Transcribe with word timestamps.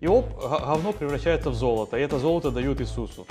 и 0.00 0.06
оп, 0.06 0.26
говно 0.40 0.92
превращается 0.92 1.50
в 1.50 1.54
золото, 1.54 1.96
и 1.96 2.00
это 2.00 2.18
золото 2.18 2.50
дают 2.50 2.80
Иисусу. 2.80 3.26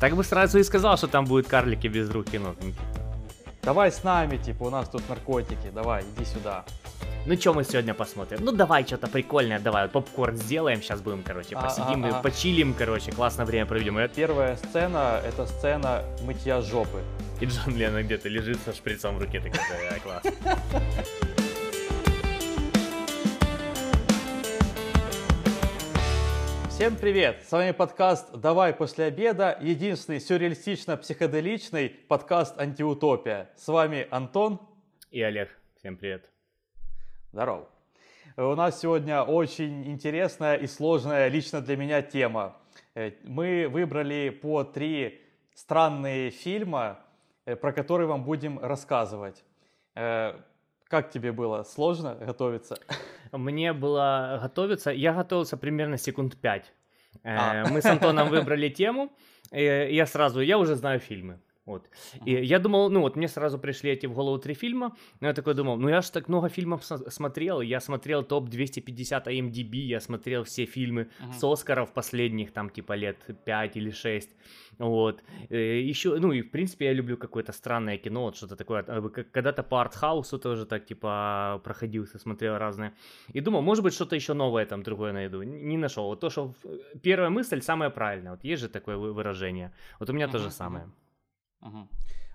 Так 0.00 0.16
бы 0.16 0.24
сразу 0.24 0.58
и 0.58 0.62
сказал, 0.62 0.96
что 0.96 1.06
там 1.06 1.26
будут 1.26 1.48
карлики 1.48 1.86
без 1.86 2.10
рук 2.10 2.32
и 2.32 2.38
ног. 2.38 2.56
Давай 3.62 3.92
с 3.92 4.02
нами, 4.04 4.38
типа, 4.38 4.64
у 4.64 4.70
нас 4.70 4.88
тут 4.88 5.06
наркотики, 5.08 5.70
давай, 5.74 6.02
иди 6.02 6.24
сюда. 6.24 6.64
Ну 7.26 7.36
что 7.36 7.52
мы 7.52 7.64
сегодня 7.64 7.92
посмотрим? 7.92 8.38
Ну 8.42 8.52
давай 8.52 8.86
что-то 8.86 9.06
прикольное, 9.06 9.58
давай 9.58 9.82
вот 9.82 9.92
попкорн 9.92 10.36
сделаем, 10.36 10.80
сейчас 10.80 11.02
будем, 11.02 11.22
короче, 11.22 11.54
А, 11.56 11.60
посидим 11.60 12.04
а, 12.04 12.08
и 12.08 12.10
а. 12.12 12.22
почилим, 12.22 12.72
короче, 12.72 13.12
классное 13.12 13.44
время 13.44 13.66
проведем. 13.66 13.98
И, 13.98 14.08
Первая 14.08 14.56
сцена, 14.56 15.20
это 15.22 15.46
сцена 15.46 16.04
мытья 16.22 16.62
жопы. 16.62 17.02
и 17.40 17.44
Джон 17.44 17.76
Леннон 17.76 18.04
где-то 18.04 18.30
лежит 18.30 18.58
со 18.64 18.72
шприцом 18.72 19.18
в 19.18 19.20
руке, 19.20 19.42
да, 19.42 19.98
класс. 19.98 20.22
Всем 26.78 26.94
привет! 26.94 27.42
С 27.42 27.50
вами 27.50 27.72
подкаст 27.72 28.32
«Давай 28.36 28.72
после 28.72 29.06
обеда», 29.06 29.58
единственный 29.60 30.20
сюрреалистично-психоделичный 30.20 31.88
подкаст 31.88 32.56
«Антиутопия». 32.56 33.50
С 33.56 33.66
вами 33.66 34.06
Антон 34.12 34.60
и 35.10 35.20
Олег. 35.20 35.48
Всем 35.74 35.96
привет. 35.96 36.30
Здорово. 37.32 37.68
У 38.36 38.54
нас 38.54 38.80
сегодня 38.80 39.22
очень 39.24 39.90
интересная 39.90 40.54
и 40.54 40.68
сложная 40.68 41.26
лично 41.26 41.60
для 41.60 41.76
меня 41.76 42.00
тема. 42.00 42.56
Э, 42.94 43.10
мы 43.24 43.66
выбрали 43.66 44.28
по 44.30 44.62
три 44.62 45.20
странные 45.56 46.30
фильма, 46.30 47.00
э, 47.44 47.56
про 47.56 47.72
которые 47.72 48.06
вам 48.06 48.22
будем 48.22 48.56
рассказывать. 48.60 49.42
Э, 49.96 50.38
как 50.84 51.10
тебе 51.10 51.32
было? 51.32 51.64
Сложно 51.64 52.14
готовиться? 52.14 52.78
Мне 53.32 53.74
было 53.74 54.38
готовиться. 54.42 54.90
Я 54.90 55.12
готовился 55.12 55.56
примерно 55.56 55.98
секунд 55.98 56.36
пять. 56.36 56.72
А. 57.24 57.66
Мы 57.68 57.80
с 57.82 57.86
Антоном 57.86 58.28
выбрали 58.28 58.68
тему, 58.68 59.10
э, 59.50 59.92
я 59.92 60.06
сразу, 60.06 60.40
я 60.40 60.58
уже 60.58 60.74
знаю 60.74 61.00
фильмы. 61.00 61.38
Вот. 61.68 61.88
И 62.26 62.32
я 62.32 62.58
думал, 62.58 62.90
ну 62.90 63.00
вот 63.00 63.16
мне 63.16 63.28
сразу 63.28 63.58
пришли 63.58 63.90
эти 63.90 64.06
в 64.06 64.14
голову 64.14 64.38
три 64.38 64.54
фильма, 64.54 64.96
но 65.20 65.28
я 65.28 65.34
такой 65.34 65.54
думал, 65.54 65.76
ну 65.76 65.88
я 65.88 66.00
же 66.00 66.10
так 66.12 66.28
много 66.28 66.48
фильмов 66.48 66.82
смотрел, 66.84 67.60
я 67.60 67.80
смотрел 67.80 68.22
топ 68.24 68.48
250 68.48 69.26
IMDb, 69.28 69.76
я 69.76 70.00
смотрел 70.00 70.42
все 70.44 70.64
фильмы 70.66 71.08
Мгм. 71.20 71.32
с 71.34 71.44
Оскаров 71.44 71.92
последних 71.92 72.52
там 72.52 72.70
типа 72.70 72.94
лет 72.96 73.16
5 73.44 73.76
или 73.76 73.90
6, 73.90 74.30
вот. 74.78 75.22
Еще, 75.50 76.18
ну 76.18 76.32
и 76.32 76.40
в 76.42 76.50
принципе 76.50 76.86
я 76.86 76.92
люблю 76.94 77.16
какое-то 77.16 77.52
странное 77.52 77.98
кино, 77.98 78.22
вот 78.22 78.36
что-то 78.36 78.56
такое, 78.56 78.84
э, 78.88 79.08
как- 79.10 79.30
когда-то 79.30 79.62
по 79.62 79.80
артхаусу 79.80 80.38
тоже 80.38 80.64
так 80.66 80.86
типа 80.86 81.60
проходился, 81.64 82.18
смотрел 82.18 82.56
разное. 82.58 82.92
И 83.34 83.40
думал, 83.40 83.62
может 83.62 83.84
быть, 83.84 83.92
что-то 83.94 84.16
еще 84.16 84.34
новое 84.34 84.64
там 84.66 84.82
другое 84.82 85.12
найду. 85.12 85.42
Не 85.42 85.76
нашел. 85.76 86.04
Вот 86.04 86.20
то, 86.20 86.30
что 86.30 86.54
первая 87.02 87.30
мысль 87.30 87.60
самая 87.60 87.90
правильная. 87.90 88.30
Вот 88.32 88.44
есть 88.44 88.62
же 88.62 88.68
такое 88.68 88.96
вы- 88.96 89.12
выражение. 89.12 89.72
Вот 90.00 90.10
у 90.10 90.12
меня 90.12 90.28
то 90.28 90.38
же 90.38 90.50
самое. 90.50 90.88
Мгм. 91.60 91.88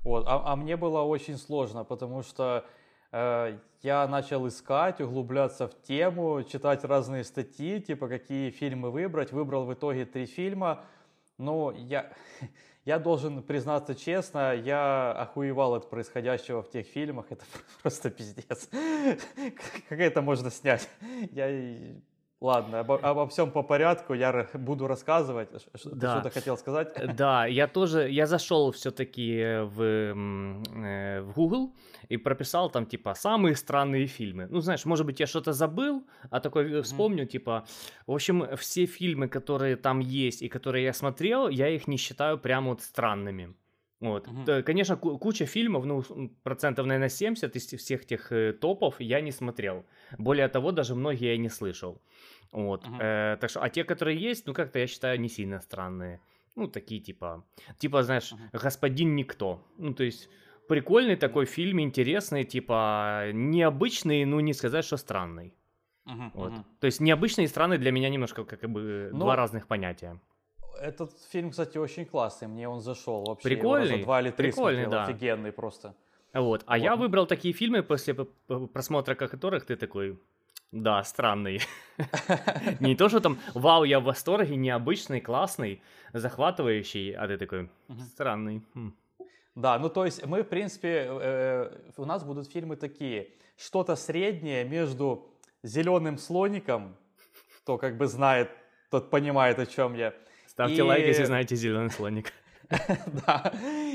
Вот, 0.04 0.26
а, 0.28 0.42
а 0.46 0.56
мне 0.56 0.76
было 0.76 1.02
очень 1.02 1.38
сложно, 1.38 1.84
потому 1.84 2.24
что 2.24 2.66
э, 3.12 3.58
я 3.82 4.08
начал 4.08 4.48
искать, 4.48 5.00
углубляться 5.02 5.68
в 5.68 5.82
тему, 5.82 6.44
читать 6.44 6.84
разные 6.84 7.24
статьи, 7.24 7.80
типа 7.80 8.08
какие 8.08 8.50
фильмы 8.50 8.92
выбрать. 8.92 9.32
Выбрал 9.32 9.66
в 9.66 9.74
итоге 9.74 10.06
три 10.06 10.26
фильма. 10.26 10.84
Но 11.38 11.72
я, 11.72 12.12
я 12.86 13.00
должен 13.00 13.42
признаться 13.44 13.96
честно, 13.96 14.54
я 14.54 15.12
охуевал 15.12 15.76
от 15.76 15.90
происходящего 15.90 16.62
в 16.62 16.70
тех 16.70 16.86
фильмах. 16.86 17.28
Это 17.30 17.46
просто 17.82 18.10
пиздец. 18.10 18.70
Как 19.90 20.00
это 20.00 20.22
можно 20.22 20.52
снять? 20.52 20.90
Я... 21.32 21.48
Ладно, 22.44 22.82
обо, 22.82 22.98
обо 22.98 23.26
всем 23.28 23.52
по 23.52 23.64
порядку, 23.64 24.14
я 24.14 24.48
буду 24.54 24.88
рассказывать. 24.88 25.50
Ты 25.50 25.60
Да. 25.86 26.12
что-то 26.12 26.30
хотел 26.30 26.58
сказать? 26.58 26.92
Э, 26.96 27.14
Да, 27.14 27.46
я 27.46 27.68
тоже, 27.68 28.10
я 28.10 28.26
зашел 28.26 28.72
все-таки 28.72 29.62
в, 29.62 29.82
э, 29.82 31.22
в 31.22 31.32
Google 31.34 31.74
и 32.10 32.18
прописал 32.18 32.70
там 32.70 32.86
типа 32.86 33.14
самые 33.14 33.56
странные 33.56 34.08
фильмы. 34.08 34.48
Ну, 34.50 34.60
знаешь, 34.60 34.86
может 34.86 35.06
быть, 35.06 35.22
я 35.22 35.28
что-то 35.28 35.54
забыл, 35.54 36.06
а 36.32 36.40
такой 36.42 36.80
э, 36.80 36.82
вспомню, 36.82 37.26
типа, 37.26 37.64
в 38.08 38.12
общем, 38.12 38.46
все 38.58 38.88
фильмы, 38.88 39.30
которые 39.30 39.78
там 39.78 40.02
есть 40.02 40.42
и 40.42 40.50
которые 40.50 40.84
я 40.84 40.94
смотрел, 40.94 41.48
я 41.48 41.70
их 41.70 41.88
не 41.88 41.98
считаю 41.98 42.38
прям 42.38 42.66
вот 42.66 42.82
странными. 42.82 43.56
Вот. 44.04 44.28
Т- 44.46 44.64
Конечно, 44.64 44.98
ку- 44.98 45.18
куча 45.18 45.46
фильмов, 45.46 45.86
ну, 45.86 46.04
процентов, 46.44 46.86
наверное, 46.86 47.10
70 47.10 47.56
из 47.56 47.66
всех 47.82 48.06
тех 48.06 48.32
э, 48.32 48.52
топов 48.54 48.96
я 49.00 49.22
не 49.22 49.32
смотрел. 49.32 49.86
Более 50.18 50.48
того, 50.50 50.72
даже 50.72 50.94
многие 50.96 51.32
я 51.32 51.38
не 51.38 51.50
слышал. 51.50 52.02
Вот. 52.52 52.88
Мгм. 52.88 53.00
Э, 53.02 53.38
так 53.40 53.50
что, 53.50 53.60
а 53.64 53.70
те, 53.70 53.84
которые 53.84 54.30
есть, 54.30 54.48
ну, 54.48 54.54
как-то 54.54 54.80
я 54.80 54.88
считаю, 54.88 55.20
не 55.22 55.30
сильно 55.30 55.60
странные. 55.62 56.20
Ну, 56.56 56.68
такие 56.68 57.00
типа, 57.02 57.44
типа, 57.80 58.04
знаешь, 58.04 58.34
Мгм. 58.34 58.50
господин 58.54 59.16
никто. 59.16 59.60
Ну, 59.78 59.94
то 59.94 60.04
есть, 60.04 60.30
прикольный 60.68 61.16
такой 61.16 61.46
фильм, 61.46 61.80
интересный, 61.80 62.44
типа, 62.44 63.32
необычный, 63.34 64.26
ну, 64.26 64.42
не 64.42 64.54
сказать, 64.54 64.86
что 64.86 64.98
странный. 64.98 65.54
Мгм, 66.06 66.32
Вот. 66.34 66.52
мгм. 66.52 66.66
То 66.80 66.88
есть, 66.88 67.02
необычный 67.02 67.46
и 67.46 67.48
странный 67.48 67.78
для 67.78 67.92
меня 67.92 68.10
немножко 68.10 68.44
как 68.44 68.70
бы 68.70 69.10
Ну, 69.14 69.20
два 69.20 69.36
разных 69.36 69.68
понятия. 69.68 70.20
Этот 70.84 71.12
фильм, 71.32 71.52
кстати, 71.52 71.78
очень 71.78 72.06
классный. 72.06 72.50
Мне 72.50 72.68
он 72.68 72.82
зашел 72.82 73.24
вообще. 73.24 73.50
Я 73.50 73.56
Прикольный, 73.56 74.04
два 74.04 74.20
или 74.20 74.32
три 74.32 74.52
прикольный, 74.52 74.84
смотрел. 74.84 74.92
да. 74.92 75.04
Офигенный 75.06 75.52
просто. 75.54 75.96
Вот. 76.34 76.64
А 76.66 76.78
я 76.78 76.96
Вот. 76.96 77.00
выбрал 77.00 77.26
такие 77.26 77.54
фильмы, 77.54 77.84
после 77.84 78.14
просмотра 78.14 79.16
которых 79.16 79.66
ты 79.66 79.78
такой, 79.78 80.20
да, 80.74 81.02
странный. 81.06 81.62
Не 82.82 82.96
то, 82.98 83.08
что 83.08 83.22
там, 83.22 83.38
вау, 83.54 83.86
я 83.86 84.00
в 84.00 84.04
восторге, 84.04 84.58
необычный, 84.58 85.22
классный, 85.22 85.82
захватывающий, 86.12 87.14
а 87.16 87.28
ты 87.28 87.38
такой, 87.38 87.70
странный. 88.14 88.62
хм». 88.74 88.94
Да, 89.56 89.80
ну 89.80 89.90
то 89.90 90.04
есть 90.04 90.26
мы, 90.26 90.42
в 90.44 90.50
принципе, 90.50 91.08
э, 91.10 91.92
у 91.96 92.06
нас 92.06 92.26
будут 92.26 92.52
фильмы 92.52 92.76
такие. 92.76 93.28
Что-то 93.56 93.96
среднее 93.96 94.66
между 94.66 95.30
зеленым 95.64 96.18
слоником, 96.18 96.98
кто 97.60 97.78
как 97.78 97.96
бы 97.98 98.08
знает, 98.08 98.50
тот 98.90 99.10
понимает, 99.10 99.60
о 99.60 99.66
чем 99.66 99.94
я. 99.96 100.14
Ставьте 100.54 100.78
И- 100.78 100.82
лайк, 100.82 101.06
если 101.06 101.24
знаете 101.26 101.56
зеленый 101.56 101.90
слоник. 101.90 102.32
да. 103.28 103.54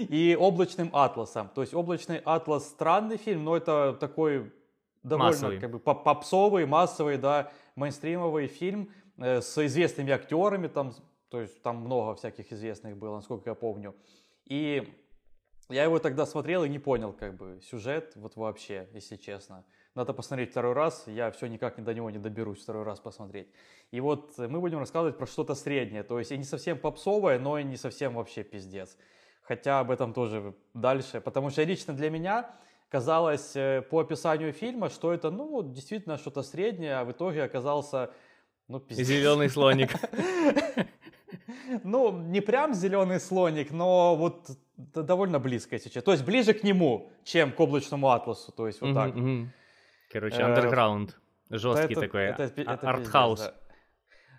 И 0.09 0.37
облачным 0.39 0.91
атласом. 0.93 1.49
То 1.55 1.63
есть 1.63 1.75
облачный 1.75 2.19
атлас 2.25 2.69
странный 2.69 3.17
фильм, 3.17 3.45
но 3.45 3.57
это 3.57 3.97
такой 3.99 4.53
довольно 5.03 5.31
Массовый. 5.31 5.61
как 5.61 5.71
бы 5.71 5.79
поп- 5.79 6.05
попсовый, 6.05 6.67
массовый, 6.67 7.17
да, 7.17 7.51
мейнстримовый 7.77 8.47
фильм 8.49 8.93
э, 9.17 9.41
с 9.41 9.57
известными 9.67 10.13
актерами, 10.13 10.67
там, 10.69 10.93
то 11.31 11.41
есть 11.41 11.63
там 11.63 11.77
много 11.77 12.15
всяких 12.17 12.53
известных 12.53 12.97
было, 12.97 13.17
насколько 13.17 13.51
я 13.51 13.55
помню. 13.55 13.95
И 14.45 14.93
я 15.69 15.85
его 15.85 15.99
тогда 15.99 16.27
смотрел 16.27 16.65
и 16.65 16.69
не 16.69 16.79
понял, 16.79 17.13
как 17.13 17.37
бы, 17.37 17.61
сюжет, 17.63 18.13
вот 18.17 18.37
вообще, 18.37 18.89
если 18.93 19.17
честно. 19.17 19.65
Надо 19.99 20.13
посмотреть 20.13 20.53
второй 20.53 20.75
раз, 20.75 21.03
я 21.09 21.33
все 21.33 21.49
никак 21.49 21.77
не 21.77 21.83
до 21.83 21.93
него 21.93 22.09
не 22.09 22.19
доберусь 22.19 22.63
второй 22.63 22.85
раз 22.85 23.01
посмотреть. 23.01 23.49
И 23.91 23.99
вот 23.99 24.39
мы 24.39 24.61
будем 24.61 24.79
рассказывать 24.79 25.19
про 25.19 25.27
что-то 25.27 25.57
среднее, 25.57 26.05
то 26.05 26.21
есть 26.21 26.31
и 26.31 26.37
не 26.39 26.45
совсем 26.45 26.79
попсовое, 26.79 27.41
но 27.41 27.59
и 27.59 27.65
не 27.65 27.77
совсем 27.77 28.15
вообще 28.15 28.45
пиздец. 28.45 28.97
Хотя 29.43 29.81
об 29.81 29.91
этом 29.91 30.13
тоже 30.13 30.55
дальше, 30.73 31.21
потому 31.21 31.51
что 31.51 31.65
лично 31.65 31.95
для 31.95 32.11
меня 32.11 32.49
казалось 32.91 33.57
э, 33.57 33.83
по 33.91 33.99
описанию 33.99 34.53
фильма, 34.53 34.89
что 34.89 35.13
это, 35.13 35.33
ну, 35.33 35.65
действительно 35.65 36.17
что-то 36.17 36.45
среднее, 36.45 36.99
а 36.99 37.05
в 37.05 37.11
итоге 37.11 37.43
оказался, 37.43 38.13
ну, 38.69 38.79
пиздец. 38.79 39.05
Зеленый 39.05 39.51
слоник. 39.51 39.91
Ну, 41.85 42.13
не 42.13 42.41
прям 42.41 42.73
зеленый 42.73 43.21
слоник, 43.21 43.71
но 43.73 44.17
вот 44.17 44.49
довольно 44.77 45.39
близко 45.39 45.79
сейчас. 45.79 46.03
То 46.03 46.13
есть 46.13 46.25
ближе 46.25 46.55
к 46.55 46.63
нему, 46.63 47.11
чем 47.25 47.53
к 47.53 47.61
облачному 47.61 48.09
атласу. 48.09 48.53
То 48.53 48.67
есть 48.67 48.81
вот 48.81 48.95
так. 48.95 49.15
Короче, 50.11 50.37
Э, 50.41 50.45
андерграунд. 50.45 51.19
Да 51.49 51.59
Жесткий 51.59 51.93
это- 51.95 52.01
такой. 52.03 52.23
это 52.25 52.43
это 52.45 52.73
Артхаус. 52.91 53.41
пиздец, 53.41 53.55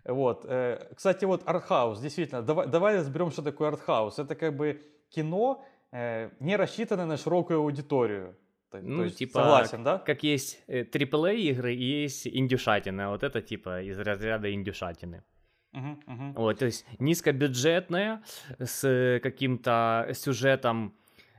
да. 0.06 0.14
Вот. 0.14 0.46
э, 0.48 0.88
Кстати, 0.96 1.26
вот 1.26 1.44
артхаус, 1.46 2.00
действительно. 2.00 2.42
Давай, 2.42 2.68
давай 2.68 2.98
разберем, 2.98 3.32
что 3.32 3.42
такое 3.42 3.68
артхаус. 3.70 4.18
Это 4.20 4.36
как 4.36 4.56
бы 4.56 4.82
кино, 5.10 5.64
э, 5.92 6.30
не 6.40 6.56
рассчитанное 6.56 7.06
на 7.06 7.18
широкую 7.18 7.60
аудиторию. 7.60 8.36
То- 8.72 8.80
Ну, 8.82 8.98
то 8.98 9.04
есть, 9.06 9.18
типа, 9.18 9.34
согласен, 9.40 9.84
да? 9.84 9.98
Как 9.98 10.22
есть 10.24 10.60
AAA 10.68 11.36
игры 11.36 11.74
и 11.74 12.02
есть 12.04 12.28
индюшатина. 12.28 13.10
Вот 13.10 13.24
это 13.24 13.42
типа 13.42 13.82
из 13.82 13.98
разряда 14.00 14.54
индюшатины. 14.54 15.24
Мгм, 15.72 16.00
мгм. 16.08 16.34
Вот, 16.34 16.60
то 16.60 16.66
есть 16.66 16.86
низкобюджетная, 17.00 18.22
с 18.60 19.20
каким-то 19.22 20.10
сюжетом 20.14 20.94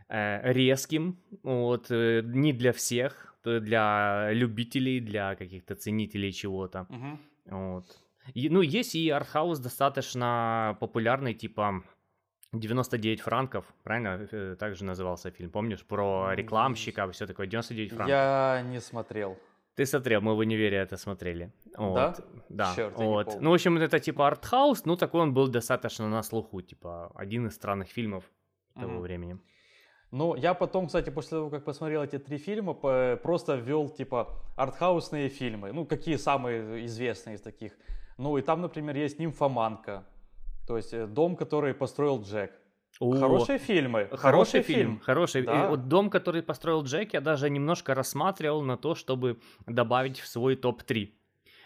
э, 0.09 0.53
резким, 0.53 1.19
вот, 1.45 1.87
э, 1.91 2.23
не 2.25 2.53
для 2.53 2.73
всех, 2.73 3.30
для 3.45 4.33
любителей, 4.33 5.01
для 5.01 5.35
каких-то 5.35 5.75
ценителей 5.75 6.33
чего-то. 6.33 6.87
Мгм. 6.89 7.19
Вот. 7.47 7.85
И, 8.35 8.49
ну, 8.51 8.61
есть 8.63 8.95
и 8.95 9.11
артхаус 9.11 9.59
достаточно 9.59 10.77
популярный, 10.81 11.35
типа 11.35 11.83
99 12.53 13.21
франков, 13.21 13.65
правильно? 13.83 14.29
Э, 14.33 14.57
Так 14.59 14.75
же 14.77 14.85
назывался 14.85 15.31
фильм, 15.31 15.51
помнишь? 15.51 15.85
Про 15.85 16.35
рекламщика, 16.35 17.07
все 17.13 17.27
такое, 17.27 17.47
99 17.47 17.91
франков. 17.91 18.09
Я 18.09 18.63
не 18.67 18.81
смотрел. 18.81 19.37
Ты 19.77 19.87
смотрел, 19.87 20.21
мы 20.21 20.35
в 20.35 20.39
универе 20.39 20.77
это 20.77 20.97
смотрели. 20.97 21.53
Вот. 21.79 21.95
Да? 21.95 22.15
Да. 22.49 22.75
Не 22.77 23.07
вот. 23.07 23.41
Ну, 23.41 23.51
в 23.51 23.55
общем, 23.55 23.79
это 23.79 23.99
типа 24.01 24.27
артхаус, 24.27 24.85
ну, 24.85 24.97
такой 24.97 25.21
он 25.23 25.33
был 25.33 25.49
достаточно 25.49 26.09
на 26.09 26.23
слуху, 26.23 26.61
типа, 26.61 27.11
один 27.15 27.47
из 27.47 27.55
странных 27.55 27.89
фильмов 27.89 28.25
того 28.75 28.93
Мгм. 28.93 29.01
времени. 29.01 29.39
Ну, 30.13 30.35
я 30.35 30.55
потом, 30.55 30.87
кстати, 30.87 31.11
после 31.11 31.39
того, 31.39 31.51
как 31.51 31.65
посмотрел 31.65 32.03
эти 32.03 32.19
три 32.19 32.39
фильма, 32.39 32.75
просто 33.17 33.55
ввел, 33.55 33.89
типа, 33.89 34.29
артхаусные 34.57 35.29
фильмы. 35.29 35.73
Ну, 35.73 35.87
какие 35.87 36.17
самые 36.17 36.85
известные 36.87 37.37
из 37.37 37.41
таких. 37.41 37.73
Ну, 38.19 38.37
и 38.37 38.43
там, 38.43 38.61
например, 38.61 38.97
есть 38.97 39.19
«Нимфоманка». 39.19 40.05
То 40.67 40.77
есть 40.77 40.93
э, 40.93 41.07
дом, 41.07 41.37
который 41.37 41.75
построил 41.75 42.23
Джек. 42.23 42.53
О, 42.99 43.17
Хорошие 43.17 43.59
фильмы. 43.59 44.09
Хороший 44.13 44.63
фильм, 44.63 45.01
хороший. 45.01 45.43
И 45.43 45.47
Да. 45.47 45.69
вот 45.71 45.89
дом, 45.89 46.11
который 46.11 46.43
построил 46.43 46.83
Джек, 46.83 47.15
я 47.15 47.21
даже 47.21 47.49
немножко 47.49 47.95
рассматривал 47.95 48.63
на 48.63 48.77
то, 48.77 48.95
чтобы 48.95 49.39
добавить 49.67 50.21
в 50.21 50.27
свой 50.27 50.57
топ-3. 50.57 51.09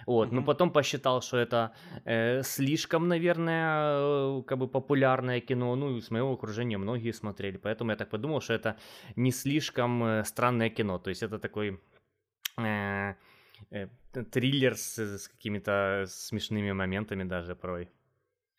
Вот, 0.06 0.32
но 0.32 0.38
Мгм. 0.40 0.46
потом 0.46 0.70
посчитал, 0.70 1.22
что 1.22 1.36
это 1.38 1.72
э, 2.04 2.42
слишком, 2.42 3.08
наверное, 3.08 4.38
э, 4.38 4.42
как 4.46 4.58
бы 4.58 4.68
популярное 4.68 5.40
кино. 5.40 5.76
Ну, 5.76 5.96
и 5.96 6.00
с 6.00 6.10
моего 6.10 6.32
окружения 6.32 6.78
многие 6.78 7.12
смотрели, 7.12 7.56
поэтому 7.56 7.90
я 7.90 7.96
так 7.96 8.10
подумал, 8.10 8.40
что 8.40 8.54
это 8.54 8.76
не 9.16 9.32
слишком 9.32 10.04
э, 10.04 10.24
странное 10.24 10.70
кино. 10.70 10.98
То 10.98 11.10
есть 11.10 11.22
это 11.22 11.38
такой 11.38 11.80
э, 12.58 13.14
э, 13.70 13.88
триллер 14.30 14.76
с, 14.76 14.98
с 14.98 15.28
какими-то 15.28 16.04
смешными 16.08 16.72
моментами 16.72 17.24
даже 17.24 17.54
порой. 17.54 17.88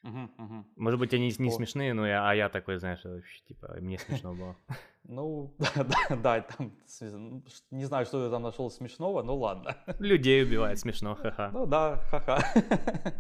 Мгм, 0.04 0.32
мгм. 0.38 0.66
Может 0.76 1.00
быть, 1.00 1.14
они 1.14 1.28
не 1.28 1.50
Вот. 1.50 1.56
смешные, 1.56 1.94
но 1.94 2.08
я, 2.08 2.30
а 2.30 2.36
я 2.36 2.50
такой, 2.50 2.78
знаешь, 2.78 3.04
вообще, 3.04 3.42
типа, 3.48 3.78
мне 3.80 3.98
смешно 3.98 4.34
было. 4.34 4.56
Ну, 5.08 5.54
да, 5.60 6.16
да, 6.16 6.42
там, 6.42 6.72
ну, 7.02 7.44
не 7.72 7.86
знаю, 7.86 8.06
что 8.06 8.26
ты 8.26 8.32
там 8.32 8.42
нашел 8.42 8.70
смешного, 8.72 9.22
ну 9.24 9.36
ладно. 9.36 9.76
Людей 10.00 10.44
убивает 10.44 10.80
смешно, 10.80 11.16
ха-ха. 11.16 11.52
Ну 11.54 11.66
да, 11.66 11.98
ха-ха. 12.10 12.40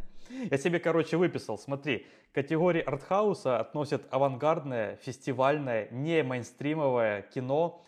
Я 0.51 0.57
себе, 0.57 0.79
короче, 0.79 1.17
выписал, 1.17 1.57
смотри, 1.57 2.07
к 2.31 2.35
категории 2.35 2.81
артхауса 2.81 3.59
относят 3.59 4.01
авангардное, 4.09 4.97
фестивальное, 4.97 5.87
не 5.91 6.23
мейнстримовое 6.23 7.21
кино 7.21 7.83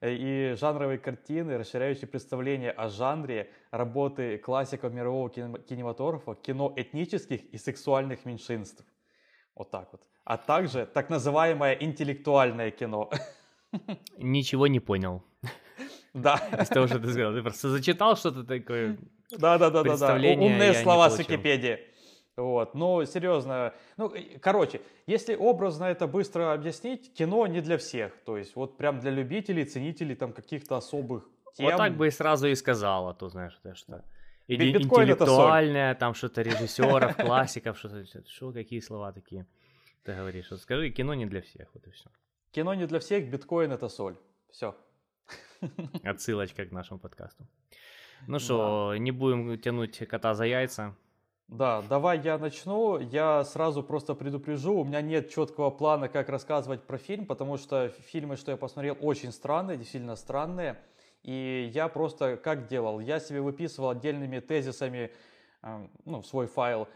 э, 0.00 0.12
и 0.12 0.54
жанровые 0.54 0.98
картины, 0.98 1.56
расширяющие 1.56 2.06
представление 2.06 2.70
о 2.70 2.88
жанре, 2.88 3.50
работы 3.70 4.36
классиков 4.38 4.92
мирового 4.92 5.30
кинема- 5.30 5.60
кинематографа, 5.60 6.34
кино 6.34 6.72
этнических 6.76 7.42
и 7.52 7.56
сексуальных 7.56 8.26
меньшинств. 8.26 8.84
Вот 9.54 9.70
так 9.70 9.88
вот. 9.90 10.02
А 10.24 10.36
также 10.36 10.84
так 10.84 11.08
называемое 11.08 11.72
интеллектуальное 11.72 12.70
кино. 12.70 13.10
Ничего 14.18 14.66
не 14.66 14.80
понял 14.80 15.22
Да. 16.14 16.36
из 16.60 16.68
того, 16.68 16.86
что 16.86 16.98
ты 16.98 17.10
сказал. 17.10 17.34
Ты 17.34 17.42
просто 17.42 17.68
зачитал 17.68 18.16
что-то 18.16 18.44
такое. 18.44 18.98
Да, 19.30 19.58
да, 19.58 19.68
Умные 19.68 20.74
слова 20.74 21.10
с. 21.10 21.18
Википедии. 21.18 21.78
Вот, 22.36 22.74
ну, 22.74 23.04
серьезно. 23.04 23.74
Ну, 23.96 24.12
короче, 24.40 24.80
если 25.06 25.34
образно 25.34 25.86
это 25.86 26.06
быстро 26.06 26.52
объяснить, 26.52 27.12
кино 27.12 27.46
не 27.48 27.60
для 27.60 27.78
всех. 27.78 28.12
То 28.24 28.36
есть, 28.36 28.54
вот 28.54 28.76
прям 28.76 29.00
для 29.00 29.10
любителей, 29.10 29.64
ценителей 29.64 30.14
там 30.14 30.32
каких-то 30.32 30.76
особых 30.76 31.28
тем. 31.54 31.66
Вот 31.66 31.76
так 31.76 31.96
бы 31.96 32.06
и 32.06 32.10
сразу 32.10 32.46
и 32.46 32.54
сказал, 32.54 33.08
а 33.08 33.14
то, 33.14 33.28
знаешь, 33.28 33.58
это 33.64 33.74
что. 33.74 34.04
Биткоин 34.46 34.88
соль. 34.88 35.02
интеллектуальное, 35.02 35.94
там 35.96 36.14
что-то 36.14 36.42
режиссеров, 36.42 37.16
классиков, 37.16 37.76
что-то. 37.76 38.04
Что, 38.28 38.52
какие 38.52 38.80
слова 38.80 39.12
такие? 39.12 39.44
Ты 40.04 40.14
говоришь, 40.14 40.50
вот 40.50 40.60
скажи, 40.60 40.90
кино 40.90 41.14
не 41.14 41.26
для 41.26 41.42
всех, 41.42 41.68
вот 41.74 41.86
и 41.86 41.90
все. 41.90 42.08
Кино 42.50 42.74
не 42.74 42.86
для 42.86 42.98
всех, 42.98 43.30
биткоин 43.30 43.72
это 43.72 43.88
соль. 43.88 44.16
Все. 44.50 44.74
Отсылочка 46.04 46.64
к 46.64 46.72
нашему 46.72 46.98
подкасту. 46.98 47.46
Ну 48.26 48.38
что, 48.38 48.94
не 48.96 49.10
будем 49.10 49.58
тянуть 49.58 49.98
кота 50.08 50.34
за 50.34 50.44
яйца. 50.44 50.94
Да, 51.48 51.82
давай 51.82 52.20
я 52.20 52.36
начну. 52.36 52.98
Я 52.98 53.42
сразу 53.44 53.82
просто 53.82 54.14
предупрежу, 54.14 54.80
у 54.80 54.84
меня 54.84 55.00
нет 55.00 55.30
четкого 55.30 55.70
плана, 55.70 56.08
как 56.08 56.28
рассказывать 56.28 56.82
про 56.82 56.98
фильм, 56.98 57.26
потому 57.26 57.56
что 57.56 57.88
фильмы, 57.88 58.36
что 58.36 58.50
я 58.50 58.56
посмотрел, 58.56 58.96
очень 59.00 59.32
странные, 59.32 59.78
действительно 59.78 60.16
странные. 60.16 60.78
И 61.22 61.70
я 61.72 61.88
просто 61.88 62.36
как 62.36 62.66
делал? 62.66 63.00
Я 63.00 63.18
себе 63.18 63.40
выписывал 63.40 63.90
отдельными 63.90 64.40
тезисами 64.40 65.10
э, 65.62 65.86
ну, 66.04 66.22
свой 66.22 66.46
файл, 66.46 66.86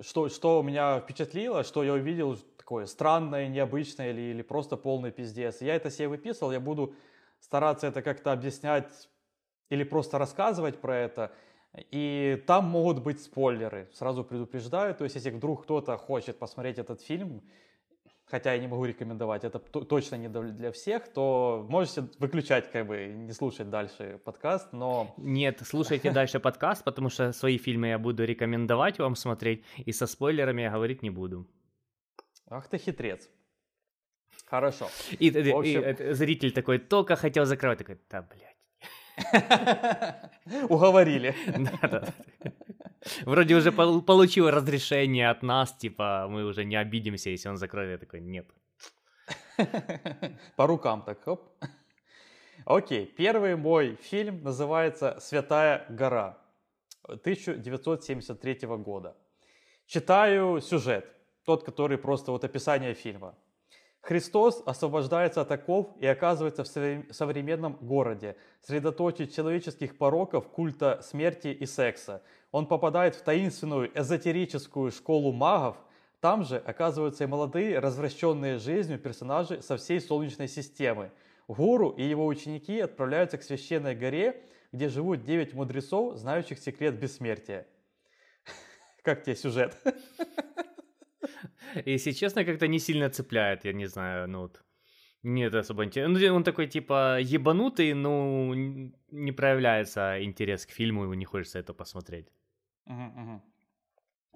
что, 0.00 0.28
что 0.28 0.62
меня 0.62 1.00
впечатлило, 1.00 1.64
что 1.64 1.82
я 1.82 1.92
увидел 1.92 2.36
такое 2.56 2.86
странное, 2.86 3.48
необычное 3.48 4.10
или, 4.10 4.20
или 4.20 4.42
просто 4.42 4.76
полный 4.76 5.10
пиздец. 5.10 5.60
Я 5.60 5.74
это 5.74 5.90
себе 5.90 6.08
выписывал, 6.08 6.52
я 6.52 6.60
буду 6.60 6.94
стараться 7.40 7.86
это 7.86 8.02
как-то 8.02 8.32
объяснять 8.32 9.08
или 9.70 9.84
просто 9.84 10.18
рассказывать 10.18 10.80
про 10.80 10.96
это. 10.96 11.32
И 11.90 12.42
там 12.46 12.64
могут 12.64 13.02
быть 13.02 13.22
спойлеры, 13.22 13.88
сразу 13.92 14.24
предупреждаю. 14.24 14.94
То 14.94 15.04
есть, 15.04 15.16
если 15.16 15.30
вдруг 15.30 15.62
кто-то 15.62 15.96
хочет 15.96 16.38
посмотреть 16.38 16.78
этот 16.78 17.00
фильм, 17.00 17.42
хотя 18.30 18.52
я 18.54 18.58
не 18.60 18.66
могу 18.68 18.84
рекомендовать, 18.84 19.44
это 19.44 19.58
точно 19.58 20.16
не 20.16 20.28
для 20.28 20.70
всех, 20.72 21.08
то 21.12 21.66
можете 21.68 22.02
выключать, 22.18 22.70
как 22.70 22.86
бы, 22.86 23.06
не 23.06 23.32
слушать 23.32 23.70
дальше 23.70 24.20
подкаст, 24.24 24.72
но... 24.72 25.14
Нет, 25.16 25.60
слушайте 25.64 26.10
дальше 26.10 26.40
подкаст, 26.40 26.84
потому 26.84 27.08
что 27.10 27.32
свои 27.32 27.58
фильмы 27.58 27.88
я 27.88 27.98
буду 27.98 28.24
рекомендовать 28.24 28.98
вам 28.98 29.16
смотреть, 29.16 29.64
и 29.86 29.92
со 29.92 30.06
спойлерами 30.06 30.62
я 30.62 30.70
говорить 30.70 31.02
не 31.02 31.10
буду. 31.10 31.46
Ах 32.50 32.68
ты 32.68 32.78
хитрец. 32.78 33.28
Хорошо. 34.46 34.88
И, 35.18 35.28
и- 35.28 35.48
и 35.48 35.50
общем- 35.52 35.82
это 35.82 36.14
зритель 36.14 36.52
такой 36.52 36.78
только 36.78 37.16
хотел 37.16 37.44
закрывать, 37.44 37.78
такой, 37.78 37.98
да, 38.10 38.22
блядь. 38.22 38.56
Уговорили. 40.70 41.34
Да-да. 41.82 42.04
Вроде 43.24 43.54
уже 43.54 43.70
пол- 43.72 44.02
получил 44.02 44.50
разрешение 44.50 45.30
от 45.30 45.42
нас, 45.42 45.72
типа, 45.76 46.26
мы 46.28 46.44
уже 46.44 46.64
не 46.64 46.76
обидимся, 46.76 47.30
если 47.30 47.48
он 47.48 47.56
закроет. 47.56 47.90
Я 47.90 47.98
такой, 47.98 48.20
нет. 48.20 48.46
По 50.56 50.66
рукам 50.66 51.02
так, 51.02 51.22
хоп. 51.22 51.42
Окей, 52.64 53.06
первый 53.06 53.56
мой 53.56 53.96
фильм 53.96 54.42
называется 54.42 55.16
«Святая 55.20 55.86
гора» 55.88 56.38
1973 57.04 58.58
года. 58.78 59.16
Читаю 59.86 60.60
сюжет, 60.60 61.06
тот, 61.44 61.64
который 61.64 61.98
просто 61.98 62.32
вот 62.32 62.44
описание 62.44 62.94
фильма. 62.94 63.34
Христос 64.00 64.62
освобождается 64.66 65.40
от 65.40 65.50
оков 65.50 65.88
и 66.00 66.06
оказывается 66.06 66.62
в 66.62 66.66
совре- 66.66 67.12
современном 67.12 67.74
городе, 67.80 68.36
средоточие 68.60 69.28
человеческих 69.28 69.98
пороков, 69.98 70.48
культа 70.48 71.00
смерти 71.02 71.48
и 71.48 71.66
секса. 71.66 72.22
Он 72.50 72.66
попадает 72.66 73.14
в 73.14 73.22
таинственную 73.22 73.90
эзотерическую 73.98 74.90
школу 74.90 75.32
магов, 75.32 75.76
там 76.20 76.44
же 76.44 76.56
оказываются 76.56 77.24
и 77.24 77.26
молодые, 77.26 77.78
развращенные 77.78 78.58
жизнью 78.58 78.98
персонажи 78.98 79.62
со 79.62 79.76
всей 79.76 80.00
Солнечной 80.00 80.48
системы. 80.48 81.12
Гуру 81.46 81.90
и 81.90 82.02
его 82.02 82.26
ученики 82.26 82.80
отправляются 82.80 83.38
к 83.38 83.42
священной 83.42 83.94
горе, 83.94 84.42
где 84.72 84.88
живут 84.88 85.24
девять 85.24 85.54
мудрецов, 85.54 86.16
знающих 86.16 86.58
секрет 86.58 86.98
бессмертия. 86.98 87.66
Как 89.02 89.22
тебе 89.22 89.36
сюжет? 89.36 89.76
Если 91.84 92.12
честно, 92.12 92.44
как-то 92.44 92.66
не 92.66 92.78
сильно 92.78 93.10
цепляет, 93.10 93.64
я 93.64 93.72
не 93.72 93.86
знаю, 93.86 94.28
ну 94.28 94.40
вот. 94.40 94.62
Нет 95.22 95.54
особо 95.54 95.84
интересно. 95.84 96.18
Ну, 96.18 96.34
он 96.34 96.44
такой, 96.44 96.68
типа, 96.68 97.18
ебанутый, 97.20 97.92
но 97.92 98.54
не 98.54 99.32
проявляется 99.32 100.22
интерес 100.22 100.64
к 100.64 100.70
фильму, 100.70 101.12
и 101.12 101.16
не 101.16 101.24
хочется 101.24 101.58
это 101.58 101.74
посмотреть. 101.74 102.28
Мгм, 102.88 103.12
мгм. 103.16 103.42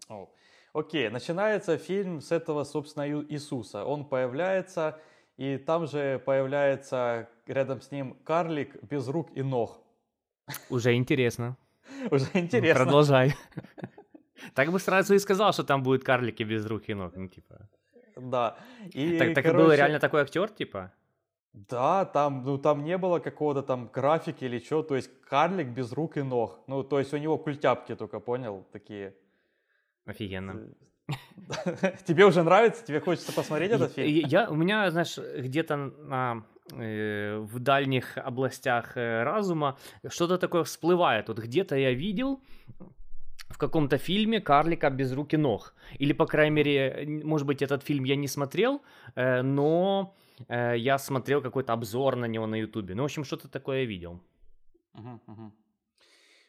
О, 0.09 0.29
Окей, 0.75 1.11
начинается 1.11 1.77
фильм 1.77 2.21
с 2.21 2.33
этого, 2.33 2.65
собственно, 2.65 3.07
Иисуса. 3.09 3.85
Он 3.85 4.05
появляется, 4.05 4.99
и 5.37 5.59
там 5.59 5.87
же 5.87 6.19
появляется 6.25 7.29
рядом 7.47 7.83
с 7.83 7.91
ним 7.91 8.15
карлик 8.25 8.83
без 8.83 9.09
рук 9.09 9.31
и 9.35 9.43
ног. 9.43 9.83
Уже 10.71 10.95
интересно. 10.95 11.57
Уже 12.11 12.27
интересно. 12.35 12.85
Продолжай. 12.85 13.35
Так 14.55 14.73
бы 14.73 14.81
сразу 14.81 15.15
и 15.15 15.21
сказал, 15.21 15.53
что 15.53 15.63
там 15.63 15.85
будут 15.85 16.03
карлики 16.03 16.43
без 16.43 16.67
рук 16.67 16.89
и 16.89 16.95
ног. 16.95 17.15
Ну, 17.15 17.29
типа. 17.29 17.69
Да. 18.17 18.57
И, 18.93 19.17
Так, 19.17 19.35
так 19.35 19.45
и 19.45 19.49
был 19.51 19.57
короче, 19.59 19.77
реально 19.77 20.01
такой 20.01 20.23
актер, 20.23 20.49
типа? 20.49 20.93
Да, 21.53 22.07
там, 22.07 22.45
ну, 22.45 22.59
там 22.59 22.83
не 22.83 22.97
было 22.97 23.19
какого-то 23.19 23.63
там 23.63 23.91
графики 23.93 24.45
или 24.45 24.59
что, 24.59 24.83
то 24.83 24.97
есть 24.97 25.11
карлик 25.29 25.69
без 25.69 25.93
рук 25.93 26.17
и 26.17 26.23
ног. 26.23 26.61
Ну, 26.67 26.83
то 26.83 26.99
есть 26.99 27.13
у 27.13 27.19
него 27.19 27.37
культяпки 27.37 27.95
только, 27.95 28.21
понял, 28.21 28.67
такие. 28.73 29.15
Офигенно. 30.07 30.69
Тебе 32.07 32.25
уже 32.25 32.43
нравится? 32.43 32.85
Тебе 32.87 33.01
хочется 33.01 33.33
посмотреть 33.33 33.71
этот 33.71 33.93
фильм? 33.93 34.29
Я, 34.29 34.49
у 34.49 34.55
меня, 34.55 34.91
знаешь, 34.91 35.19
где-то 35.19 35.77
на, 35.77 36.45
э, 36.73 37.39
в 37.39 37.59
дальних 37.59 38.17
областях 38.17 38.97
э, 38.97 39.23
разума 39.23 39.77
что-то 40.09 40.39
такое 40.39 40.63
всплывает. 40.63 41.29
Вот 41.29 41.39
где-то 41.39 41.77
я 41.77 41.93
видел 41.93 42.41
в 43.51 43.59
каком-то 43.59 43.99
фильме 43.99 44.41
карлика 44.41 44.91
без 44.91 45.13
рук 45.13 45.35
и 45.35 45.37
ног. 45.37 45.75
Или, 45.99 46.15
по 46.15 46.27
крайней 46.27 46.55
мере, 46.57 47.23
может 47.25 47.47
быть, 47.47 47.61
этот 47.61 47.83
фильм 47.83 48.05
я 48.05 48.17
не 48.17 48.29
смотрел, 48.29 48.81
э, 49.15 49.43
но 49.43 50.15
э, 50.49 50.75
я 50.77 50.99
смотрел 50.99 51.43
какой-то 51.43 51.73
обзор 51.73 52.17
на 52.17 52.27
него 52.27 52.47
на 52.47 52.57
Ютубе. 52.57 52.95
Ну, 52.95 53.03
в 53.03 53.05
общем, 53.05 53.25
что-то 53.25 53.49
такое 53.49 53.85
видел. 53.85 54.21
Мгм, 54.93 55.21
мгм. 55.27 55.53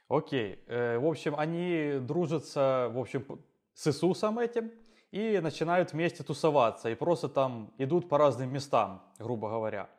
Окей. 0.09 0.59
Э, 0.67 0.97
в 0.97 1.05
общем, 1.05 1.35
они 1.37 1.99
дружатся, 2.01 2.89
в 2.91 2.99
общем, 2.99 3.25
с 3.73 3.87
Иисусом 3.87 4.39
этим 4.39 4.71
и 5.11 5.39
начинают 5.41 5.93
вместе 5.93 6.23
тусоваться. 6.23 6.89
И 6.89 6.95
просто 6.95 7.29
там 7.29 7.73
идут 7.77 8.09
по 8.09 8.17
разным 8.17 8.51
местам, 8.51 9.01
грубо 9.19 9.49
говоря. 9.49 9.89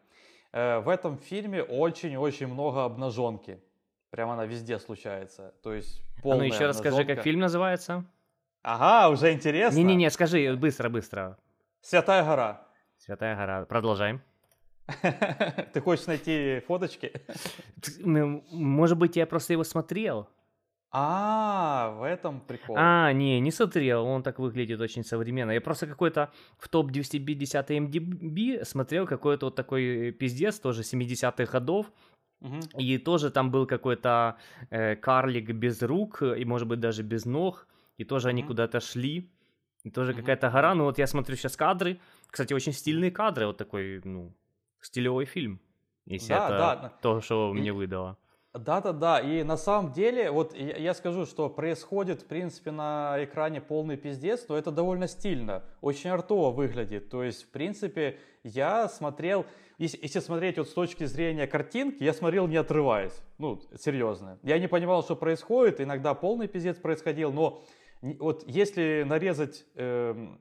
Э, 0.53 0.79
в 0.81 0.88
этом 0.88 1.19
фильме 1.19 1.62
очень-очень 1.62 2.47
много 2.47 2.85
обнаженки. 2.85 3.61
Прямо 4.11 4.35
она 4.35 4.47
везде 4.47 4.79
случается. 4.79 5.55
То 5.62 5.73
есть 5.73 6.03
полная 6.23 6.47
А 6.47 6.49
ну 6.49 6.55
еще 6.55 6.67
расскажи, 6.67 6.97
обнаженка. 6.97 7.14
как 7.17 7.25
фильм 7.25 7.41
называется? 7.41 8.05
Ага, 8.62 9.11
уже 9.11 9.33
интересно. 9.33 9.76
Не-не-не, 9.76 10.11
скажи 10.11 10.57
быстро-быстро. 10.57 11.37
Святая 11.81 12.25
гора. 12.25 12.63
Святая 13.05 13.37
гора. 13.37 13.67
Продолжаем. 13.67 14.23
Ты 15.75 15.81
хочешь 15.83 16.07
найти 16.07 16.63
фоточки? 16.67 17.13
Ну, 17.99 18.43
Может 18.51 18.97
быть, 18.97 19.17
я 19.17 19.27
просто 19.27 19.53
его 19.53 19.63
смотрел? 19.63 20.27
А, 20.91 21.91
в 21.99 22.03
этом 22.03 22.41
прикол. 22.41 22.77
А, 22.79 23.13
не, 23.13 23.41
не 23.41 23.51
смотрел, 23.51 24.07
он 24.07 24.23
так 24.23 24.39
выглядит 24.39 24.81
очень 24.81 25.05
современно. 25.05 25.51
Я 25.51 25.61
просто 25.61 25.87
какой-то 25.87 26.33
в 26.57 26.67
топ 26.71 26.93
250 26.93 27.71
MDB 27.73 28.65
смотрел 28.65 29.07
какой-то 29.07 29.47
вот 29.47 29.55
такой 29.55 30.11
пиздец, 30.13 30.59
тоже 30.59 30.81
70-х 30.81 31.53
годов, 31.53 31.93
и 32.79 32.97
тоже 32.97 33.31
там 33.31 33.51
был 33.51 33.67
какой-то 33.67 34.39
э, 34.71 34.97
карлик 34.97 35.51
без 35.51 35.83
рук, 35.83 36.23
и 36.23 36.45
может 36.47 36.67
быть 36.69 36.81
даже 36.81 37.03
без 37.03 37.27
ног, 37.27 37.67
и 37.99 38.05
тоже 38.05 38.31
они 38.31 38.43
куда-то 38.43 38.81
шли, 38.81 39.31
и 39.85 39.91
тоже 39.91 40.15
какая-то 40.15 40.51
гора. 40.51 40.75
Ну 40.75 40.85
вот 40.85 40.99
я 40.99 41.07
смотрю 41.07 41.37
сейчас 41.37 41.57
кадры, 41.57 42.01
кстати, 42.35 42.53
очень 42.53 42.73
стильные 42.73 43.12
кадры, 43.12 43.47
вот 43.47 43.59
такой, 43.59 44.00
ну, 44.03 44.33
стилевой 44.81 45.25
фильм, 45.25 45.61
если 46.05 46.31
Да, 46.31 46.47
это 46.47 46.59
да. 46.59 46.93
то, 47.00 47.21
что 47.21 47.53
И- 47.55 47.61
мне 47.61 47.73
выдало. 47.73 48.17
Да-да-да, 48.55 49.21
и 49.21 49.45
на 49.45 49.57
самом 49.57 49.93
деле, 49.93 50.33
вот 50.33 50.53
я, 50.57 50.76
я 50.76 50.95
скажу, 50.95 51.26
что 51.26 51.49
происходит, 51.49 52.23
в 52.23 52.26
принципе, 52.26 52.73
на 52.73 53.17
экране 53.21 53.61
полный 53.61 53.97
пиздец, 53.97 54.47
но 54.49 54.57
это 54.59 54.73
довольно 54.73 55.07
стильно, 55.07 55.62
очень 55.81 56.11
артово 56.11 56.50
выглядит. 56.50 57.09
То 57.09 57.23
есть, 57.23 57.45
в 57.45 57.50
принципе, 57.53 58.19
я 58.43 58.88
смотрел, 58.88 59.47
если, 59.79 60.00
если 60.03 60.19
смотреть 60.19 60.59
вот 60.59 60.69
с 60.69 60.73
точки 60.73 61.05
зрения 61.05 61.47
картинки, 61.47 62.03
я 62.03 62.12
смотрел 62.12 62.49
не 62.49 62.57
отрываясь, 62.57 63.23
ну, 63.38 63.61
серьезно. 63.79 64.41
Я 64.43 64.59
не 64.59 64.67
понимал, 64.69 65.05
что 65.05 65.14
происходит, 65.14 65.81
иногда 65.81 66.14
полный 66.14 66.49
пиздец 66.49 66.79
происходил, 66.79 67.33
но 67.33 67.62
вот 68.19 68.43
если 68.49 69.05
нарезать 69.07 69.64
эм, 69.76 70.41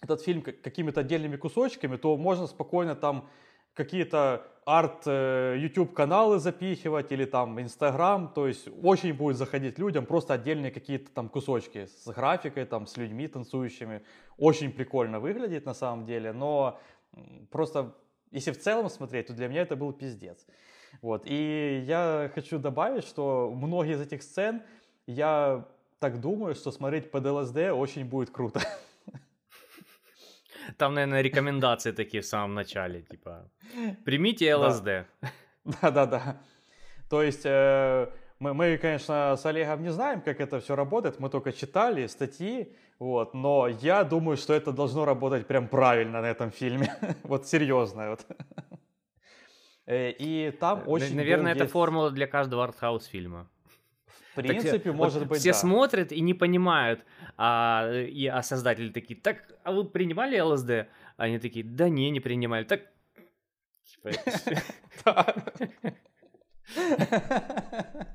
этот 0.00 0.22
фильм 0.22 0.42
как- 0.42 0.60
какими-то 0.60 1.00
отдельными 1.00 1.36
кусочками, 1.36 1.96
то 1.96 2.16
можно 2.16 2.46
спокойно 2.46 2.94
там 2.94 3.28
какие-то 3.74 4.46
арт 4.64 5.02
э, 5.06 5.56
YouTube 5.58 5.94
каналы 5.94 6.38
запихивать 6.38 7.12
или 7.12 7.24
там 7.24 7.58
Instagram, 7.58 8.32
то 8.34 8.46
есть 8.46 8.68
очень 8.82 9.14
будет 9.14 9.36
заходить 9.36 9.78
людям 9.78 10.06
просто 10.06 10.34
отдельные 10.34 10.70
какие-то 10.70 11.10
там 11.12 11.28
кусочки 11.28 11.86
с 11.86 12.06
графикой, 12.12 12.64
там 12.66 12.86
с 12.86 12.96
людьми 12.96 13.28
танцующими. 13.28 14.02
Очень 14.36 14.72
прикольно 14.72 15.20
выглядит 15.20 15.66
на 15.66 15.74
самом 15.74 16.04
деле, 16.04 16.32
но 16.32 16.78
просто 17.50 17.94
если 18.30 18.52
в 18.52 18.58
целом 18.58 18.88
смотреть, 18.88 19.26
то 19.26 19.32
для 19.32 19.48
меня 19.48 19.62
это 19.62 19.76
был 19.76 19.92
пиздец. 19.92 20.46
Вот. 21.02 21.22
И 21.24 21.82
я 21.86 22.30
хочу 22.34 22.58
добавить, 22.58 23.04
что 23.04 23.52
многие 23.54 23.94
из 23.94 24.00
этих 24.00 24.22
сцен 24.22 24.62
я 25.06 25.66
так 25.98 26.20
думаю, 26.20 26.54
что 26.54 26.70
смотреть 26.70 27.10
под 27.10 27.26
ЛСД 27.26 27.72
очень 27.72 28.04
будет 28.04 28.30
круто. 28.30 28.60
Там, 30.76 30.94
наверное, 30.94 31.22
рекомендации 31.22 31.92
такие 31.92 32.22
в 32.22 32.26
самом 32.26 32.54
начале, 32.54 33.02
типа, 33.02 33.50
примите 34.04 34.54
ЛСД. 34.54 35.06
Да-да-да. 35.64 36.40
То 37.08 37.22
есть 37.22 37.42
э, 37.44 38.08
мы, 38.38 38.54
мы, 38.54 38.78
конечно, 38.78 39.36
с 39.36 39.44
Олегом 39.46 39.82
не 39.82 39.92
знаем, 39.92 40.20
как 40.20 40.40
это 40.40 40.60
все 40.60 40.74
работает, 40.76 41.20
мы 41.20 41.28
только 41.28 41.52
читали 41.52 42.06
статьи, 42.06 42.72
вот, 42.98 43.34
но 43.34 43.68
я 43.68 44.04
думаю, 44.04 44.36
что 44.36 44.54
это 44.54 44.72
должно 44.72 45.04
работать 45.04 45.46
прям 45.46 45.68
правильно 45.68 46.22
на 46.22 46.26
этом 46.26 46.50
фильме, 46.50 46.94
вот 47.24 47.46
серьезно. 47.46 48.10
Вот. 48.10 48.26
Э, 49.86 50.10
И 50.12 50.52
там 50.52 50.82
очень 50.86 51.16
Наверное, 51.16 51.54
это 51.54 51.66
формула 51.66 52.10
для 52.10 52.26
каждого 52.26 52.64
артхаус 52.64 53.06
фильма. 53.06 53.48
Принципе, 54.48 54.90
вот 54.90 54.98
может 54.98 55.26
быть, 55.26 55.40
Все 55.40 55.52
да. 55.52 55.58
смотрят 55.58 56.12
и 56.12 56.20
не 56.20 56.34
понимают, 56.34 57.04
а, 57.36 57.90
и, 57.92 58.26
а 58.26 58.42
создатели 58.42 58.90
такие, 58.90 59.18
так, 59.18 59.44
а 59.64 59.72
вы 59.72 59.84
принимали 59.84 60.38
ЛСД? 60.38 60.88
Они 61.16 61.38
такие, 61.38 61.64
да 61.64 61.88
не, 61.88 62.10
не 62.10 62.20
принимали. 62.20 62.64
Так, 62.64 62.82
типа, 63.84 64.10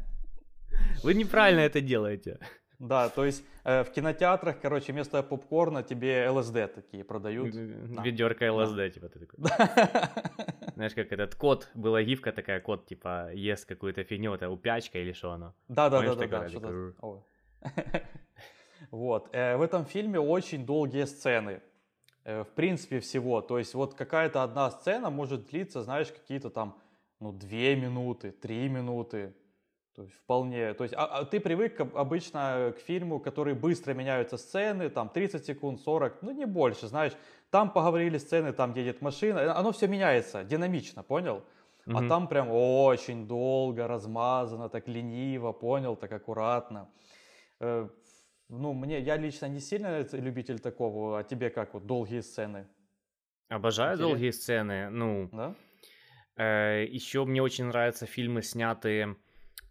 вы 1.03 1.13
неправильно 1.13 1.61
это 1.61 1.81
делаете. 1.81 2.39
Да, 2.79 3.09
то 3.09 3.25
есть 3.25 3.43
э, 3.63 3.83
в 3.83 3.91
кинотеатрах, 3.91 4.59
короче, 4.61 4.91
вместо 4.91 5.23
попкорна 5.23 5.83
тебе 5.83 6.29
ЛСД 6.29 6.73
такие 6.73 7.03
продают. 7.03 7.53
Да. 7.95 8.03
Ведерко 8.03 8.51
ЛСД, 8.51 8.93
типа, 8.93 9.09
ты 9.09 9.19
такой. 9.19 9.39
Знаешь, 10.75 10.93
как 10.93 11.11
этот 11.11 11.35
кот, 11.35 11.69
была 11.73 12.03
гифка 12.03 12.31
такая, 12.31 12.59
кот, 12.59 12.85
типа, 12.85 13.31
ест 13.33 13.65
какую-то 13.65 14.03
фигню, 14.03 14.33
это 14.33 14.49
упячка 14.49 14.99
или 14.99 15.13
что 15.13 15.31
оно. 15.31 15.53
Да, 15.69 15.89
да, 15.89 16.01
да, 16.01 16.15
да, 16.15 16.47
да. 16.59 16.93
Ой. 17.01 17.21
Вот. 18.91 19.29
э, 19.33 19.55
В 19.57 19.61
этом 19.61 19.85
фильме 19.85 20.19
очень 20.19 20.65
долгие 20.65 21.05
сцены. 21.05 21.61
Э, 22.23 22.43
В 22.43 22.49
принципе, 22.49 22.99
всего. 22.99 23.41
То 23.41 23.57
есть 23.57 23.73
вот 23.73 23.93
какая-то 23.93 24.43
одна 24.43 24.69
сцена 24.69 25.09
может 25.09 25.49
длиться, 25.49 25.81
знаешь, 25.83 26.11
какие-то 26.11 26.49
там, 26.49 26.77
ну, 27.19 27.31
две 27.31 27.75
минуты, 27.75 28.31
три 28.31 28.69
минуты. 28.69 29.33
То 29.95 30.03
есть 30.03 30.15
вполне. 30.15 30.73
То 30.73 30.83
есть 30.83 30.93
а, 30.93 31.05
а 31.05 31.25
ты 31.25 31.39
привык 31.39 31.79
обычно 31.79 32.73
к 32.77 32.81
фильму, 32.81 33.19
который 33.19 33.53
быстро 33.53 33.93
меняются 33.93 34.37
сцены, 34.37 34.89
там 34.89 35.09
30 35.09 35.45
секунд, 35.45 35.79
40, 35.79 36.21
ну 36.21 36.31
не 36.31 36.45
больше, 36.45 36.87
знаешь. 36.87 37.13
Там 37.49 37.71
поговорили 37.71 38.17
сцены, 38.17 38.51
там 38.51 38.73
едет 38.73 39.01
машина, 39.01 39.39
э, 39.39 39.47
оно 39.47 39.71
все 39.71 39.87
меняется 39.87 40.43
динамично, 40.43 41.03
понял? 41.03 41.43
А 41.87 42.01
Мгм. 42.01 42.09
там 42.09 42.27
прям 42.27 42.49
очень 42.51 43.27
долго, 43.27 43.87
размазано, 43.87 44.67
так 44.69 44.87
лениво, 44.87 45.53
понял, 45.53 45.95
так 45.95 46.11
аккуратно. 46.11 46.89
Э, 47.61 47.89
Ну, 48.49 48.73
мне, 48.73 48.99
я 48.99 49.17
лично 49.17 49.47
не 49.49 49.59
сильно 49.59 50.05
любитель 50.13 50.59
такого, 50.59 51.19
а 51.19 51.23
тебе 51.23 51.49
как, 51.49 51.73
вот 51.73 51.85
долгие 51.87 52.21
сцены, 52.21 52.67
Обожаю 53.49 53.93
Интересно. 53.93 54.07
долгие 54.07 54.31
сцены, 54.31 54.89
ну, 54.89 55.29
да? 55.31 55.55
еще 56.37 57.25
мне 57.25 57.41
очень 57.41 57.65
нравятся 57.65 58.05
фильмы, 58.05 58.41
снятые 58.41 59.17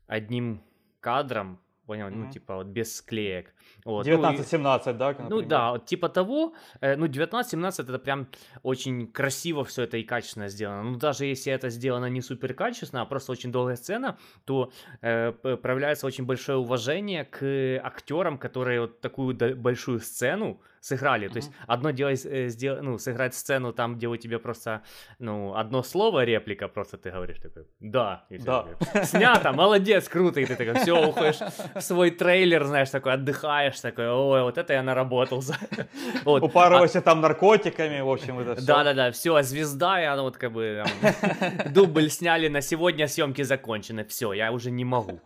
одним 0.06 0.62
кадром, 1.00 1.58
понял, 1.87 2.08
ну, 2.11 2.23
Мгм. 2.25 2.30
типа, 2.30 2.54
вот 2.56 2.66
без 2.68 2.96
склеек. 2.96 3.52
Вот, 3.84 4.06
ну, 4.06 4.12
и- 4.12 4.16
19-17, 4.16 4.96
да, 4.96 5.08
Ну 5.18 5.23
например? 5.25 5.46
да, 5.49 5.70
вот 5.73 5.84
типа 5.84 6.08
того, 6.08 6.54
э, 6.80 6.96
ну 6.96 7.06
19-17 7.08 7.88
это 7.90 7.99
прям 7.99 8.26
очень 8.62 9.06
красиво 9.06 9.64
все 9.64 9.82
это 9.82 9.99
и 9.99 10.02
качественно 10.02 10.49
сделано. 10.49 10.82
Ну 10.82 10.96
даже 10.99 11.26
если 11.26 11.52
это 11.52 11.68
сделано 11.68 12.06
не 12.06 12.23
супер 12.23 12.54
качественно, 12.54 13.02
а 13.02 13.04
просто 13.06 13.32
очень 13.32 13.52
долгая 13.52 13.76
сцена, 13.76 14.16
то 14.46 14.73
э, 15.02 15.32
проявляется 15.32 16.06
очень 16.06 16.25
большое 16.25 16.56
уважение 16.56 17.25
к 17.26 17.44
актерам, 17.84 18.38
которые 18.38 18.80
вот 18.80 19.00
такую 19.02 19.37
большую 19.56 20.00
сцену 20.00 20.61
сыграли. 20.84 21.28
То 21.28 21.36
есть 21.36 21.50
одно 21.66 21.90
дело 21.92 22.10
э, 22.10 22.48
сдел- 22.48 22.82
ну, 22.82 22.98
сыграть 22.98 23.34
сцену 23.34 23.72
там, 23.72 23.96
где 23.96 24.06
у 24.06 24.16
тебя 24.16 24.38
просто 24.38 24.82
ну, 25.18 25.54
одно 25.56 25.82
слово, 25.82 26.24
реплика, 26.24 26.68
просто 26.68 26.98
ты 26.98 27.10
говоришь 27.10 27.38
такой, 27.38 27.64
да, 27.80 28.24
и 28.30 28.38
Да. 28.38 28.62
такое, 28.62 29.04
снято, 29.04 29.52
молодец, 29.52 30.08
круто, 30.08 30.40
и 30.40 30.44
ты 30.44 30.56
такой, 30.56 30.74
все, 30.82 31.08
уходишь 31.08 31.38
в 31.74 31.80
свой 31.80 32.10
трейлер, 32.10 32.64
знаешь, 32.64 32.90
такой, 32.90 33.14
отдыхаешь, 33.14 33.80
такой, 33.80 34.08
ой, 34.10 34.42
вот 34.42 34.58
это 34.58 34.72
я 34.74 34.82
наработался. 34.82 35.56
Вот. 36.24 36.42
А 36.42 36.46
Упарывайся 36.46 37.00
там 37.00 37.20
наркотиками, 37.20 38.00
в 38.00 38.08
общем, 38.08 38.38
это 38.40 38.54
все. 38.56 38.66
Да-да-да, 38.66 39.10
все, 39.10 39.42
звезда, 39.42 40.02
и 40.02 40.04
она 40.04 40.22
вот 40.22 40.36
как 40.36 40.52
бы 40.52 40.82
там, 40.84 41.72
дубль 41.72 42.08
сняли 42.10 42.48
на 42.48 42.60
сегодня, 42.60 43.08
съемки 43.08 43.42
закончены, 43.42 44.04
все, 44.04 44.32
я 44.32 44.52
уже 44.52 44.70
не 44.70 44.84
могу. 44.84 45.20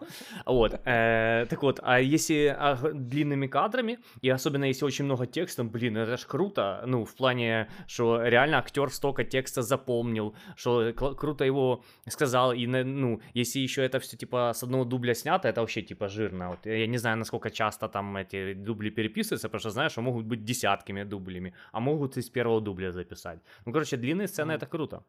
Вот, 0.46 0.80
э, 0.84 1.46
так 1.48 1.62
вот, 1.62 1.80
а 1.82 2.00
если 2.00 2.56
а, 2.58 2.76
длинными 2.92 3.46
кадрами, 3.48 3.98
и 4.22 4.30
особенно 4.30 4.64
если 4.66 4.86
очень 4.86 5.04
много 5.04 5.26
текста, 5.26 5.47
блин, 5.56 5.96
это 5.96 6.16
ж 6.16 6.26
круто, 6.26 6.82
ну, 6.86 7.04
в 7.04 7.14
плане, 7.14 7.68
что 7.86 8.22
реально 8.22 8.58
актер 8.58 8.90
столько 8.90 9.24
текста 9.24 9.62
запомнил, 9.62 10.34
что 10.56 10.92
круто 10.92 11.44
его 11.44 11.82
сказал, 12.08 12.52
и, 12.52 12.66
ну, 12.66 13.20
если 13.34 13.60
еще 13.62 13.82
это 13.82 13.98
все, 13.98 14.16
типа, 14.16 14.52
с 14.54 14.62
одного 14.62 14.84
дубля 14.84 15.14
снято, 15.14 15.48
это 15.48 15.60
вообще, 15.60 15.82
типа, 15.82 16.08
жирно. 16.08 16.48
Вот, 16.50 16.66
я 16.66 16.86
не 16.86 16.98
знаю, 16.98 17.16
насколько 17.16 17.50
часто 17.50 17.88
там 17.88 18.16
эти 18.16 18.54
дубли 18.54 18.90
переписываются, 18.90 19.48
потому 19.48 19.60
что, 19.60 19.70
знаешь, 19.70 19.92
что 19.92 20.02
могут 20.02 20.26
быть 20.26 20.44
десятками 20.44 21.04
дублями, 21.04 21.52
а 21.72 21.80
могут 21.80 22.16
из 22.16 22.28
первого 22.30 22.60
дубля 22.60 22.92
записать. 22.92 23.38
Ну, 23.66 23.72
короче, 23.72 23.96
длинные 23.96 24.28
сцены 24.28 24.52
Мгм. 24.52 24.56
это 24.56 24.66
круто. 24.66 25.02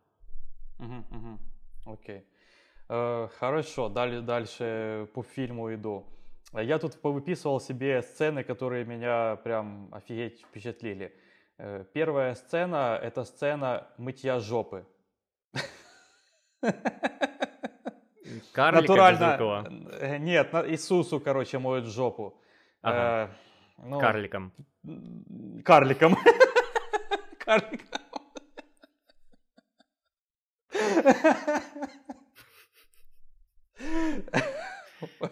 Мгм, 0.79 1.05
мгм. 1.10 1.39
Окей. 1.86 2.22
Э, 2.89 3.27
Хорошо, 3.39 3.89
дали- 3.89 4.22
дальше 4.22 5.08
по 5.13 5.24
фильму 5.24 5.74
иду. 5.74 6.05
Я 6.53 6.79
тут 6.79 7.00
повыписывал 7.01 7.60
себе 7.60 8.01
сцены, 8.01 8.44
которые 8.44 8.84
меня 8.86 9.36
прям 9.38 9.89
офигеть 9.94 10.41
впечатлили. 10.41 11.13
Э, 11.60 11.86
Первая 11.94 12.34
сцена— 12.36 12.98
это 13.01 13.24
сцена 13.24 13.88
мытья 13.98 14.39
жопы. 14.39 14.86
Карлика 18.53 18.82
натурально... 18.82 19.88
э, 20.00 20.18
Нет, 20.18 20.53
Иисусу, 20.68 21.20
короче, 21.20 21.60
моют 21.60 21.86
жопу. 21.86 22.41
Ага. 22.82 23.32
Э, 23.77 23.86
ну, 23.86 24.00
Карликом. 24.00 24.51
Карликом. 25.63 26.18
Карликом. 27.46 27.88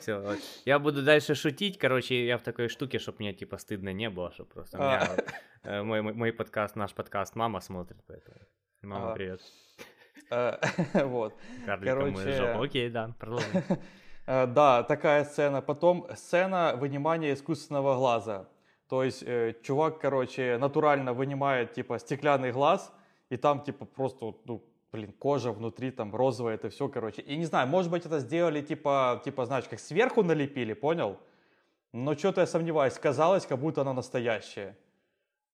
Все, 0.08 0.38
я 0.64 0.80
буду 0.80 1.04
дальше 1.04 1.36
шутить, 1.36 1.78
короче, 1.78 2.26
я 2.26 2.38
в 2.38 2.42
такой 2.42 2.70
штуке, 2.70 2.98
чтобы 2.98 3.18
мне 3.20 3.34
типа 3.34 3.58
стыдно 3.58 3.92
не 3.92 4.10
было, 4.10 4.32
чтобы 4.32 4.50
просто 4.52 4.78
меня 4.78 5.02
А. 5.02 5.10
вот, 5.16 5.26
э, 5.64 5.84
мой, 5.84 6.02
мой, 6.02 6.14
мой 6.14 6.32
подкаст, 6.32 6.78
наш 6.78 6.94
подкаст 6.94 7.36
мама 7.36 7.60
смотрит, 7.60 7.98
поэтому. 8.08 8.38
Мама, 8.84 9.06
Ага. 9.08 9.16
привет. 9.16 9.42
Э, 10.32 10.58
Вот. 11.08 11.34
Короче. 11.66 12.54
Окей, 12.58 12.90
да, 12.90 13.14
продолжим. 13.20 13.50
Э, 14.28 14.46
Да, 14.48 14.84
такая 14.84 15.26
сцена. 15.26 15.62
Потом 15.62 16.08
сцена 16.16 16.76
вынимания 16.78 17.34
искусственного 17.34 17.96
глаза. 17.96 18.48
То 18.88 19.04
есть 19.04 19.24
э, 19.24 19.56
чувак, 19.62 20.00
короче, 20.00 20.58
натурально 20.58 21.12
вынимает 21.14 21.74
типа 21.74 22.00
стеклянный 22.00 22.54
глаз, 22.54 22.94
и 23.30 23.36
там 23.36 23.62
типа 23.62 23.86
просто, 23.86 24.26
вот, 24.26 24.46
ну, 24.46 24.64
блин, 24.92 25.12
кожа 25.14 25.52
внутри 25.52 25.92
там 25.92 26.16
розовая, 26.16 26.56
это 26.56 26.70
все, 26.70 26.88
короче. 26.88 27.22
И 27.22 27.38
не 27.38 27.46
знаю, 27.46 27.68
может 27.68 27.92
быть 27.92 28.06
это 28.06 28.20
сделали 28.20 28.62
типа, 28.62 29.22
типа, 29.24 29.46
знаешь, 29.46 29.66
как 29.66 29.80
сверху 29.80 30.24
налепили, 30.24 30.74
понял? 30.74 31.18
Но 31.94 32.16
что-то 32.16 32.42
я 32.42 32.48
сомневаюсь, 32.48 32.94
казалось, 32.94 33.46
как 33.46 33.60
будто 33.60 33.82
оно 33.82 33.94
настоящее. 33.94 34.76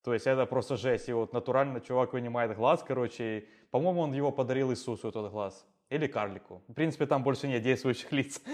То 0.03 0.13
есть 0.13 0.27
это 0.27 0.45
просто 0.45 0.75
жесть. 0.75 1.09
И 1.09 1.13
вот 1.13 1.33
натурально 1.33 1.79
чувак 1.79 2.13
вынимает 2.13 2.55
глаз, 2.55 2.83
короче, 2.85 3.23
и, 3.23 3.47
по-моему, 3.71 4.01
он 4.01 4.13
его 4.13 4.31
подарил 4.31 4.71
Иисусу, 4.71 5.07
этот 5.07 5.31
глаз. 5.31 5.65
Или 5.89 6.07
карлику. 6.07 6.61
В 6.67 6.73
принципе, 6.73 7.05
там 7.05 7.23
больше 7.23 7.47
нет 7.47 7.63
действующих 7.63 8.11
лиц. 8.11 8.41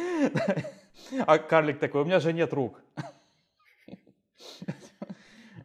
А 1.25 1.37
карлик 1.37 1.79
такой, 1.79 2.01
у 2.01 2.05
меня 2.05 2.19
же 2.19 2.33
нет 2.33 2.53
рук. 2.53 2.81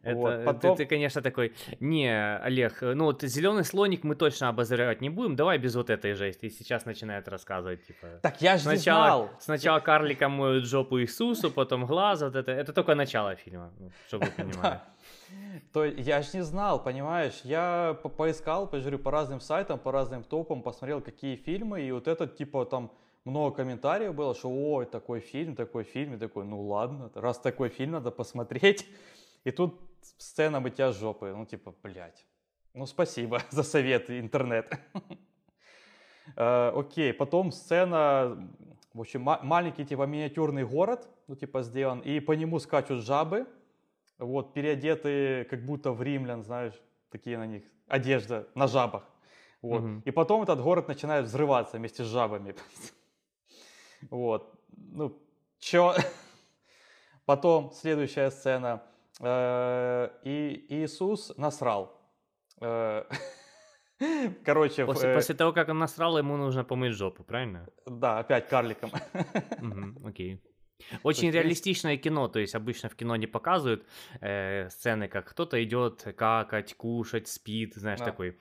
Это, 0.05 0.15
Вот, 0.17 0.37
ты- 0.37 0.43
потом- 0.45 0.77
ты, 0.77 0.85
конечно, 0.85 1.21
такой, 1.21 1.53
не, 1.79 2.37
Олег, 2.37 2.83
э, 2.83 2.93
ну 2.93 3.05
вот 3.05 3.23
зеленый 3.23 3.63
слоник 3.65 4.03
мы 4.03 4.15
точно 4.15 4.49
обозревать 4.49 5.01
не 5.01 5.09
будем, 5.09 5.35
давай 5.35 5.57
без 5.57 5.75
вот 5.75 5.89
этой 5.89 6.13
жести. 6.13 6.45
И 6.45 6.49
сейчас 6.49 6.85
начинает 6.85 7.27
рассказывать, 7.27 7.85
типа, 7.87 8.07
Так 8.21 8.41
я 8.41 8.57
же 8.57 8.69
не 8.69 8.75
сначала, 8.77 9.05
знал. 9.07 9.29
сначала 9.39 9.79
карликом 9.79 10.31
моют 10.31 10.65
жопу 10.65 10.99
Иисусу, 10.99 11.51
потом 11.51 11.85
глаз, 11.85 12.21
вот 12.21 12.35
это, 12.35 12.51
это 12.51 12.71
только 12.71 12.95
начало 12.95 13.35
фильма, 13.35 13.71
ну, 13.79 13.89
чтобы 14.07 14.25
вы 14.25 14.31
понимали. 14.43 14.79
То 15.73 15.83
я 15.85 16.21
же 16.21 16.29
не 16.37 16.43
знал, 16.43 16.83
понимаешь? 16.83 17.41
Я 17.43 17.97
по- 18.03 18.09
поискал, 18.09 18.67
говорю, 18.67 18.99
по 18.99 19.11
разным 19.11 19.39
сайтам, 19.39 19.79
по 19.79 19.91
разным 19.91 20.23
топам, 20.23 20.61
посмотрел, 20.61 21.01
какие 21.01 21.35
фильмы, 21.35 21.81
и 21.81 21.91
вот 21.91 22.07
этот, 22.07 22.37
типа, 22.37 22.65
там 22.65 22.91
много 23.25 23.55
комментариев 23.55 24.13
было, 24.13 24.35
что 24.35 24.49
ой, 24.49 24.85
такой 24.85 25.19
фильм, 25.19 25.55
такой 25.55 25.83
фильм, 25.83 26.13
и 26.13 26.17
такой, 26.17 26.45
ну 26.45 26.61
ладно, 26.61 27.09
раз 27.15 27.39
такой 27.39 27.69
фильм, 27.69 27.91
надо 27.93 28.11
посмотреть. 28.11 28.85
И 29.45 29.51
тут 29.51 29.79
сцена 30.17 30.59
мытья 30.59 30.91
жопы, 30.91 31.33
ну 31.35 31.45
типа, 31.45 31.73
блядь. 31.83 32.25
Ну 32.73 32.85
спасибо 32.85 33.41
за 33.51 33.63
совет, 33.63 34.09
интернет. 34.09 34.71
Э, 36.35 36.71
Окей, 36.75 37.13
потом 37.13 37.51
сцена, 37.51 38.49
в 38.93 38.99
общем, 39.01 39.21
ма- 39.21 39.39
маленький 39.43 39.85
типа 39.85 40.07
миниатюрный 40.07 40.65
город, 40.65 41.07
ну 41.27 41.35
типа 41.35 41.61
сделан, 41.61 41.99
и 41.99 42.19
по 42.19 42.31
нему 42.31 42.57
скачут 42.59 43.03
жабы, 43.03 43.45
вот, 44.17 44.53
переодетые 44.53 45.45
как 45.45 45.63
будто 45.63 45.91
в 45.91 46.01
римлян, 46.01 46.43
знаешь, 46.43 46.73
такие 47.11 47.37
на 47.37 47.45
них, 47.45 47.63
одежда 47.87 48.47
на 48.55 48.67
жабах. 48.67 49.03
Вот. 49.61 49.81
Мгм. 49.81 50.01
И 50.03 50.11
потом 50.11 50.41
этот 50.41 50.59
город 50.61 50.87
начинает 50.87 51.25
взрываться 51.25 51.77
вместе 51.77 52.03
с 52.03 52.07
жабами. 52.07 52.55
Вот. 54.09 54.53
Ну, 54.75 55.17
чё? 55.59 55.95
Потом 57.25 57.71
следующая 57.71 58.29
сцена. 58.29 58.83
Э, 59.21 60.09
И 60.23 60.65
Иисус 60.69 61.33
насрал. 61.37 61.91
Э, 62.61 63.03
Короче, 64.45 64.85
После, 64.85 65.09
э, 65.09 65.13
после 65.15 65.35
того, 65.35 65.53
как 65.53 65.69
он 65.69 65.79
насрал, 65.79 66.17
ему 66.17 66.37
нужно 66.37 66.63
помыть 66.63 66.93
жопу, 66.93 67.23
правильно? 67.23 67.67
да, 67.85 68.19
опять 68.19 68.49
карликом. 68.49 68.91
Мгм, 69.61 69.97
Окей. 70.05 70.41
Очень 71.03 71.27
есть- 71.27 71.35
реалистичное 71.35 71.95
кино, 71.97 72.27
то 72.27 72.39
есть 72.39 72.53
обычно 72.55 72.89
в 72.89 72.95
кино 72.95 73.15
не 73.15 73.27
показывают 73.27 73.85
э, 74.19 74.67
сцены, 74.69 75.07
как 75.07 75.29
кто-то 75.29 75.63
идет 75.63 76.03
какать, 76.17 76.75
кушать, 76.75 77.29
спит, 77.29 77.75
знаешь, 77.75 77.99
Да. 77.99 78.05
такой. 78.05 78.37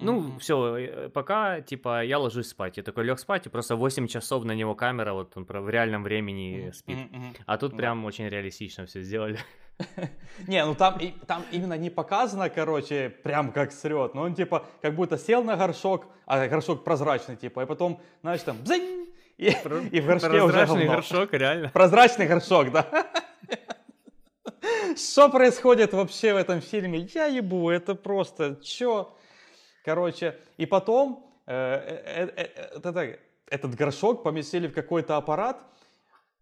Ну, 0.00 0.20
Мгм. 0.20 0.38
все, 0.38 1.10
пока, 1.12 1.60
типа, 1.60 2.02
я 2.02 2.18
ложусь 2.18 2.48
спать. 2.48 2.78
Я 2.78 2.82
такой 2.82 3.04
лег 3.04 3.18
спать, 3.18 3.46
и 3.46 3.50
просто 3.50 3.76
8 3.76 4.06
часов 4.08 4.44
на 4.44 4.54
него 4.54 4.74
камера, 4.74 5.12
вот 5.12 5.36
он 5.36 5.44
в 5.44 5.68
реальном 5.70 6.02
времени 6.02 6.70
спит. 6.72 6.96
мгм. 7.12 7.34
А 7.46 7.58
тут 7.58 7.72
Да. 7.72 7.76
прям 7.76 8.04
очень 8.06 8.28
реалистично 8.28 8.86
все 8.86 9.02
сделали. 9.02 9.38
Не, 10.46 10.64
ну 10.64 10.74
там, 10.74 10.98
там 11.26 11.44
именно 11.52 11.74
не 11.76 11.90
показано, 11.90 12.50
короче, 12.50 13.08
прям 13.08 13.52
как 13.52 13.72
срет. 13.72 14.14
Но 14.14 14.22
он 14.22 14.34
типа 14.34 14.66
как 14.82 14.94
будто 14.94 15.18
сел 15.18 15.42
на 15.44 15.56
горшок, 15.56 16.06
а 16.26 16.46
горшок 16.48 16.84
прозрачный, 16.84 17.36
типа, 17.36 17.62
и 17.62 17.66
потом, 17.66 18.00
знаешь, 18.22 18.42
там 18.42 18.56
бзынь, 18.58 19.08
и, 19.36 19.48
и 19.92 20.00
в 20.00 20.06
горшке 20.06 20.28
уже 20.42 20.52
Прозрачный 20.52 20.86
говно. 20.86 20.92
горшок, 20.94 21.32
реально. 21.32 21.68
Прозрачный 21.70 22.26
горшок, 22.26 22.70
да. 22.72 22.86
Что 24.96 25.28
происходит 25.28 25.92
вообще 25.92 26.34
в 26.34 26.36
этом 26.36 26.60
фильме? 26.60 27.08
Я 27.14 27.26
ебу, 27.26 27.70
это 27.70 27.94
просто 27.94 28.56
чё? 28.62 29.14
Короче, 29.84 30.38
и 30.56 30.66
потом 30.66 31.30
э, 31.46 31.52
э, 31.54 32.28
э, 32.36 32.36
э, 32.36 32.78
это- 32.82 33.18
этот 33.50 33.74
горшок 33.74 34.22
поместили 34.22 34.68
в 34.68 34.72
какой-то 34.72 35.16
аппарат, 35.16 35.62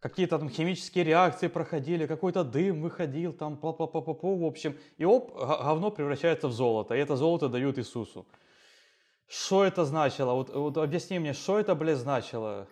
какие-то 0.03 0.39
там 0.39 0.51
химические 0.51 1.05
реакции 1.05 1.47
проходили, 1.49 2.07
какой-то 2.07 2.43
дым 2.45 2.83
выходил, 2.83 3.33
там 3.33 3.57
па 3.57 3.73
па 3.73 3.87
па 3.87 4.01
па 4.01 4.15
па 4.15 4.29
в 4.29 4.45
общем. 4.45 4.77
И 4.99 5.05
оп, 5.05 5.33
говно 5.35 5.91
превращается 5.91 6.49
в 6.49 6.53
золото, 6.53 6.95
и 6.95 6.99
это 6.99 7.17
золото 7.17 7.49
дают 7.49 7.79
Иисусу. 7.79 8.27
Что 9.29 9.65
это 9.65 9.85
значило? 9.85 10.35
Вот, 10.35 10.51
вот 10.51 10.77
объясни 10.77 11.19
мне, 11.19 11.33
что 11.33 11.59
это, 11.59 11.75
блядь, 11.75 11.99
значило? 11.99 12.67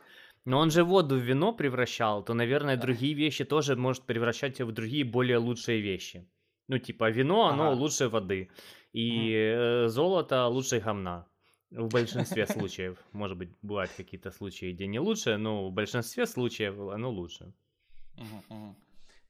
Но 0.44 0.58
он 0.58 0.70
же 0.70 0.82
воду 0.82 1.14
в 1.14 1.18
вино 1.18 1.52
превращал, 1.52 2.24
то, 2.24 2.34
наверное, 2.34 2.76
другие 2.76 3.14
вещи 3.14 3.44
тоже 3.44 3.76
может 3.76 4.02
превращать 4.06 4.60
в 4.60 4.72
другие 4.72 5.04
более 5.04 5.38
лучшие 5.38 5.80
вещи. 5.80 6.28
Ну, 6.68 6.78
типа, 6.78 7.10
вино, 7.10 7.46
оно 7.46 7.70
Ага. 7.70 7.80
лучше 7.80 8.08
воды. 8.08 8.50
И 8.92 9.32
э, 9.32 9.88
золото 9.88 10.46
лучше 10.48 10.80
гамна. 10.80 11.29
В 11.70 11.88
большинстве 11.88 12.46
случаев. 12.48 12.98
Может 13.12 13.36
быть, 13.36 13.50
бывают 13.62 13.90
какие-то 13.96 14.30
случаи, 14.30 14.72
где 14.72 14.86
не 14.86 14.98
лучше, 14.98 15.36
но 15.36 15.68
в 15.68 15.72
большинстве 15.72 16.26
случаев 16.26 16.78
оно 16.78 17.10
лучше. 17.10 17.52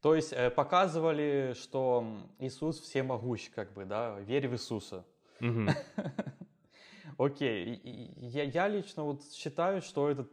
То 0.01 0.15
есть 0.15 0.33
э, 0.33 0.51
показывали, 0.51 1.55
что 1.55 2.07
Иисус 2.39 2.81
всемогущ, 2.81 3.51
как 3.51 3.75
бы, 3.75 3.85
да, 3.85 4.19
верь 4.21 4.49
в 4.49 4.55
Иисуса. 4.55 5.05
Окей, 7.19 7.81
я, 8.17 8.69
лично 8.69 9.05
вот 9.05 9.31
считаю, 9.31 9.83
что 9.83 10.09
это, 10.09 10.27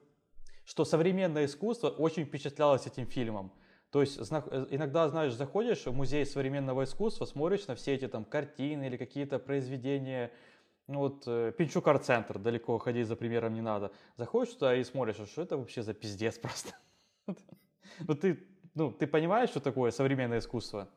что 0.64 0.86
современное 0.86 1.46
искусство 1.46 1.90
очень 1.90 2.24
впечатлялось 2.24 2.88
этим 2.88 3.08
фильмом. 3.08 3.52
То 3.92 4.02
есть 4.02 4.18
э, 4.20 4.68
иногда, 4.70 5.10
знаешь, 5.10 5.34
заходишь 5.34 5.86
в 5.86 5.94
музей 5.94 6.26
современного 6.26 6.86
искусства, 6.86 7.26
смотришь 7.26 7.68
на 7.68 7.76
все 7.76 7.94
эти 7.94 8.08
там 8.08 8.24
картины 8.24 8.88
или 8.88 8.96
какие-то 8.96 9.38
произведения, 9.38 10.32
ну 10.88 11.00
вот 11.00 11.24
э, 11.28 11.52
Пинчук 11.58 11.88
арт-центр, 11.88 12.40
далеко 12.40 12.78
ходить 12.78 13.08
за 13.08 13.16
примером 13.16 13.54
не 13.54 13.62
надо. 13.62 13.92
Заходишь 14.16 14.54
туда 14.54 14.76
и 14.76 14.84
смотришь, 14.84 15.20
а 15.20 15.26
что 15.26 15.42
это 15.42 15.58
вообще 15.58 15.82
за 15.84 15.94
пиздец 15.94 16.38
просто. 16.40 16.74
Ну 18.00 18.16
ты, 18.16 18.48
ну 18.76 18.92
ты 18.92 19.08
понимаешь, 19.08 19.50
что 19.50 19.60
такое 19.60 19.92
современное 19.92 20.40
искусство? 20.40 20.88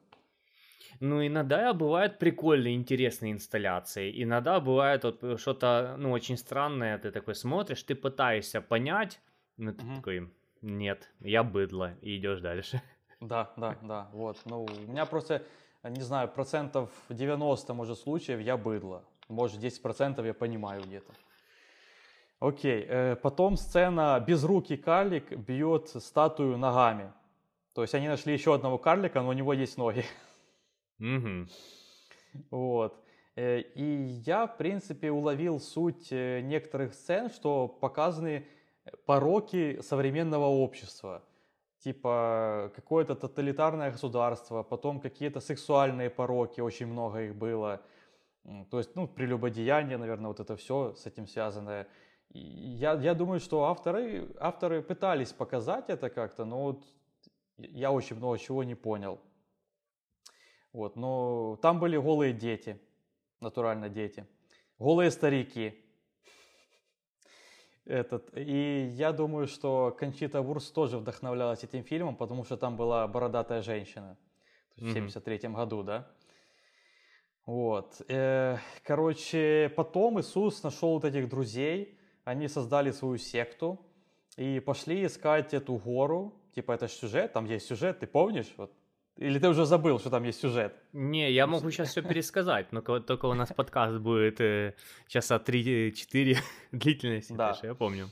Ну, 1.01 1.27
иногда 1.27 1.73
бывают 1.73 2.19
прикольные, 2.19 2.75
интересные 2.75 3.33
инсталляции. 3.33 4.23
Иногда 4.23 4.61
бывает 4.61 5.05
вот 5.05 5.23
э, 5.23 5.37
что-то, 5.37 5.97
ну, 5.99 6.11
очень 6.11 6.37
странное. 6.37 6.99
Ты 6.99 7.11
такой 7.11 7.35
смотришь, 7.35 7.83
ты 7.83 7.95
пытаешься 7.95 8.61
понять, 8.61 9.21
но 9.57 9.73
ты 9.73 9.85
Мгм. 9.85 9.97
такой, 9.97 10.31
нет, 10.63 11.11
я 11.21 11.43
быдло, 11.43 11.95
и 12.03 12.17
идешь 12.19 12.41
дальше. 12.41 12.83
Да, 13.21 13.53
да, 13.57 13.77
да, 13.83 14.09
вот. 14.13 14.39
Ну, 14.47 14.65
у 14.65 14.91
меня 14.91 15.07
просто, 15.07 15.43
не 15.83 16.01
знаю, 16.03 16.29
процентов 16.29 16.91
90, 17.09 17.75
может, 17.75 17.99
случаев 17.99 18.41
я 18.41 18.57
быдло. 18.57 19.05
Может, 19.31 19.61
10 19.61 19.83
процентов 19.83 20.27
я 20.27 20.35
понимаю 20.35 20.83
где-то. 20.83 21.13
Окей, 22.41 22.87
э, 22.89 23.17
потом 23.17 23.57
сцена 23.57 24.23
безрукий 24.27 24.77
карлик 24.77 25.31
бьет 25.33 25.89
статую 25.89 26.57
ногами. 26.59 27.13
То 27.75 27.83
есть 27.83 27.95
они 27.95 28.09
нашли 28.09 28.33
еще 28.33 28.55
одного 28.55 28.79
карлика, 28.79 29.21
но 29.23 29.29
у 29.29 29.33
него 29.33 29.53
есть 29.53 29.79
ноги. 29.79 30.05
Мгм. 30.99 31.49
Вот. 32.51 33.05
Э, 33.37 33.61
И 33.61 33.85
я, 34.27 34.47
в 34.47 34.57
принципе, 34.57 35.11
уловил 35.11 35.61
суть 35.61 36.09
э, 36.13 36.41
некоторых 36.41 36.95
сцен, 36.95 37.31
что 37.31 37.69
показаны 37.69 38.47
пороки 39.07 39.81
современного 39.83 40.47
общества. 40.47 41.23
Типа 41.79 42.71
какое-то 42.75 43.15
тоталитарное 43.15 43.91
государство, 43.91 44.63
потом 44.63 45.01
какие-то 45.01 45.41
сексуальные 45.41 46.11
пороки, 46.11 46.61
очень 46.61 46.87
много 46.87 47.23
их 47.23 47.35
было. 47.35 47.81
То 48.71 48.79
есть, 48.79 48.97
ну, 48.97 49.07
прелюбодеяние, 49.07 49.97
наверное, 49.97 50.29
вот 50.29 50.41
это 50.41 50.57
все 50.57 50.95
с 50.95 51.07
этим 51.07 51.27
связанное. 51.27 51.87
я, 52.31 52.95
я 52.95 53.15
думаю, 53.15 53.41
что 53.41 53.65
авторы, 53.65 54.29
авторы 54.39 54.83
пытались 54.83 55.33
показать 55.33 55.89
это 55.89 56.11
как-то, 56.11 56.45
но 56.45 56.63
вот 56.63 56.85
я 57.59 57.93
очень 57.93 58.17
много 58.17 58.39
чего 58.39 58.65
не 58.65 58.75
понял. 58.75 59.21
Вот, 60.73 60.97
но 60.97 61.59
там 61.63 61.81
были 61.81 61.97
голые 61.97 62.33
дети, 62.33 62.81
натурально 63.41 63.89
дети, 63.89 64.27
голые 64.79 65.11
старики. 65.11 65.85
Этот, 67.85 68.37
и 68.37 68.87
я 68.93 69.13
думаю, 69.13 69.49
что 69.49 69.95
Кончита 69.99 70.43
Вурс 70.43 70.71
тоже 70.71 70.99
вдохновлялась 70.99 71.65
этим 71.65 71.83
фильмом, 71.83 72.15
потому 72.15 72.45
что 72.45 72.57
там 72.57 72.77
была 72.77 73.07
бородатая 73.09 73.63
женщина 73.63 74.17
в 74.77 74.93
73 74.93 75.49
году, 75.49 75.83
да. 75.83 76.09
Вот. 77.47 78.03
Э, 78.09 78.59
короче, 78.85 79.73
потом 79.77 80.21
Иисус 80.21 80.63
нашел 80.63 80.95
вот 80.95 81.05
этих 81.05 81.29
друзей, 81.29 81.99
они 82.25 82.49
создали 82.49 82.91
свою 82.91 83.17
секту 83.17 83.81
и 84.37 84.61
пошли 84.61 85.07
искать 85.07 85.55
эту 85.55 85.75
гору. 85.75 86.35
Типа, 86.55 86.73
это 86.73 86.89
сюжет, 86.89 87.33
там 87.33 87.47
есть 87.47 87.67
сюжет, 87.67 88.01
ты 88.01 88.07
помнишь? 88.07 88.53
Вот. 88.57 88.73
Или 89.17 89.39
ты 89.39 89.49
уже 89.49 89.67
забыл, 89.67 89.99
что 89.99 90.11
там 90.11 90.25
есть 90.25 90.41
сюжет? 90.41 90.75
Не, 90.93 91.31
я 91.31 91.47
могу 91.47 91.71
сейчас 91.71 91.91
все 91.91 92.03
пересказать, 92.03 92.73
но 92.73 92.81
только 92.81 93.27
у 93.27 93.35
нас 93.35 93.53
подкаст 93.53 93.99
будет 93.99 94.41
э, 94.41 94.75
часа 95.09 95.37
3-4 95.37 96.39
длительности, 96.73 97.33
да. 97.33 97.57
я 97.63 97.75
помню. 97.75 98.11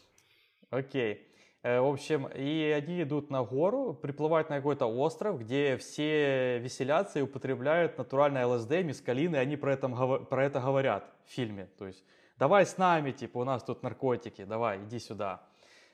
Окей. 0.71 1.28
Э, 1.63 1.81
в 1.81 1.87
общем, 1.87 2.27
и 2.29 2.71
они 2.71 3.03
идут 3.03 3.31
на 3.31 3.43
гору, 3.43 3.93
приплывают 3.95 4.49
на 4.49 4.57
какой-то 4.57 4.87
остров, 4.87 5.41
где 5.41 5.77
все 5.77 6.59
веселятся 6.59 7.19
и 7.19 7.23
употребляют 7.23 7.99
натуральное 7.99 8.47
ЛСД, 8.47 8.83
мискалины, 8.85 9.37
и 9.37 9.39
они 9.39 9.57
про 9.57 9.73
это, 9.73 9.89
про 9.89 10.45
это 10.45 10.61
говорят 10.61 11.13
в 11.27 11.33
фильме. 11.33 11.69
То 11.79 11.87
есть, 11.87 12.05
давай 12.39 12.65
с 12.65 12.79
нами, 12.79 13.11
типа, 13.11 13.39
у 13.39 13.45
нас 13.45 13.65
тут 13.65 13.83
наркотики, 13.83 14.45
давай, 14.45 14.79
иди 14.85 15.01
сюда. 15.01 15.43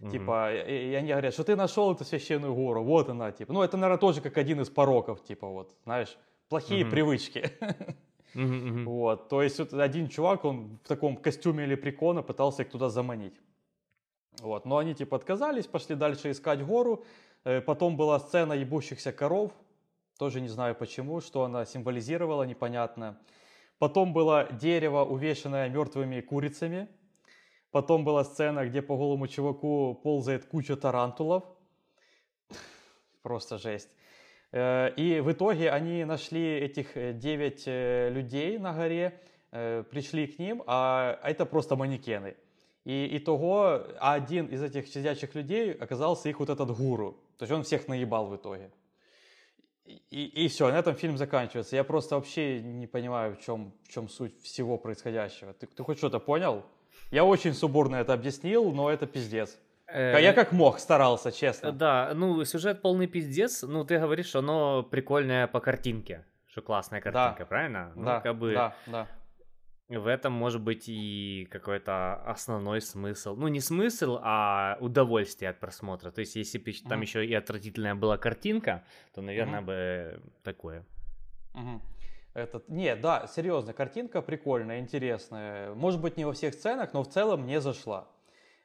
Угу. 0.00 0.10
Типа, 0.10 0.52
и, 0.52 0.90
и 0.90 0.94
они 0.94 1.10
говорят, 1.10 1.32
что 1.32 1.44
ты 1.44 1.56
нашел 1.56 1.94
эту 1.94 2.04
священную 2.04 2.54
гору, 2.54 2.82
вот 2.82 3.08
она, 3.08 3.32
типа. 3.32 3.52
Ну, 3.52 3.62
это, 3.62 3.78
наверное, 3.78 4.00
тоже 4.00 4.20
как 4.20 4.36
один 4.36 4.60
из 4.60 4.68
пороков, 4.68 5.24
типа, 5.24 5.48
вот, 5.48 5.74
знаешь, 5.84 6.18
плохие 6.50 6.84
угу. 6.84 6.90
привычки. 6.90 7.50
Угу, 8.34 8.84
вот, 8.90 9.28
то 9.30 9.42
есть 9.42 9.58
вот 9.58 9.72
один 9.72 10.08
чувак, 10.08 10.44
он 10.44 10.78
в 10.84 10.88
таком 10.88 11.16
костюме 11.16 11.64
лепрекона 11.64 12.22
пытался 12.22 12.64
их 12.64 12.70
туда 12.70 12.90
заманить. 12.90 13.40
Вот. 14.40 14.64
Но 14.64 14.78
они 14.78 14.94
типа 14.94 15.16
отказались, 15.16 15.66
пошли 15.66 15.94
дальше 15.94 16.30
искать 16.30 16.64
гору. 16.64 17.04
Э, 17.44 17.60
потом 17.60 17.96
была 17.96 18.18
сцена 18.18 18.52
ебущихся 18.52 19.12
коров. 19.12 19.52
Тоже 20.18 20.40
не 20.40 20.48
знаю 20.48 20.74
почему, 20.74 21.20
что 21.20 21.44
она 21.44 21.64
символизировала, 21.64 22.44
непонятно. 22.44 23.18
Потом 23.78 24.12
было 24.12 24.48
дерево, 24.52 25.04
увешанное 25.04 25.68
мертвыми 25.68 26.20
курицами. 26.20 26.88
Потом 27.70 28.04
была 28.04 28.24
сцена, 28.24 28.66
где 28.66 28.82
по 28.82 28.96
голому 28.96 29.26
чуваку 29.26 29.94
ползает 29.94 30.46
куча 30.46 30.76
тарантулов. 30.76 31.44
Просто 33.22 33.58
жесть. 33.58 33.90
Э, 34.52 34.90
и 34.96 35.20
в 35.20 35.32
итоге 35.32 35.70
они 35.70 36.04
нашли 36.04 36.58
этих 36.58 36.94
9 36.94 37.62
э, 37.66 38.10
людей 38.10 38.58
на 38.58 38.72
горе, 38.72 39.20
пришли 39.50 40.26
к 40.26 40.40
ним, 40.40 40.64
а 40.66 41.20
это 41.22 41.46
просто 41.46 41.76
манекены. 41.76 42.34
И, 42.84 43.06
и 43.06 43.18
того 43.18 43.82
один 43.98 44.46
из 44.46 44.62
этих 44.62 44.88
сидячих 44.88 45.34
людей 45.34 45.72
оказался 45.72 46.28
их 46.28 46.38
вот 46.38 46.50
этот 46.50 46.70
гуру. 46.76 47.18
То 47.38 47.44
есть 47.44 47.52
он 47.52 47.62
всех 47.62 47.88
наебал 47.88 48.26
в 48.26 48.36
итоге. 48.36 48.70
И, 49.86 50.44
и 50.44 50.48
все, 50.48 50.70
на 50.70 50.78
этом 50.78 50.94
фильм 50.94 51.16
заканчивается. 51.16 51.76
Я 51.76 51.84
просто 51.84 52.14
вообще 52.14 52.60
не 52.60 52.86
понимаю, 52.86 53.36
в 53.36 53.40
чем, 53.40 53.72
в 53.84 53.88
чем 53.88 54.08
суть 54.08 54.40
всего 54.42 54.78
происходящего. 54.78 55.52
Ты, 55.54 55.66
ты 55.66 55.82
хоть 55.82 55.98
что-то 55.98 56.20
понял? 56.20 56.62
Я 57.10 57.24
очень 57.24 57.54
субурно 57.54 57.96
это 57.96 58.12
объяснил, 58.12 58.72
но 58.72 58.90
это 58.90 59.06
пиздец. 59.06 59.58
Э, 59.86 60.18
я 60.20 60.32
как 60.32 60.52
мог 60.52 60.78
старался, 60.78 61.32
честно. 61.32 61.72
Да, 61.72 62.12
ну 62.14 62.44
сюжет 62.44 62.82
полный 62.82 63.06
пиздец. 63.06 63.62
Ну 63.62 63.84
ты 63.84 63.98
говоришь, 63.98 64.34
оно 64.34 64.82
прикольное 64.82 65.46
по 65.46 65.60
картинке, 65.60 66.24
что 66.46 66.62
классная 66.62 67.00
картинка, 67.00 67.40
да. 67.40 67.46
правильно? 67.46 67.92
Ну, 67.94 68.04
да, 68.04 68.20
как 68.20 68.38
бы... 68.38 68.52
да, 68.52 68.74
да 68.86 69.08
в 69.88 70.06
этом 70.06 70.32
может 70.32 70.62
быть 70.62 70.84
и 70.88 71.46
какой-то 71.50 72.14
основной 72.24 72.80
смысл. 72.80 73.36
Ну, 73.36 73.48
не 73.48 73.60
смысл, 73.60 74.18
а 74.22 74.78
удовольствие 74.80 75.50
от 75.50 75.60
просмотра. 75.60 76.10
То 76.10 76.20
есть, 76.20 76.36
если 76.36 76.58
бы 76.58 76.72
там 76.88 77.00
mm-hmm. 77.00 77.02
еще 77.02 77.26
и 77.26 77.34
отвратительная 77.34 77.94
была 77.94 78.16
картинка, 78.16 78.84
то, 79.14 79.20
наверное, 79.20 79.60
mm-hmm. 79.60 79.64
бы 79.64 80.22
такое. 80.42 80.86
Mm-hmm. 81.54 81.80
Этот, 82.34 82.68
не, 82.68 82.96
да, 82.96 83.26
серьезно, 83.26 83.72
картинка 83.72 84.22
прикольная, 84.22 84.80
интересная. 84.80 85.74
Может 85.74 86.00
быть, 86.00 86.16
не 86.16 86.24
во 86.24 86.32
всех 86.32 86.54
сценах, 86.54 86.92
но 86.92 87.02
в 87.02 87.08
целом 87.08 87.46
не 87.46 87.60
зашла. 87.60 88.08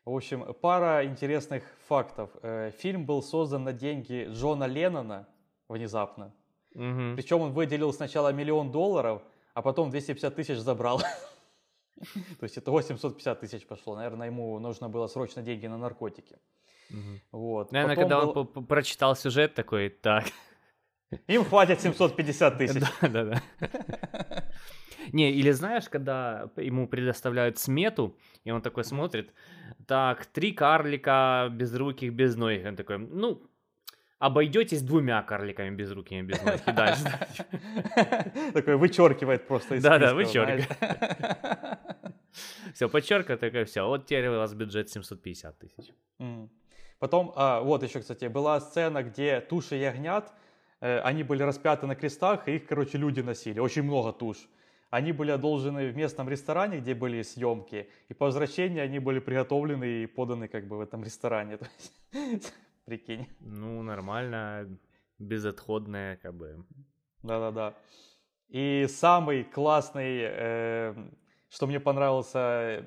В 0.05 0.15
общем, 0.15 0.55
пара 0.62 1.05
интересных 1.05 1.63
фактов. 1.88 2.32
Э, 2.41 2.71
фильм 2.79 3.05
был 3.05 3.21
создан 3.21 3.65
на 3.65 3.73
деньги 3.73 4.27
Джона 4.32 4.63
Леннона 4.63 5.27
внезапно. 5.67 6.34
Mm-hmm. 6.75 7.15
Причем 7.15 7.41
он 7.41 7.51
выделил 7.51 7.93
сначала 7.93 8.32
миллион 8.32 8.71
долларов, 8.71 9.21
а 9.60 9.62
потом 9.62 9.89
250 9.89 10.36
тысяч 10.36 10.58
забрал. 10.58 11.00
То 12.39 12.43
есть 12.43 12.58
это 12.58 12.72
850 12.72 13.41
тысяч 13.41 13.67
пошло. 13.67 13.95
Наверное, 13.98 14.28
ему 14.28 14.58
нужно 14.60 14.88
было 14.88 15.08
срочно 15.08 15.41
деньги 15.41 15.67
на 15.67 15.78
наркотики. 15.78 16.38
Вот. 17.32 17.74
Наверное, 17.74 17.95
когда 17.98 18.26
он 18.26 18.48
прочитал 18.67 19.17
сюжет 19.17 19.56
такой, 19.56 19.89
так. 19.89 20.24
Им 21.28 21.43
хватит 21.43 21.82
750 21.82 22.58
тысяч. 22.58 22.84
Да, 23.02 23.08
да, 23.10 23.24
да. 23.26 24.45
Не, 25.12 25.32
или 25.32 25.52
знаешь, 25.52 25.89
когда 25.89 26.50
ему 26.56 26.88
предоставляют 26.88 27.58
смету, 27.58 28.15
и 28.45 28.52
он 28.52 28.62
такой 28.62 28.86
смотрит, 28.86 29.34
так, 29.88 30.26
три 30.28 30.54
карлика 30.54 31.50
без 31.52 31.76
руки, 31.76 32.10
без 32.10 32.38
ноги. 32.38 32.65
Он 32.65 32.76
такой, 32.78 32.98
ну, 32.98 33.41
обойдетесь 34.19 34.82
двумя 34.82 35.21
карликами 35.23 35.73
без 35.73 35.91
руки 35.91 36.19
и 36.19 36.21
без 36.21 36.41
ноги. 36.43 36.62
Дальше. 36.67 37.03
Такой 38.53 38.75
вычеркивает 38.75 39.47
просто 39.47 39.75
из 39.75 39.84
Да-да, 39.84 40.13
вычеркивает. 40.13 40.67
Все, 42.73 42.88
подчерка, 42.88 43.38
такая, 43.38 43.65
все, 43.65 43.88
вот 43.88 44.05
теперь 44.05 44.27
у 44.27 44.38
вас 44.38 44.53
бюджет 44.53 44.89
750 44.89 45.60
тысяч. 45.60 45.93
Потом, 46.99 47.32
а, 47.36 47.62
вот 47.62 47.82
еще, 47.84 48.01
кстати, 48.01 48.25
была 48.25 48.60
сцена, 48.60 49.03
где 49.03 49.39
туши 49.39 49.75
ягнят, 49.75 50.34
э, 50.82 50.99
они 50.99 51.23
были 51.23 51.43
распяты 51.43 51.88
на 51.88 51.95
крестах, 51.95 52.47
и 52.47 52.55
их, 52.55 52.67
короче, 52.67 52.97
люди 52.97 53.21
носили, 53.21 53.60
очень 53.60 53.84
много 53.84 54.12
туш. 54.12 54.38
Они 54.89 55.13
были 55.13 55.32
одолжены 55.32 55.88
в 55.88 55.95
местном 55.95 56.27
ресторане, 56.27 56.79
где 56.79 56.93
были 56.93 57.21
съемки, 57.21 57.89
и 58.10 58.13
по 58.13 58.25
возвращении 58.25 58.82
они 58.82 58.99
были 58.99 59.19
приготовлены 59.19 60.03
и 60.03 60.08
поданы 60.08 60.49
как 60.49 60.67
бы 60.67 60.77
в 60.77 60.82
этом 60.82 61.03
ресторане. 61.03 61.58
Прикинь. 62.89 63.28
Ну, 63.39 63.84
нормально, 63.84 64.67
безотходная, 65.19 66.17
как 66.17 66.34
бы. 66.34 66.65
Да-да-да. 67.21 67.75
И 68.47 68.88
самый 68.89 69.43
классный, 69.43 70.21
э, 70.23 70.95
что 71.49 71.67
мне 71.67 71.80
понравился, 71.80 72.39
э, 72.39 72.84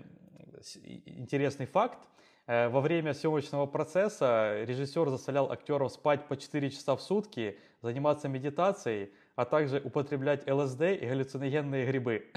интересный 1.07 1.67
факт, 1.67 2.01
э, 2.49 2.69
во 2.69 2.81
время 2.81 3.15
съемочного 3.15 3.67
процесса 3.67 4.65
режиссер 4.65 5.09
заставлял 5.09 5.53
актеров 5.53 5.93
спать 5.93 6.27
по 6.27 6.37
4 6.37 6.71
часа 6.71 6.97
в 6.97 7.01
сутки, 7.01 7.61
заниматься 7.81 8.27
медитацией, 8.27 9.13
а 9.37 9.45
также 9.45 9.79
употреблять 9.79 10.51
ЛСД 10.51 10.83
и 11.01 11.07
галлюциногенные 11.07 11.87
грибы. 11.87 12.33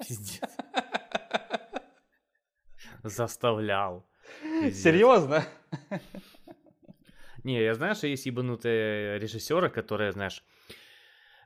Пиздец. 0.00 0.50
Заставлял. 3.04 4.04
Серьезно? 4.72 5.44
Не, 7.44 7.62
я 7.62 7.74
знаю, 7.74 7.94
что 7.94 8.06
есть 8.06 8.26
ебанутые 8.26 9.18
режиссеры, 9.18 9.70
которые, 9.70 10.12
знаешь, 10.12 10.42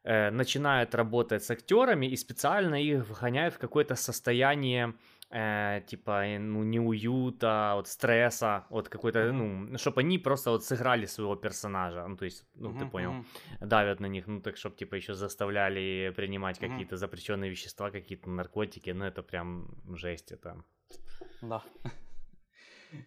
э, 0.04 0.30
начинают 0.30 0.94
работать 0.94 1.42
с 1.42 1.50
актерами 1.50 2.07
и 2.07 2.16
специально 2.16 2.83
их 2.83 3.09
вгоняют 3.09 3.54
в 3.54 3.59
какое-то 3.59 3.94
состояние 3.94 4.94
э, 5.30 5.80
типа, 5.87 6.24
ну, 6.38 6.62
неуюта, 6.64 7.72
вот 7.74 7.88
стресса, 7.88 8.64
вот 8.70 8.88
какой-то, 8.88 9.33
ну, 9.33 9.78
чтобы 9.78 10.00
они 10.00 10.18
просто 10.18 10.50
вот 10.50 10.64
сыграли 10.64 11.07
своего 11.07 11.37
персонажа, 11.37 12.07
ну, 12.09 12.16
то 12.16 12.24
есть, 12.24 12.46
ну, 12.54 12.78
ты 12.78 12.87
понял, 12.87 13.24
давят 13.61 14.00
на 14.00 14.07
них, 14.07 14.26
ну, 14.26 14.40
так, 14.40 14.57
чтобы, 14.57 14.76
типа, 14.76 14.96
еще 14.96 15.14
заставляли 15.14 16.12
принимать 16.16 16.59
какие-то 16.59 16.96
запрещенные 16.96 17.50
вещества, 17.50 17.90
какие-то 17.90 18.30
наркотики, 18.30 18.90
ну, 18.90 19.04
это 19.04 19.22
прям 19.22 19.66
жесть, 19.96 20.33
это... 20.33 20.62
Да. 21.42 21.62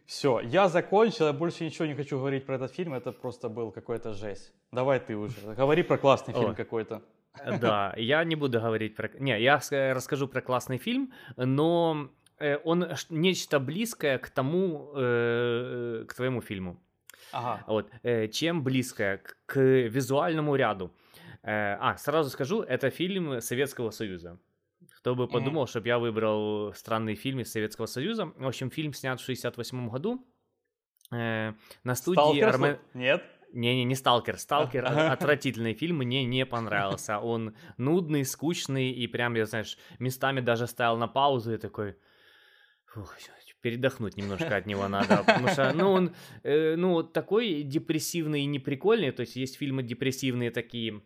Все, 0.05 0.39
я 0.39 0.69
закончил, 0.69 1.25
я 1.25 1.33
больше 1.33 1.65
ничего 1.65 1.85
не 1.85 1.95
хочу 1.95 2.17
говорить 2.17 2.45
про 2.45 2.55
этот 2.55 2.73
фильм, 2.73 2.93
это 2.93 3.11
просто 3.11 3.49
был 3.49 3.71
какой-то 3.71 4.13
жесть. 4.13 4.53
Давай 4.71 4.99
ты 4.99 5.15
уже, 5.15 5.53
говори 5.55 5.83
про 5.83 5.97
классный 5.97 6.33
фильм 6.33 6.55
какой-то. 6.55 7.01
Э, 7.39 7.57
да, 7.59 7.93
я 7.97 8.23
не 8.23 8.35
буду 8.35 8.59
говорить 8.59 8.95
про... 8.95 9.09
Не, 9.19 9.39
я 9.39 9.59
расскажу 9.93 10.27
про 10.27 10.41
классный 10.41 10.77
фильм, 10.77 11.11
но 11.35 12.09
э, 12.39 12.57
он 12.63 12.87
нечто 13.09 13.59
близкое 13.59 14.17
к 14.17 14.29
тому, 14.29 14.91
э, 14.95 16.05
к 16.07 16.13
твоему 16.13 16.41
фильму. 16.41 16.77
Ага. 17.31 17.63
Вот. 17.67 17.91
Чем 18.31 18.63
близкое? 18.63 19.21
К 19.45 19.59
визуальному 19.59 20.55
ряду. 20.55 20.91
А, 21.43 21.95
сразу 21.97 22.29
скажу, 22.29 22.61
это 22.61 22.89
фильм 22.89 23.41
Советского 23.41 23.91
Союза. 23.91 24.37
Кто 24.97 25.15
бы 25.15 25.27
подумал, 25.27 25.63
mm-hmm. 25.63 25.69
чтобы 25.69 25.87
я 25.87 25.99
выбрал 25.99 26.73
странный 26.73 27.15
фильм 27.15 27.39
из 27.39 27.51
Советского 27.51 27.85
Союза. 27.85 28.31
В 28.35 28.47
общем, 28.47 28.71
фильм 28.71 28.93
снят 28.93 29.19
в 29.21 29.25
68 29.25 29.89
году. 29.89 30.25
Э, 31.11 31.53
на 31.83 31.95
студии... 31.95 32.19
Сталкер? 32.19 32.47
Армен... 32.47 32.79
Нет? 32.93 33.23
Не-не, 33.53 33.83
не 33.83 33.95
Сталкер. 33.95 34.37
Сталкер 34.37 34.85
отвратительный 34.85 35.73
фильм, 35.73 35.97
мне 35.97 36.25
не 36.25 36.45
понравился. 36.45 37.19
Он 37.19 37.55
нудный, 37.77 38.25
скучный, 38.25 38.91
и 38.91 39.07
прям, 39.07 39.35
я, 39.35 39.45
знаешь, 39.45 39.77
местами 39.99 40.41
даже 40.41 40.67
ставил 40.67 40.97
на 40.97 41.07
паузу 41.07 41.53
и 41.53 41.57
такой... 41.57 41.95
Фух, 42.85 43.15
передохнуть 43.61 44.17
немножко 44.17 44.55
от 44.55 44.65
него 44.65 44.87
надо, 44.87 45.17
потому 45.25 45.47
что, 45.49 45.73
ну, 45.73 45.91
он, 45.91 46.15
э, 46.43 46.75
ну, 46.75 47.03
такой 47.03 47.63
депрессивный 47.63 48.41
и 48.41 48.45
неприкольный, 48.45 49.11
то 49.11 49.21
есть 49.21 49.35
есть 49.35 49.57
фильмы 49.57 49.83
депрессивные 49.83 50.51
такие, 50.51 51.01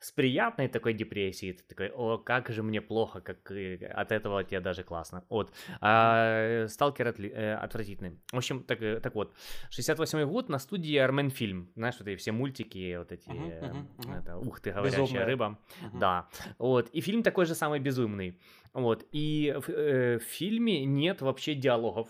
с 0.00 0.12
приятной 0.12 0.68
такой 0.68 0.94
депрессией, 0.94 1.52
ты 1.52 1.62
такой, 1.64 1.90
о, 1.90 2.18
как 2.18 2.50
же 2.50 2.62
мне 2.62 2.80
плохо, 2.80 3.20
как 3.20 3.50
от 3.50 4.12
этого 4.12 4.44
тебе 4.44 4.60
даже 4.60 4.82
классно. 4.82 5.24
Вот. 5.28 5.52
А 5.80 6.66
Сталкер 6.68 7.08
отли, 7.08 7.30
э, 7.30 7.54
отвратительный. 7.54 8.18
В 8.32 8.36
общем, 8.36 8.62
так, 8.62 8.82
э, 8.82 9.00
так 9.00 9.14
вот, 9.14 9.34
68-й 9.70 10.24
год 10.26 10.48
на 10.48 10.58
студии 10.58 10.96
Армен 10.96 11.30
Фильм. 11.30 11.70
Знаешь, 11.76 11.96
вот 11.98 12.08
эти 12.08 12.18
все 12.18 12.32
мультики, 12.32 12.96
вот 12.96 13.12
эти, 13.12 13.28
uh-huh, 13.28 13.60
uh-huh, 13.60 13.86
uh-huh. 13.98 14.20
Это, 14.20 14.36
ух 14.38 14.60
ты, 14.60 14.72
говорящая 14.72 15.02
Безумная. 15.02 15.26
рыба. 15.26 15.58
Uh-huh. 15.82 15.98
Да. 15.98 16.28
Вот. 16.58 16.88
И 16.90 17.00
фильм 17.00 17.22
такой 17.22 17.46
же 17.46 17.54
самый 17.54 17.80
безумный. 17.80 18.38
Вот. 18.72 19.06
И 19.12 19.54
в, 19.56 19.70
э, 19.70 20.18
в 20.18 20.22
фильме 20.22 20.84
нет 20.84 21.22
вообще 21.22 21.54
диалогов. 21.54 22.08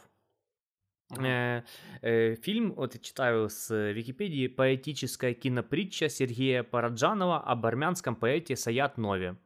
Э, 1.10 1.62
э, 2.02 2.34
фильм, 2.36 2.72
вот 2.72 2.94
я 2.94 3.00
читаю 3.00 3.48
с 3.48 3.92
Википедии, 3.92 4.48
поэтическая 4.48 5.34
кинопритча 5.34 6.08
Сергея 6.08 6.62
Параджанова 6.62 7.38
об 7.40 7.64
армянском 7.64 8.16
поэте 8.16 8.56
Саят 8.56 8.98
Нове. 8.98 9.36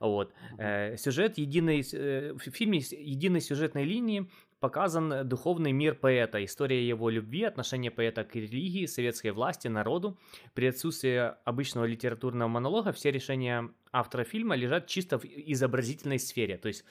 Вот. 0.00 0.32
Э, 0.58 0.96
сюжет 0.96 1.38
единой, 1.38 1.82
в 1.82 2.50
фильме 2.50 2.78
единой 2.78 3.40
сюжетной 3.40 3.84
линии 3.84 4.28
показан 4.58 5.28
духовный 5.28 5.72
мир 5.72 5.94
поэта, 5.94 6.42
история 6.44 6.86
его 6.86 7.10
любви, 7.10 7.44
отношение 7.44 7.90
поэта 7.90 8.24
к 8.24 8.34
религии, 8.34 8.86
советской 8.86 9.32
власти, 9.32 9.68
народу. 9.68 10.18
При 10.54 10.66
отсутствии 10.66 11.32
обычного 11.44 11.84
литературного 11.84 12.48
монолога 12.48 12.92
все 12.92 13.10
решения 13.10 13.68
автора 13.92 14.24
фильма 14.24 14.56
лежат 14.56 14.86
чисто 14.86 15.18
в 15.18 15.24
изобразительной 15.24 16.18
сфере. 16.18 16.56
То 16.56 16.68
есть 16.68 16.84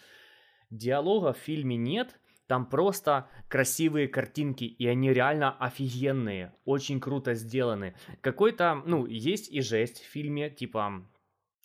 диалога 0.70 1.34
в 1.34 1.38
фильме 1.38 1.76
нет, 1.76 2.20
там 2.52 2.66
просто 2.66 3.30
красивые 3.48 4.10
картинки, 4.10 4.66
и 4.66 4.86
они 4.86 5.14
реально 5.14 5.56
офигенные, 5.58 6.52
очень 6.66 7.00
круто 7.00 7.34
сделаны. 7.34 7.96
Какой-то, 8.20 8.84
ну, 8.86 9.06
есть 9.06 9.50
и 9.50 9.62
жесть 9.62 10.02
в 10.02 10.06
фильме, 10.06 10.50
типа 10.50 11.08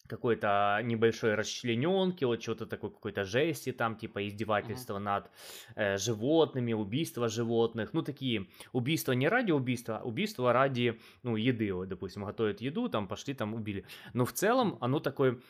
какой-то 0.09 0.79
небольшой 0.85 1.35
расчлененки, 1.35 2.23
вот 2.23 2.37
чего-то 2.37 2.67
такой 2.67 2.91
какой-то 2.93 3.25
жести, 3.25 3.73
там 3.73 3.97
типа 3.97 4.29
издевательства 4.29 4.99
uh-huh. 4.99 5.01
над 5.01 5.31
э, 5.75 5.97
животными, 5.99 6.73
убийства 6.73 7.29
животных, 7.29 7.93
ну 7.93 8.03
такие 8.03 8.47
убийства 8.73 9.11
не 9.11 9.27
ради 9.29 9.51
убийства, 9.51 9.99
а 9.99 10.05
убийства 10.05 10.53
ради, 10.53 11.01
ну, 11.25 11.35
еды, 11.35 11.73
вот, 11.73 11.89
допустим, 11.89 12.25
готовят 12.25 12.61
еду, 12.61 12.89
там 12.89 13.09
пошли, 13.09 13.35
там 13.35 13.55
убили. 13.55 13.85
Но 14.13 14.25
в 14.25 14.33
целом 14.33 14.79
оно 14.81 15.01
такое 15.01 15.41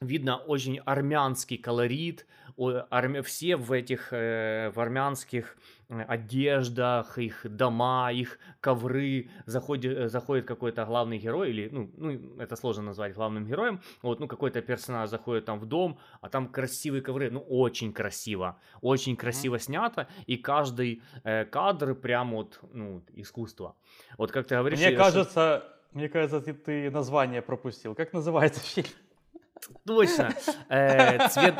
видно 0.00 0.36
очень 0.36 0.78
армянский 0.78 1.56
колорит, 1.56 2.26
все 3.22 3.56
в 3.56 3.72
этих 3.72 4.12
э, 4.12 4.70
в 4.74 4.80
армянских 4.80 5.56
э, 5.88 6.02
одеждах, 6.02 7.18
их 7.18 7.44
дома, 7.44 8.10
их 8.12 8.38
ковры, 8.60 9.28
заходит, 9.44 9.96
э, 9.96 10.08
заходит 10.08 10.46
какой-то 10.46 10.84
главный 10.84 11.18
герой, 11.18 11.50
или, 11.50 11.68
ну, 11.70 11.90
ну, 11.96 12.40
это 12.40 12.56
сложно 12.56 12.82
назвать 12.82 13.14
главным 13.14 13.46
героем, 13.46 13.80
вот, 14.02 14.20
ну, 14.20 14.26
какой-то 14.26 14.62
персонаж 14.62 15.10
заходит 15.10 15.44
там 15.44 15.58
в 15.58 15.66
дом, 15.66 15.98
а 16.20 16.28
там 16.28 16.48
красивые 16.48 17.02
ковры, 17.02 17.30
ну, 17.30 17.40
очень 17.40 17.92
красиво, 17.92 18.58
очень 18.80 19.16
красиво 19.16 19.58
снято, 19.58 20.08
и 20.26 20.36
каждый 20.36 21.02
э, 21.24 21.44
кадр 21.44 21.94
прям 21.94 22.32
вот, 22.32 22.60
ну, 22.72 23.02
искусство. 23.14 23.74
Вот 24.18 24.32
как 24.32 24.46
ты 24.46 24.56
говоришь... 24.56 24.78
Мне 24.78 24.92
кажется, 24.92 25.30
что... 25.30 25.78
мне 25.92 26.08
кажется, 26.08 26.40
ты, 26.40 26.54
ты 26.54 26.90
название 26.90 27.42
пропустил. 27.42 27.94
Как 27.94 28.12
называется 28.12 28.60
фильм? 28.74 28.88
Точно. 29.86 30.34
Э, 30.68 31.28
цвет, 31.28 31.54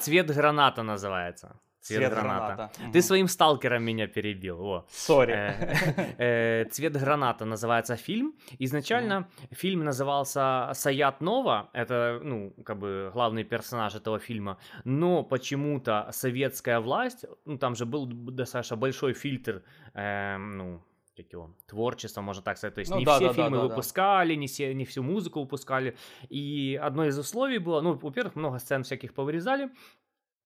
цвет 0.00 0.26
граната 0.30 0.82
называется. 0.82 1.60
Цвет, 1.80 1.98
цвет 1.98 2.12
граната. 2.12 2.54
граната. 2.54 2.92
Ты 2.92 3.02
своим 3.02 3.28
сталкером 3.28 3.82
меня 3.82 4.06
перебил. 4.08 4.84
Sorry. 4.90 5.32
Э, 5.32 6.14
э, 6.18 6.64
цвет 6.70 6.92
граната 6.92 7.44
называется 7.44 7.96
фильм. 7.96 8.34
Изначально 8.60 9.12
mm. 9.12 9.54
фильм 9.54 9.84
назывался 9.84 10.70
Саят 10.74 11.20
Нова. 11.20 11.70
Это, 11.72 12.20
ну, 12.22 12.52
как 12.64 12.78
бы 12.78 13.10
главный 13.14 13.44
персонаж 13.44 13.94
этого 13.94 14.18
фильма. 14.18 14.58
Но 14.84 15.22
почему-то 15.22 16.08
советская 16.12 16.80
власть, 16.80 17.24
ну, 17.46 17.58
там 17.58 17.74
же 17.74 17.86
был 17.86 18.06
достаточно 18.06 18.76
большой 18.76 19.14
фильтр, 19.14 19.62
э, 19.94 20.36
ну, 20.36 20.82
как 21.22 21.32
его, 21.32 21.54
творчество, 21.66 22.20
можно 22.20 22.42
так 22.42 22.58
сказать. 22.58 22.74
То 22.74 22.80
есть 22.80 22.90
ну, 22.90 22.98
не 22.98 23.04
да, 23.04 23.16
все 23.16 23.28
да, 23.28 23.32
фильмы 23.32 23.56
да, 23.58 23.62
выпускали, 23.64 24.34
Не, 24.34 24.46
все, 24.46 24.74
не 24.74 24.84
всю 24.84 25.02
музыку 25.02 25.40
выпускали. 25.40 25.96
И 26.28 26.78
одно 26.82 27.06
из 27.06 27.18
условий 27.18 27.58
было, 27.58 27.80
ну, 27.80 27.94
во-первых, 27.94 28.36
много 28.36 28.58
сцен 28.58 28.82
всяких 28.82 29.14
повырезали. 29.14 29.70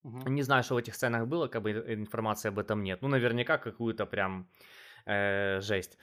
Угу. 0.04 0.28
Не 0.28 0.42
знаю, 0.42 0.62
что 0.62 0.74
в 0.74 0.78
этих 0.78 0.94
сценах 0.94 1.26
было, 1.26 1.48
как 1.48 1.62
бы 1.62 1.70
информации 1.70 2.48
об 2.48 2.58
этом 2.58 2.82
нет. 2.82 3.02
Ну, 3.02 3.08
наверняка 3.08 3.58
какую-то 3.58 4.06
прям 4.06 4.48
э, 5.06 5.60
жесть. 5.60 5.98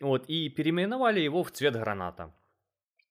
Вот, 0.00 0.26
и 0.28 0.50
переименовали 0.50 1.20
его 1.20 1.42
в 1.42 1.50
цвет 1.50 1.74
граната. 1.74 2.34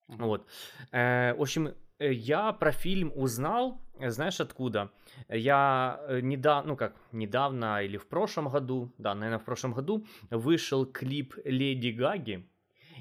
Вот. 0.07 0.47
Э, 0.91 1.33
в 1.33 1.41
общем, 1.41 1.73
я 1.99 2.53
про 2.53 2.71
фильм 2.71 3.11
узнал, 3.15 3.81
э, 3.99 4.09
знаешь, 4.09 4.39
откуда? 4.39 4.91
Я 5.29 5.99
э, 6.07 6.19
недавно, 6.21 6.69
ну 6.69 6.77
как, 6.77 6.95
недавно 7.11 7.83
или 7.83 7.97
в 7.97 8.07
прошлом 8.07 8.49
году, 8.49 8.93
да, 8.97 9.15
наверное, 9.15 9.39
в 9.39 9.45
прошлом 9.45 9.73
году 9.73 10.05
вышел 10.29 10.85
клип 10.85 11.35
Леди 11.45 11.89
Гаги, 11.89 12.49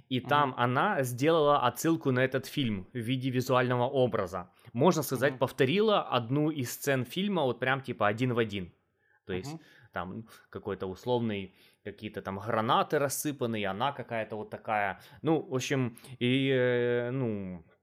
и 0.09 0.20
там 0.20 0.50
mm-hmm. 0.50 0.64
она 0.64 1.02
сделала 1.02 1.66
отсылку 1.66 2.11
на 2.11 2.20
этот 2.20 2.46
фильм 2.46 2.87
в 2.92 2.98
виде 2.98 3.30
визуального 3.30 3.85
образа. 3.85 4.50
Можно 4.72 5.02
сказать, 5.02 5.35
mm-hmm. 5.35 5.38
повторила 5.38 6.02
одну 6.02 6.50
из 6.50 6.72
сцен 6.72 7.04
фильма 7.04 7.42
вот 7.42 7.61
прям 7.61 7.80
типа 7.80 8.09
один 8.09 8.35
в 8.35 8.38
один. 8.38 8.72
То 9.26 9.33
есть 9.33 9.54
mm-hmm. 9.54 9.92
там 9.92 10.26
какой-то 10.50 10.87
условный 10.87 11.54
какие-то 11.85 12.22
там 12.22 12.38
гранаты 12.38 12.98
рассыпанные, 12.98 13.66
она 13.66 13.92
какая-то 13.92 14.37
вот 14.37 14.50
такая. 14.50 15.00
Ну, 15.22 15.40
в 15.40 15.54
общем, 15.54 15.96
и, 16.18 17.09
ну, 17.12 17.64
Э, 17.64 17.73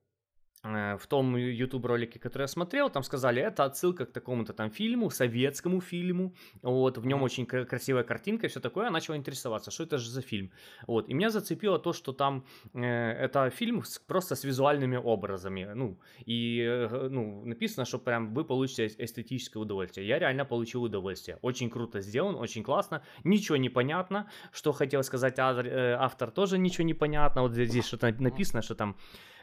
в 0.63 1.01
том 1.07 1.35
YouTube 1.37 1.85
ролике, 1.85 2.19
который 2.19 2.43
я 2.43 2.47
смотрел, 2.47 2.89
там 2.89 3.03
сказали, 3.03 3.41
это 3.41 3.63
отсылка 3.63 4.05
к 4.05 4.11
такому-то 4.11 4.53
там 4.53 4.69
фильму, 4.69 5.09
советскому 5.09 5.81
фильму, 5.81 6.35
вот, 6.61 6.97
в 6.97 7.05
нем 7.05 7.23
очень 7.23 7.45
красивая 7.45 8.03
картинка 8.03 8.45
и 8.45 8.49
все 8.49 8.59
такое, 8.59 8.85
я 8.85 8.91
начал 8.91 9.15
интересоваться, 9.15 9.71
что 9.71 9.83
это 9.83 9.97
же 9.97 10.09
за 10.09 10.21
фильм, 10.21 10.51
вот, 10.85 11.09
и 11.09 11.13
меня 11.13 11.31
зацепило 11.31 11.79
то, 11.79 11.93
что 11.93 12.13
там 12.13 12.45
э, 12.73 12.81
это 12.81 13.49
фильм 13.49 13.83
с, 13.83 13.97
просто 13.97 14.35
с 14.35 14.43
визуальными 14.43 14.97
образами, 14.97 15.67
ну, 15.73 15.97
и, 16.25 16.61
э, 16.61 17.07
ну, 17.09 17.43
написано, 17.45 17.85
что 17.85 17.97
прям 17.97 18.33
вы 18.33 18.45
получите 18.45 18.85
эстетическое 18.85 19.63
удовольствие, 19.63 20.07
я 20.07 20.19
реально 20.19 20.45
получил 20.45 20.83
удовольствие, 20.83 21.39
очень 21.41 21.71
круто 21.71 22.01
сделан, 22.01 22.35
очень 22.35 22.63
классно, 22.63 23.01
ничего 23.23 23.57
не 23.57 23.69
понятно, 23.69 24.29
что 24.51 24.73
хотел 24.73 25.01
сказать 25.03 25.39
автор, 25.39 25.65
э, 25.65 25.93
автор 25.93 26.29
тоже 26.29 26.59
ничего 26.59 26.85
не 26.85 26.93
понятно, 26.93 27.41
вот 27.41 27.53
здесь 27.53 27.85
что-то 27.85 28.13
написано, 28.19 28.61
что 28.61 28.75
там 28.75 28.95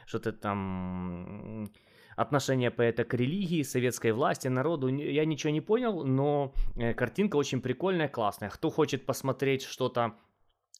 что-то 0.09 0.33
там 0.33 1.71
отношение 2.15 2.71
поэта 2.71 3.05
к 3.05 3.13
религии, 3.13 3.63
советской 3.63 4.11
власти, 4.11 4.49
народу. 4.49 4.87
Я 4.87 5.25
ничего 5.25 5.53
не 5.53 5.61
понял, 5.61 6.03
но 6.03 6.53
э, 6.75 6.93
картинка 6.93 7.37
очень 7.37 7.61
прикольная, 7.61 8.09
классная. 8.09 8.49
Кто 8.49 8.69
хочет 8.69 9.05
посмотреть 9.05 9.63
что-то 9.63 10.15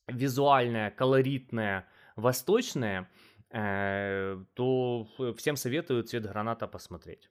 визуальное, 0.07 0.89
колоритное, 0.89 1.87
восточное, 2.15 3.07
э, 3.51 4.43
то 4.53 5.07
всем 5.37 5.55
советую 5.55 6.03
«Цвет 6.03 6.23
граната» 6.23 6.67
посмотреть. 6.67 7.29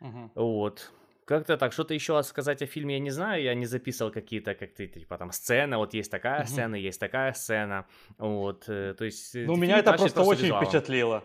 Угу. 0.00 0.32
Вот. 0.34 0.92
Как-то 1.24 1.56
так. 1.56 1.72
Что-то 1.72 1.94
еще 1.94 2.22
сказать 2.22 2.62
о 2.62 2.66
фильме 2.66 2.94
я 2.94 3.00
не 3.00 3.10
знаю. 3.10 3.42
Я 3.42 3.54
не 3.54 3.66
записывал 3.66 4.10
какие-то, 4.10 4.54
как 4.54 4.72
ты, 4.74 4.86
типа 4.86 5.18
там 5.18 5.32
сцены. 5.32 5.76
Вот 5.76 5.94
есть 5.94 6.10
такая 6.10 6.44
сцена, 6.44 6.74
есть 6.74 7.00
такая 7.00 7.32
сцена. 7.32 7.86
Вот, 8.18 8.64
э, 8.68 8.94
то 8.94 9.04
есть... 9.04 9.34
Э, 9.34 9.44
ну, 9.46 9.56
меня 9.56 9.78
это 9.78 9.92
просто, 9.92 10.14
просто 10.14 10.22
очень 10.22 10.44
визуалом. 10.44 10.66
впечатлило. 10.66 11.24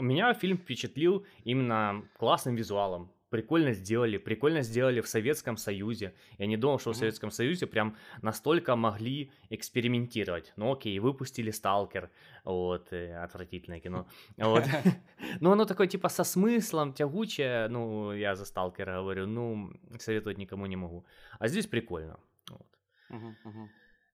Меня 0.00 0.32
фильм 0.34 0.56
впечатлил 0.56 1.26
именно 1.44 2.02
классным 2.18 2.56
визуалом 2.56 3.10
прикольно 3.30 3.72
сделали, 3.72 4.18
прикольно 4.18 4.62
сделали 4.62 5.00
в 5.00 5.08
Советском 5.08 5.56
Союзе. 5.56 6.14
Я 6.38 6.46
не 6.46 6.56
думал, 6.56 6.78
что 6.78 6.92
в 6.92 6.96
Советском 6.96 7.30
Союзе 7.30 7.66
прям 7.66 7.96
настолько 8.22 8.76
могли 8.76 9.30
экспериментировать. 9.50 10.52
Ну 10.56 10.72
окей, 10.72 10.98
выпустили 10.98 11.50
Сталкер, 11.50 12.10
вот, 12.44 12.92
э, 12.92 13.16
отвратительное 13.24 13.80
кино. 13.80 14.06
Вот. 14.36 14.64
Но 15.40 15.52
оно 15.52 15.64
такое 15.64 15.86
типа 15.86 16.08
со 16.08 16.24
смыслом, 16.24 16.92
тягучее, 16.92 17.68
ну, 17.68 18.12
я 18.12 18.34
за 18.34 18.44
Сталкера 18.44 19.00
говорю, 19.00 19.26
ну, 19.26 19.72
советовать 19.98 20.38
никому 20.38 20.66
не 20.66 20.76
могу. 20.76 21.04
А 21.38 21.48
здесь 21.48 21.66
прикольно. 21.66 22.18
Вот. 22.50 22.66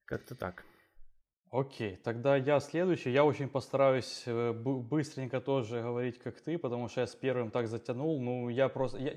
Как-то 0.05 0.35
так. 0.35 0.65
Окей, 1.53 1.97
тогда 1.97 2.37
я 2.37 2.61
следующий. 2.61 3.11
Я 3.11 3.27
очень 3.27 3.47
постараюсь 3.47 4.23
э, 4.25 4.53
быстренько 4.53 5.39
тоже 5.39 5.83
говорить, 5.83 6.19
как 6.19 6.41
ты, 6.41 6.57
потому 6.57 6.89
что 6.89 7.03
я 7.03 7.07
с 7.07 7.15
первым 7.15 7.51
так 7.51 7.69
затянул. 7.69 8.23
Ну, 8.23 8.49
я 8.49 8.71
просто... 8.71 8.97
Я... 8.97 9.13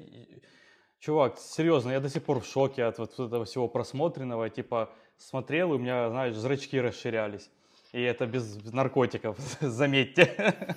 Чувак, 1.00 1.38
серьезно, 1.38 1.92
я 1.92 2.02
до 2.02 2.10
сих 2.10 2.24
пор 2.24 2.42
в 2.42 2.46
шоке 2.46 2.84
от 2.84 2.98
вот 2.98 3.18
этого 3.18 3.46
всего 3.46 3.70
просмотренного. 3.70 4.50
Типа, 4.50 4.90
смотрел, 5.16 5.72
и 5.72 5.76
у 5.78 5.80
меня, 5.80 6.10
знаешь, 6.10 6.36
зрачки 6.36 6.82
расширялись. 6.82 7.50
И 7.94 8.02
это 8.02 8.26
без 8.28 8.62
наркотиков, 8.74 9.38
заметьте. 9.62 10.56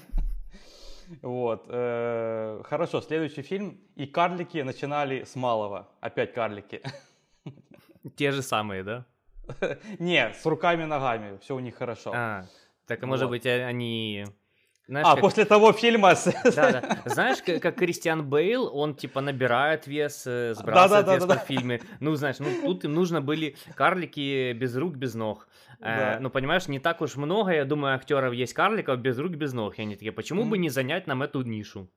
Вот. 1.22 1.64
Э, 1.70 2.62
хорошо, 2.64 3.00
следующий 3.00 3.42
фильм. 3.42 3.80
И 3.96 4.06
карлики 4.06 4.58
начинали 4.58 5.24
с 5.24 5.34
малого. 5.36 5.88
Опять 6.00 6.34
карлики. 6.34 6.82
Те 8.16 8.30
же 8.30 8.42
самые, 8.42 8.84
да? 8.84 9.06
Не, 9.98 10.32
с 10.32 10.44
руками 10.46 10.82
и 10.82 10.86
ногами. 10.86 11.38
Все 11.38 11.54
у 11.54 11.60
них 11.60 11.76
хорошо. 11.76 12.12
А, 12.14 12.46
так, 12.86 13.02
может 13.02 13.28
быть, 13.28 13.46
а, 13.46 13.66
они... 13.66 14.24
Знаешь, 14.86 15.06
а, 15.06 15.12
как... 15.12 15.20
после 15.20 15.44
того 15.44 15.72
фильма... 15.72 16.14
Да, 16.56 16.72
да. 16.72 16.98
Знаешь, 17.04 17.42
как, 17.44 17.60
как 17.60 17.76
Кристиан 17.76 18.24
Бейл, 18.28 18.74
он 18.74 18.94
типа 18.94 19.20
набирает 19.20 19.86
вес, 19.86 20.24
э, 20.26 20.54
сбрасывает 20.54 21.04
да, 21.04 21.12
да, 21.12 21.14
вес 21.14 21.24
да, 21.24 21.34
да, 21.34 21.40
по 21.40 21.46
фильме. 21.46 21.82
Ну, 22.00 22.14
знаешь, 22.14 22.38
ну 22.38 22.46
тут 22.62 22.84
им 22.84 22.94
нужно 22.94 23.20
были 23.20 23.56
карлики 23.74 24.52
без 24.54 24.74
рук, 24.76 24.96
без 24.96 25.14
ног. 25.14 25.46
Э, 25.80 25.84
да. 25.84 26.14
Э, 26.14 26.18
ну, 26.20 26.30
понимаешь, 26.30 26.68
не 26.68 26.78
так 26.78 27.02
уж 27.02 27.16
много, 27.16 27.52
я 27.52 27.66
думаю, 27.66 27.94
актеров 27.94 28.32
есть 28.32 28.54
карликов 28.54 28.98
без 28.98 29.18
рук, 29.18 29.32
без 29.32 29.52
ног. 29.52 29.78
И 29.78 29.82
они 29.82 29.94
такие, 29.94 30.12
почему 30.12 30.44
mm. 30.44 30.48
бы 30.48 30.56
не 30.56 30.70
занять 30.70 31.06
нам 31.06 31.22
эту 31.22 31.42
нишу? 31.42 31.90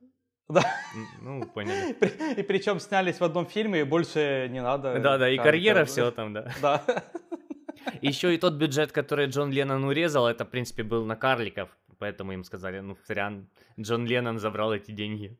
Да. 0.48 0.62
Ну, 1.22 1.46
поняли. 1.46 1.96
И 2.38 2.42
причем 2.42 2.78
снялись 2.78 3.20
в 3.20 3.24
одном 3.24 3.46
фильме, 3.46 3.80
и 3.80 3.84
больше 3.84 4.48
не 4.50 4.60
надо. 4.60 4.98
Да, 4.98 5.16
да, 5.16 5.30
и 5.30 5.38
карьера, 5.38 5.84
все 5.84 6.10
там, 6.10 6.34
да. 6.34 6.52
Да. 6.60 6.82
Еще 8.00 8.34
и 8.34 8.38
тот 8.38 8.54
бюджет, 8.54 8.92
который 8.92 9.26
Джон 9.26 9.50
Леннон 9.50 9.84
урезал, 9.84 10.26
это, 10.26 10.44
в 10.44 10.50
принципе, 10.50 10.82
был 10.82 11.04
на 11.04 11.16
карликов. 11.16 11.68
Поэтому 11.98 12.32
им 12.32 12.42
сказали, 12.44 12.80
ну, 12.80 12.96
сорян, 13.06 13.46
Джон 13.78 14.06
Леннон 14.06 14.38
забрал 14.38 14.74
эти 14.74 14.90
деньги. 14.90 15.36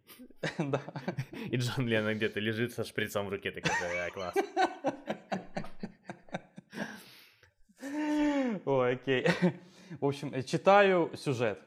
Да. 0.59 0.81
И 1.51 1.57
Джон 1.57 1.89
Леннон 1.89 2.15
где-то 2.15 2.41
лежит 2.41 2.73
со 2.73 2.85
шприцом 2.85 3.27
в 3.27 3.31
руке, 3.31 3.51
такой, 3.51 3.71
класс. 4.13 4.35
Ой, 8.65 8.93
окей. 8.93 9.27
В 10.01 10.07
общем, 10.07 10.33
читаю 10.45 11.11
сюжет. 11.17 11.59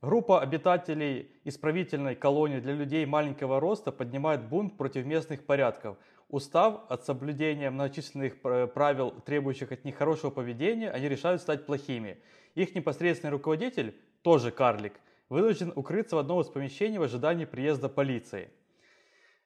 Группа 0.00 0.40
обитателей 0.40 1.30
исправительной 1.44 2.16
колонии 2.16 2.60
для 2.60 2.74
людей 2.74 3.06
маленького 3.06 3.60
роста 3.60 3.92
поднимает 3.92 4.42
бунт 4.48 4.76
против 4.76 5.06
местных 5.06 5.44
порядков. 5.44 5.96
Устав 6.32 6.80
от 6.88 7.04
соблюдения 7.04 7.70
многочисленных 7.70 8.40
правил, 8.40 9.12
требующих 9.24 9.70
от 9.70 9.84
них 9.84 9.96
хорошего 9.96 10.30
поведения, 10.30 10.90
они 10.90 11.08
решают 11.08 11.40
стать 11.40 11.64
плохими– 11.66 12.18
их 12.54 12.74
непосредственный 12.74 13.30
руководитель, 13.30 13.96
тоже 14.22 14.50
карлик, 14.50 14.94
вынужден 15.28 15.72
укрыться 15.74 16.16
в 16.16 16.18
одном 16.18 16.40
из 16.40 16.48
помещений 16.48 16.98
в 16.98 17.02
ожидании 17.02 17.44
приезда 17.44 17.88
полиции. 17.88 18.50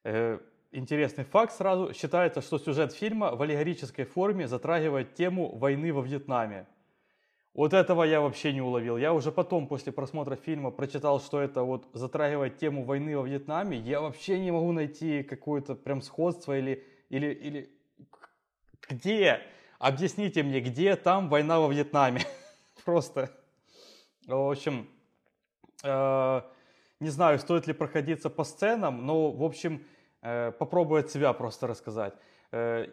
Э, 0.05 0.39
интересный 0.73 1.25
факт 1.25 1.53
сразу. 1.53 1.93
Считается, 1.95 2.41
что 2.41 2.59
сюжет 2.59 2.93
фильма 2.93 3.35
в 3.35 3.43
аллегорической 3.43 4.05
форме 4.05 4.49
затрагивает 4.49 5.15
тему 5.15 5.55
войны 5.57 5.93
во 5.93 6.03
Вьетнаме. 6.03 6.67
Вот 7.57 7.73
этого 7.73 8.03
я 8.03 8.21
вообще 8.21 8.53
не 8.53 8.61
уловил. 8.61 8.99
Я 8.99 9.15
уже 9.15 9.33
потом, 9.33 9.67
после 9.67 9.91
просмотра 9.91 10.37
фильма, 10.37 10.71
прочитал, 10.71 11.21
что 11.21 11.41
это 11.41 11.63
вот 11.63 11.89
затрагивает 11.95 12.59
тему 12.59 12.85
войны 12.85 13.17
во 13.17 13.27
Вьетнаме. 13.27 13.79
Я 13.79 14.03
вообще 14.03 14.39
не 14.39 14.51
могу 14.51 14.73
найти 14.73 15.23
какое-то 15.23 15.75
прям 15.75 16.03
сходство 16.03 16.59
или, 16.59 16.85
или, 17.09 17.33
или... 17.33 17.71
Где? 18.91 19.41
Объясните 19.79 20.43
мне, 20.43 20.61
где 20.61 20.97
там 20.97 21.31
война 21.31 21.59
во 21.59 21.73
Вьетнаме? 21.73 22.21
просто. 22.85 23.31
В 24.27 24.51
общем, 24.51 24.87
э, 25.83 26.43
не 27.01 27.09
знаю, 27.09 27.39
стоит 27.39 27.67
ли 27.67 27.73
проходиться 27.73 28.29
по 28.29 28.45
сценам, 28.45 29.07
но, 29.07 29.31
в 29.31 29.43
общем, 29.43 29.83
э, 30.21 30.53
попробую 30.53 31.01
от 31.01 31.11
себя 31.11 31.33
просто 31.33 31.67
рассказать. 31.67 32.13
Э, 32.53 32.87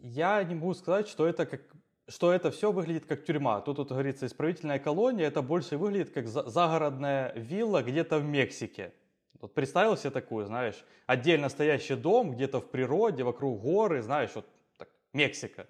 я 0.00 0.42
не 0.42 0.54
могу 0.54 0.72
сказать, 0.72 1.06
что 1.06 1.26
это 1.26 1.44
как 1.44 1.60
что 2.08 2.32
это 2.32 2.50
все 2.50 2.70
выглядит 2.70 3.06
как 3.06 3.24
тюрьма. 3.24 3.60
Тут, 3.60 3.76
тут 3.76 3.88
говорится, 3.88 4.26
исправительная 4.26 4.78
колония, 4.78 5.26
это 5.26 5.42
больше 5.42 5.76
выглядит 5.76 6.10
как 6.10 6.28
загородная 6.28 7.32
вилла 7.34 7.82
где-то 7.82 8.18
в 8.18 8.24
Мексике. 8.24 8.92
Вот 9.40 9.54
представил 9.54 9.96
себе 9.96 10.10
такую, 10.10 10.46
знаешь, 10.46 10.84
отдельно 11.06 11.48
стоящий 11.48 11.94
дом 11.94 12.32
где-то 12.32 12.60
в 12.60 12.70
природе, 12.70 13.22
вокруг 13.22 13.60
горы, 13.60 14.02
знаешь, 14.02 14.30
вот 14.34 14.46
так, 14.78 14.88
Мексика. 15.12 15.66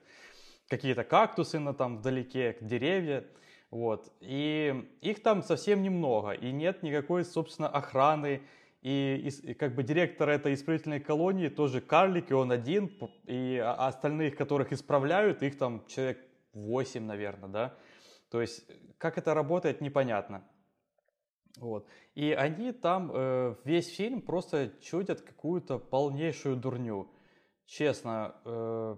Какие-то 0.68 1.04
кактусы 1.04 1.58
на 1.58 1.74
там 1.74 1.98
вдалеке, 1.98 2.56
деревья. 2.60 3.24
Вот. 3.70 4.12
И 4.20 4.88
их 5.00 5.22
там 5.22 5.42
совсем 5.42 5.82
немного, 5.82 6.32
и 6.32 6.52
нет 6.52 6.82
никакой, 6.82 7.24
собственно, 7.24 7.68
охраны. 7.68 8.42
И, 8.86 9.32
и 9.42 9.54
как 9.54 9.74
бы 9.74 9.82
директор 9.82 10.28
этой 10.28 10.54
исправительной 10.54 11.00
колонии 11.00 11.48
тоже 11.48 11.80
карлик, 11.80 12.30
и 12.30 12.34
он 12.34 12.52
один, 12.52 12.88
и 13.24 13.56
остальных, 13.56 14.36
которых 14.36 14.72
исправляют, 14.72 15.42
их 15.42 15.58
там 15.58 15.84
человек 15.88 16.24
8, 16.52 17.04
наверное, 17.04 17.48
да. 17.48 17.74
То 18.30 18.40
есть, 18.40 18.64
как 18.96 19.18
это 19.18 19.34
работает, 19.34 19.80
непонятно. 19.80 20.44
Вот. 21.56 21.88
И 22.14 22.30
они 22.30 22.70
там 22.70 23.10
э, 23.12 23.56
весь 23.64 23.92
фильм 23.92 24.22
просто 24.22 24.70
чудят 24.80 25.20
какую-то 25.20 25.80
полнейшую 25.80 26.54
дурню. 26.54 27.10
Честно, 27.64 28.36
э, 28.44 28.96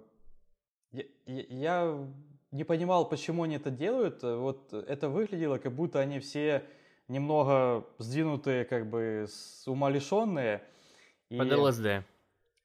я, 0.92 1.04
я 1.24 2.08
не 2.50 2.64
понимал, 2.64 3.08
почему 3.08 3.44
они 3.44 3.56
это 3.56 3.70
делают. 3.70 4.22
Вот 4.22 4.70
это 4.74 5.08
выглядело, 5.08 5.56
как 5.56 5.74
будто 5.74 5.98
они 5.98 6.18
все 6.18 6.64
немного 7.08 7.86
сдвинутые, 7.98 8.64
как 8.64 8.88
бы 8.88 9.26
с 9.28 9.66
ума 9.66 9.90
лишенные. 9.90 10.62
Под 11.36 11.52
ЛСД. 11.52 12.04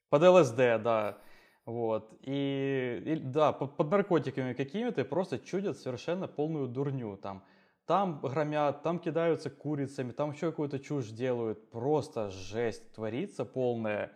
Под 0.10 0.24
ЛСД, 0.24 0.58
да. 0.84 1.18
Вот. 1.66 2.14
И, 2.22 3.02
и 3.06 3.16
да, 3.16 3.52
под, 3.54 3.76
под 3.76 3.90
наркотиками 3.90 4.54
какими-то 4.54 5.04
просто 5.06 5.40
чудят 5.40 5.78
совершенно 5.78 6.28
полную 6.28 6.68
дурню 6.68 7.18
там. 7.18 7.44
Там 7.86 8.22
громят, 8.22 8.84
там 8.84 9.00
кидаются 9.00 9.50
курицами, 9.50 10.12
там 10.12 10.32
еще 10.32 10.52
какую-то 10.52 10.80
чушь 10.80 11.08
делают. 11.08 11.70
Просто 11.72 12.30
жесть 12.30 12.94
творится 12.94 13.44
полная. 13.44 14.12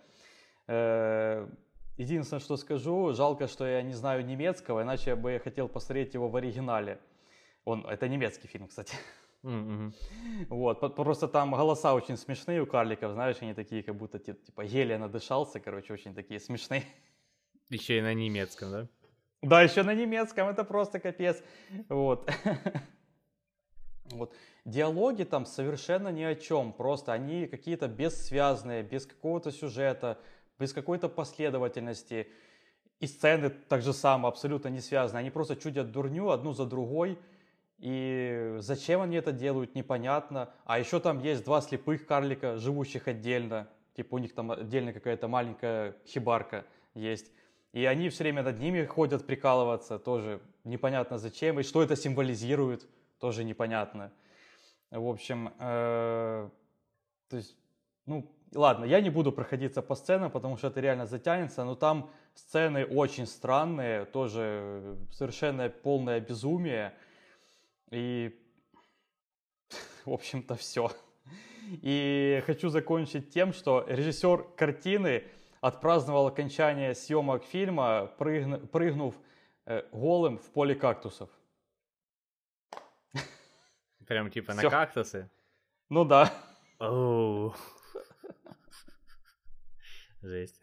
Э, 0.67 1.47
Единственное, 1.97 2.39
что 2.39 2.57
скажу, 2.57 3.11
жалко, 3.13 3.47
что 3.47 3.65
я 3.65 3.81
не 3.81 3.93
знаю 3.93 4.23
немецкого, 4.23 4.83
иначе 4.83 5.11
я 5.11 5.15
бы 5.15 5.41
хотел 5.43 5.67
посмотреть 5.67 6.13
его 6.13 6.29
в 6.29 6.35
оригинале. 6.35 6.99
Он, 7.65 7.83
это 7.87 8.07
немецкий 8.07 8.47
фильм, 8.47 8.67
кстати. 8.67 8.95
Mm-hmm. 9.47 9.93
Вот, 10.49 10.95
просто 10.95 11.27
там 11.27 11.51
голоса 11.51 11.93
очень 11.93 12.17
смешные 12.17 12.61
у 12.61 12.65
карликов, 12.65 13.13
знаешь, 13.13 13.37
они 13.41 13.53
такие, 13.53 13.81
как 13.83 13.95
будто 13.95 14.19
типа 14.19 14.61
еле 14.61 14.97
надышался, 14.97 15.59
короче, 15.59 15.93
очень 15.93 16.13
такие 16.13 16.39
смешные. 16.39 16.83
Еще 17.69 17.97
и 17.97 18.01
на 18.01 18.13
немецком, 18.13 18.71
да? 18.71 18.87
Да, 19.41 19.61
еще 19.61 19.83
на 19.83 19.93
немецком, 19.93 20.47
это 20.47 20.63
просто 20.63 20.99
капец. 20.99 21.43
Вот. 21.89 22.29
Вот. 24.09 24.33
Диалоги 24.63 25.23
там 25.23 25.45
совершенно 25.45 26.07
ни 26.07 26.23
о 26.23 26.33
чем, 26.33 26.71
просто 26.71 27.11
они 27.11 27.45
какие-то 27.45 27.89
бессвязные, 27.89 28.81
без 28.81 29.05
какого-то 29.05 29.51
сюжета 29.51 30.17
без 30.59 30.73
какой-то 30.73 31.09
последовательности. 31.09 32.27
И 32.99 33.07
сцены 33.07 33.49
так 33.49 33.81
же 33.81 33.93
само, 33.93 34.27
абсолютно 34.27 34.69
не 34.69 34.81
связаны. 34.81 35.19
Они 35.19 35.29
просто 35.29 35.55
чудят 35.55 35.91
дурню 35.91 36.29
одну 36.29 36.53
за 36.53 36.65
другой. 36.65 37.19
И 37.79 38.55
зачем 38.59 39.01
они 39.01 39.17
это 39.17 39.31
делают, 39.31 39.75
непонятно. 39.75 40.53
А 40.65 40.79
еще 40.79 40.99
там 40.99 41.19
есть 41.19 41.43
два 41.45 41.61
слепых 41.61 42.05
карлика, 42.05 42.57
живущих 42.57 43.07
отдельно. 43.07 43.67
Типа 43.95 44.15
у 44.15 44.17
них 44.17 44.33
там 44.33 44.51
отдельно 44.51 44.93
какая-то 44.93 45.27
маленькая 45.27 45.95
хибарка 46.05 46.65
есть. 46.93 47.31
И 47.73 47.85
они 47.85 48.09
все 48.09 48.23
время 48.23 48.43
над 48.43 48.59
ними 48.59 48.85
ходят 48.85 49.27
прикалываться, 49.27 49.99
тоже 49.99 50.41
непонятно 50.63 51.17
зачем. 51.17 51.59
И 51.59 51.63
что 51.63 51.83
это 51.83 51.95
символизирует, 51.95 52.87
тоже 53.19 53.43
непонятно. 53.43 54.11
В 54.89 55.07
общем, 55.07 55.53
э, 55.59 56.49
то 57.29 57.37
есть, 57.37 57.55
ну, 58.05 58.31
Ладно, 58.55 58.85
я 58.85 59.01
не 59.01 59.09
буду 59.09 59.31
проходиться 59.31 59.81
по 59.81 59.95
сценам, 59.95 60.31
потому 60.31 60.57
что 60.57 60.67
это 60.67 60.79
реально 60.79 61.05
затянется, 61.05 61.65
но 61.65 61.75
там 61.75 62.09
сцены 62.33 62.85
очень 62.85 63.27
странные, 63.27 64.05
тоже 64.05 64.97
совершенно 65.11 65.69
полное 65.69 66.19
безумие. 66.21 66.93
И, 67.91 68.37
в 70.05 70.11
общем-то, 70.11 70.55
все. 70.55 70.91
И 71.81 72.41
хочу 72.45 72.69
закончить 72.69 73.29
тем, 73.29 73.53
что 73.53 73.85
режиссер 73.87 74.43
картины 74.55 75.23
отпраздновал 75.61 76.27
окончание 76.27 76.95
съемок 76.95 77.43
фильма, 77.43 78.07
прыгнув 78.17 79.15
э, 79.65 79.83
голым 79.91 80.37
в 80.37 80.49
поле 80.51 80.75
кактусов. 80.75 81.29
Прям 84.07 84.31
типа 84.31 84.53
на 84.53 84.61
кактусы? 84.61 85.29
Ну 85.89 86.05
да. 86.05 86.33
Oh. 86.79 87.53
Жесть. 90.21 90.61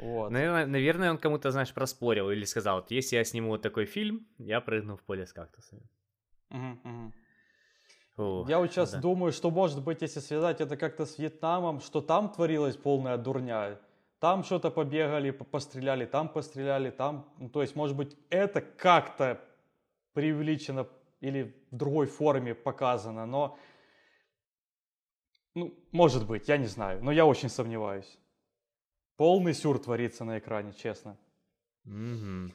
Вот. 0.00 0.30
Наверное, 0.30 0.66
наверное, 0.66 1.10
он 1.10 1.18
кому-то, 1.18 1.50
знаешь, 1.50 1.72
проспорил 1.74 2.30
или 2.30 2.44
сказал, 2.44 2.76
вот, 2.76 2.90
если 2.90 3.16
я 3.16 3.24
сниму 3.24 3.50
вот 3.50 3.62
такой 3.62 3.84
фильм, 3.84 4.26
я 4.38 4.60
прыгну 4.60 4.96
в 4.96 5.02
поле 5.02 5.26
с 5.26 5.32
кактусами. 5.32 5.82
Угу, 6.50 6.78
угу. 6.84 7.12
О, 8.16 8.44
я 8.48 8.58
вот 8.58 8.70
сейчас 8.70 8.92
да. 8.92 9.00
думаю, 9.00 9.32
что 9.32 9.50
может 9.50 9.82
быть, 9.82 10.02
если 10.02 10.20
связать 10.20 10.60
это 10.60 10.76
как-то 10.76 11.04
с 11.06 11.18
Вьетнамом, 11.18 11.80
что 11.80 12.00
там 12.00 12.30
творилась 12.30 12.76
полная 12.76 13.16
дурня. 13.16 13.78
Там 14.18 14.44
что-то 14.44 14.70
побегали, 14.70 15.30
постреляли, 15.30 16.04
там 16.06 16.28
постреляли, 16.28 16.90
там... 16.90 17.32
Ну, 17.38 17.48
то 17.48 17.62
есть, 17.62 17.76
может 17.76 17.96
быть, 17.96 18.16
это 18.28 18.60
как-то 18.60 19.40
преувеличено 20.12 20.86
или 21.20 21.54
в 21.70 21.76
другой 21.76 22.06
форме 22.06 22.54
показано, 22.54 23.26
но... 23.26 23.58
Ну, 25.54 25.74
может 25.90 26.26
быть, 26.26 26.48
я 26.48 26.58
не 26.58 26.66
знаю, 26.66 27.02
но 27.02 27.12
я 27.12 27.26
очень 27.26 27.48
сомневаюсь. 27.48 28.18
Полный 29.20 29.52
сюр 29.52 29.78
творится 29.78 30.24
на 30.24 30.38
экране, 30.38 30.72
честно. 30.72 31.18
Угу. 31.84 32.54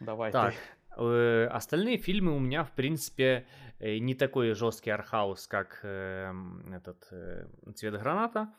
Давай 0.00 0.32
так, 0.32 0.54
ты. 0.54 0.58
Э, 0.96 1.46
остальные 1.46 1.98
фильмы 1.98 2.34
у 2.34 2.38
меня, 2.38 2.64
в 2.64 2.72
принципе, 2.72 3.46
э, 3.78 3.98
не 3.98 4.14
такой 4.14 4.54
жесткий 4.54 4.90
архаус, 4.90 5.46
как 5.46 5.80
э, 5.82 6.32
этот 6.72 7.06
э, 7.10 7.46
«Цвет 7.74 7.94
граната». 7.94 8.52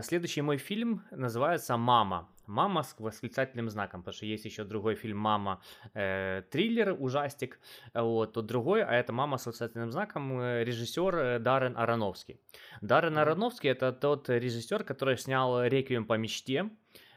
Следующий 0.00 0.40
мой 0.40 0.56
фильм 0.56 1.02
называется 1.10 1.76
«Мама». 1.76 2.30
«Мама» 2.46 2.82
с 2.82 2.94
восклицательным 2.98 3.68
знаком, 3.68 4.00
потому 4.00 4.14
что 4.14 4.24
есть 4.24 4.46
еще 4.46 4.64
другой 4.64 4.94
фильм 4.94 5.18
«Мама», 5.18 5.60
триллер, 5.92 6.96
ужастик, 6.98 7.60
вот, 7.92 8.32
тот 8.32 8.46
другой, 8.46 8.82
а 8.82 8.92
это 8.94 9.12
«Мама» 9.12 9.36
с 9.36 9.44
восклицательным 9.44 9.92
знаком, 9.92 10.40
режиссер 10.40 11.40
Даррен 11.40 11.76
Ароновский. 11.76 12.40
Даррен 12.80 13.18
Ароновский 13.18 13.68
это 13.68 13.92
тот 13.92 14.30
режиссер, 14.30 14.82
который 14.82 15.18
снял 15.18 15.62
«Реквием 15.64 16.06
по 16.06 16.14
мечте», 16.14 16.70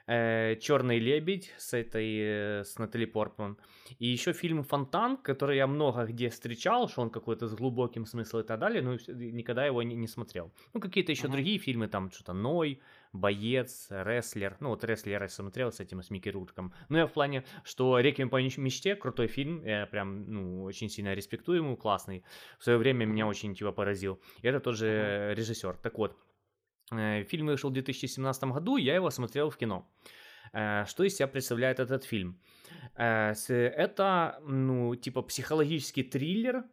э, 0.09 0.55
Черный 0.59 0.99
лебедь 0.99 1.53
с 1.57 1.73
этой 1.73 2.17
э, 2.19 2.63
с 2.63 2.79
Натали 2.79 3.05
Портман. 3.05 3.57
И 3.99 4.07
еще 4.07 4.33
фильм 4.33 4.63
Фонтан, 4.63 5.17
который 5.17 5.57
я 5.57 5.67
много 5.67 6.05
где 6.05 6.29
встречал, 6.29 6.89
что 6.89 7.01
он 7.01 7.09
какой-то 7.09 7.47
с 7.47 7.55
глубоким 7.55 8.05
смыслом 8.05 8.41
и 8.41 8.45
так 8.45 8.59
далее, 8.59 8.81
но 8.81 8.93
никогда 8.93 9.65
его 9.65 9.81
не, 9.83 9.95
не 9.95 10.07
смотрел. 10.07 10.51
Ну, 10.73 10.79
какие-то 10.79 11.11
еще 11.11 11.27
uh-huh. 11.27 11.31
другие 11.31 11.59
фильмы, 11.59 11.87
там 11.87 12.11
что-то 12.11 12.33
Ной, 12.33 12.79
Боец, 13.13 13.87
Рестлер. 13.89 14.57
Ну, 14.59 14.69
вот 14.69 14.83
Рестлер 14.83 15.21
я 15.21 15.29
смотрел 15.29 15.71
с 15.71 15.79
этим, 15.79 16.01
с 16.01 16.09
Микки 16.11 16.29
Рурком. 16.29 16.73
Ну, 16.89 16.97
я 16.97 17.07
в 17.07 17.13
плане, 17.13 17.43
что 17.63 17.99
«Реквием 17.99 18.29
по 18.29 18.41
мечте» 18.41 18.95
крутой 18.95 19.27
фильм, 19.27 19.63
я 19.65 19.85
прям, 19.87 20.31
ну, 20.31 20.63
очень 20.63 20.89
сильно 20.89 21.13
респектую 21.13 21.59
ему, 21.59 21.77
классный. 21.77 22.23
В 22.59 22.63
свое 22.63 22.77
время 22.77 23.05
меня 23.05 23.27
очень, 23.27 23.55
типа, 23.55 23.71
поразил. 23.71 24.19
И 24.41 24.47
это 24.47 24.59
тоже 24.59 24.85
uh-huh. 24.85 25.35
режиссер. 25.35 25.77
Так 25.77 25.97
вот, 25.97 26.15
фильм 27.25 27.47
вышел 27.47 27.69
в 27.69 27.73
2017 27.73 28.43
году, 28.45 28.77
я 28.77 28.95
его 28.95 29.09
смотрел 29.09 29.49
в 29.49 29.57
кино. 29.57 29.89
Э, 30.53 30.85
что 30.87 31.03
из 31.03 31.15
себя 31.15 31.27
представляет 31.27 31.79
этот 31.79 32.03
фильм? 32.03 32.39
Э, 32.95 33.33
это, 33.47 34.39
ну, 34.45 34.95
типа 34.95 35.21
психологический 35.21 36.03
триллер, 36.03 36.63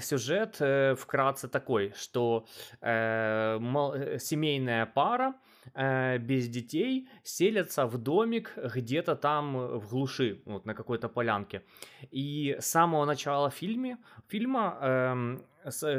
сюжет 0.00 0.60
вкратце 0.98 1.48
такой, 1.48 1.92
что 1.96 2.46
семейная 2.80 4.86
пара 4.86 5.34
без 5.74 6.48
детей 6.48 7.08
селятся 7.22 7.86
в 7.86 7.98
домик 7.98 8.54
где-то 8.74 9.14
там 9.14 9.78
в 9.78 9.88
глуши, 9.90 10.42
вот 10.46 10.66
на 10.66 10.74
какой-то 10.74 11.08
полянке. 11.08 11.62
И 12.10 12.56
с 12.58 12.66
самого 12.66 13.04
начала 13.04 13.50
фильме, 13.50 13.98
фильма 14.28 14.78
эм, 14.80 15.42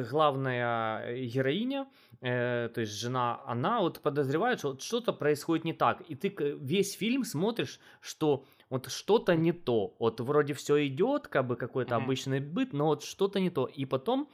главная 0.09 1.25
героиня 1.25 1.87
э, 2.21 2.69
то 2.73 2.81
есть 2.81 2.93
жена, 2.93 3.41
она 3.45 3.81
вот 3.81 3.99
подозревает, 3.99 4.59
что 4.59 4.69
вот 4.69 4.81
что-то 4.81 5.13
происходит 5.13 5.65
не 5.65 5.73
так. 5.73 6.01
И 6.09 6.15
ты 6.15 6.33
весь 6.59 6.93
фильм 6.93 7.23
смотришь, 7.23 7.79
что 7.99 8.45
вот 8.69 8.89
что-то 8.89 9.35
не 9.35 9.51
то. 9.51 9.95
Вот 9.99 10.21
вроде 10.21 10.53
все 10.53 10.87
идет, 10.87 11.27
как 11.27 11.47
бы 11.47 11.55
какой-то 11.55 11.95
mm-hmm. 11.95 12.03
обычный 12.03 12.39
быт, 12.39 12.73
но 12.73 12.85
вот 12.87 13.03
что-то 13.03 13.39
не 13.39 13.49
то. 13.49 13.65
И 13.65 13.85
потом 13.85 14.29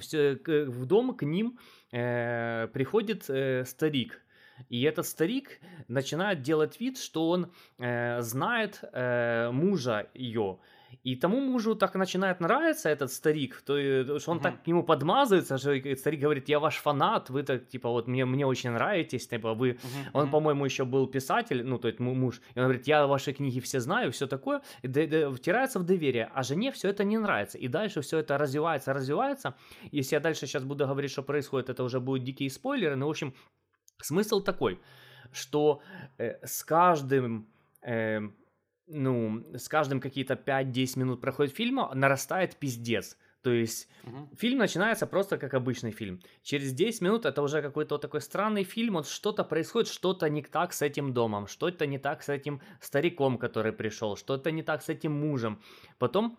все, 0.00 0.38
в 0.46 0.86
дом 0.86 1.14
к 1.14 1.22
ним 1.22 1.58
э, 1.92 2.68
приходит 2.72 3.28
э, 3.28 3.64
старик. 3.66 4.22
И 4.68 4.82
этот 4.82 5.06
старик 5.06 5.60
начинает 5.88 6.42
делать 6.42 6.80
вид, 6.80 6.98
что 6.98 7.30
он 7.30 7.52
э, 7.78 8.20
знает 8.20 8.80
э, 8.92 9.50
мужа 9.50 10.06
ее. 10.14 10.58
И 11.04 11.16
тому 11.16 11.40
мужу 11.40 11.74
так 11.74 11.94
начинает 11.94 12.40
нравиться 12.40 12.88
этот 12.88 13.10
старик, 13.12 13.62
то, 13.66 14.18
что 14.18 14.30
он 14.30 14.38
uh-huh. 14.38 14.42
так 14.42 14.62
к 14.62 14.66
нему 14.66 14.82
подмазывается, 14.82 15.58
что 15.58 15.96
старик 15.96 16.20
говорит, 16.20 16.48
я 16.48 16.58
ваш 16.58 16.76
фанат, 16.76 17.30
вы 17.30 17.42
так, 17.42 17.68
типа, 17.68 17.88
вот 17.88 18.08
мне, 18.08 18.24
мне 18.24 18.46
очень 18.46 18.70
нравитесь, 18.70 19.26
типа, 19.26 19.54
вы... 19.54 19.70
Uh-huh. 19.70 20.10
Он, 20.12 20.30
по-моему, 20.30 20.64
еще 20.64 20.84
был 20.84 21.06
писатель, 21.06 21.64
ну, 21.64 21.78
то 21.78 21.88
есть 21.88 22.00
муж, 22.00 22.40
и 22.54 22.58
он 22.58 22.64
говорит, 22.64 22.86
я 22.86 23.06
ваши 23.06 23.32
книги 23.32 23.60
все 23.60 23.80
знаю, 23.80 24.12
все 24.12 24.26
такое, 24.26 24.60
и 24.82 24.88
д- 24.88 25.06
д- 25.06 25.30
втирается 25.30 25.78
в 25.78 25.84
доверие, 25.84 26.30
а 26.34 26.42
жене 26.42 26.70
все 26.70 26.88
это 26.88 27.04
не 27.04 27.18
нравится, 27.18 27.58
и 27.58 27.68
дальше 27.68 28.00
все 28.00 28.18
это 28.18 28.38
развивается, 28.38 28.92
развивается, 28.92 29.54
если 29.92 30.16
я 30.16 30.20
дальше 30.20 30.46
сейчас 30.46 30.64
буду 30.64 30.86
говорить, 30.86 31.10
что 31.10 31.22
происходит, 31.22 31.70
это 31.70 31.82
уже 31.82 32.00
будут 32.00 32.24
дикие 32.24 32.50
спойлеры, 32.50 32.96
но, 32.96 33.06
в 33.06 33.10
общем, 33.10 33.34
смысл 34.04 34.40
такой, 34.40 34.80
что 35.32 35.82
э, 36.18 36.46
с 36.46 36.64
каждым... 36.64 37.46
Э, 37.82 38.20
ну, 38.88 39.44
с 39.54 39.68
каждым 39.68 40.00
какие-то 40.00 40.34
5-10 40.34 40.98
минут 40.98 41.20
проходит 41.20 41.54
фильма, 41.54 41.90
нарастает 41.94 42.56
пиздец. 42.56 43.16
То 43.42 43.50
есть 43.50 43.88
угу. 44.04 44.28
фильм 44.36 44.58
начинается 44.58 45.06
просто 45.06 45.36
как 45.36 45.54
обычный 45.54 45.90
фильм. 45.90 46.20
Через 46.42 46.72
10 46.72 47.00
минут 47.02 47.26
это 47.26 47.42
уже 47.42 47.60
какой-то 47.60 47.98
такой 47.98 48.20
странный 48.20 48.62
фильм, 48.62 48.94
вот 48.94 49.08
что-то 49.08 49.44
происходит, 49.44 49.88
что-то 49.88 50.28
не 50.28 50.42
так 50.42 50.72
с 50.72 50.82
этим 50.82 51.12
домом, 51.12 51.48
что-то 51.48 51.86
не 51.86 51.98
так 51.98 52.22
с 52.22 52.28
этим 52.28 52.60
стариком, 52.80 53.38
который 53.38 53.72
пришел, 53.72 54.16
что-то 54.16 54.52
не 54.52 54.62
так 54.62 54.82
с 54.82 54.88
этим 54.88 55.12
мужем. 55.12 55.60
Потом 55.98 56.38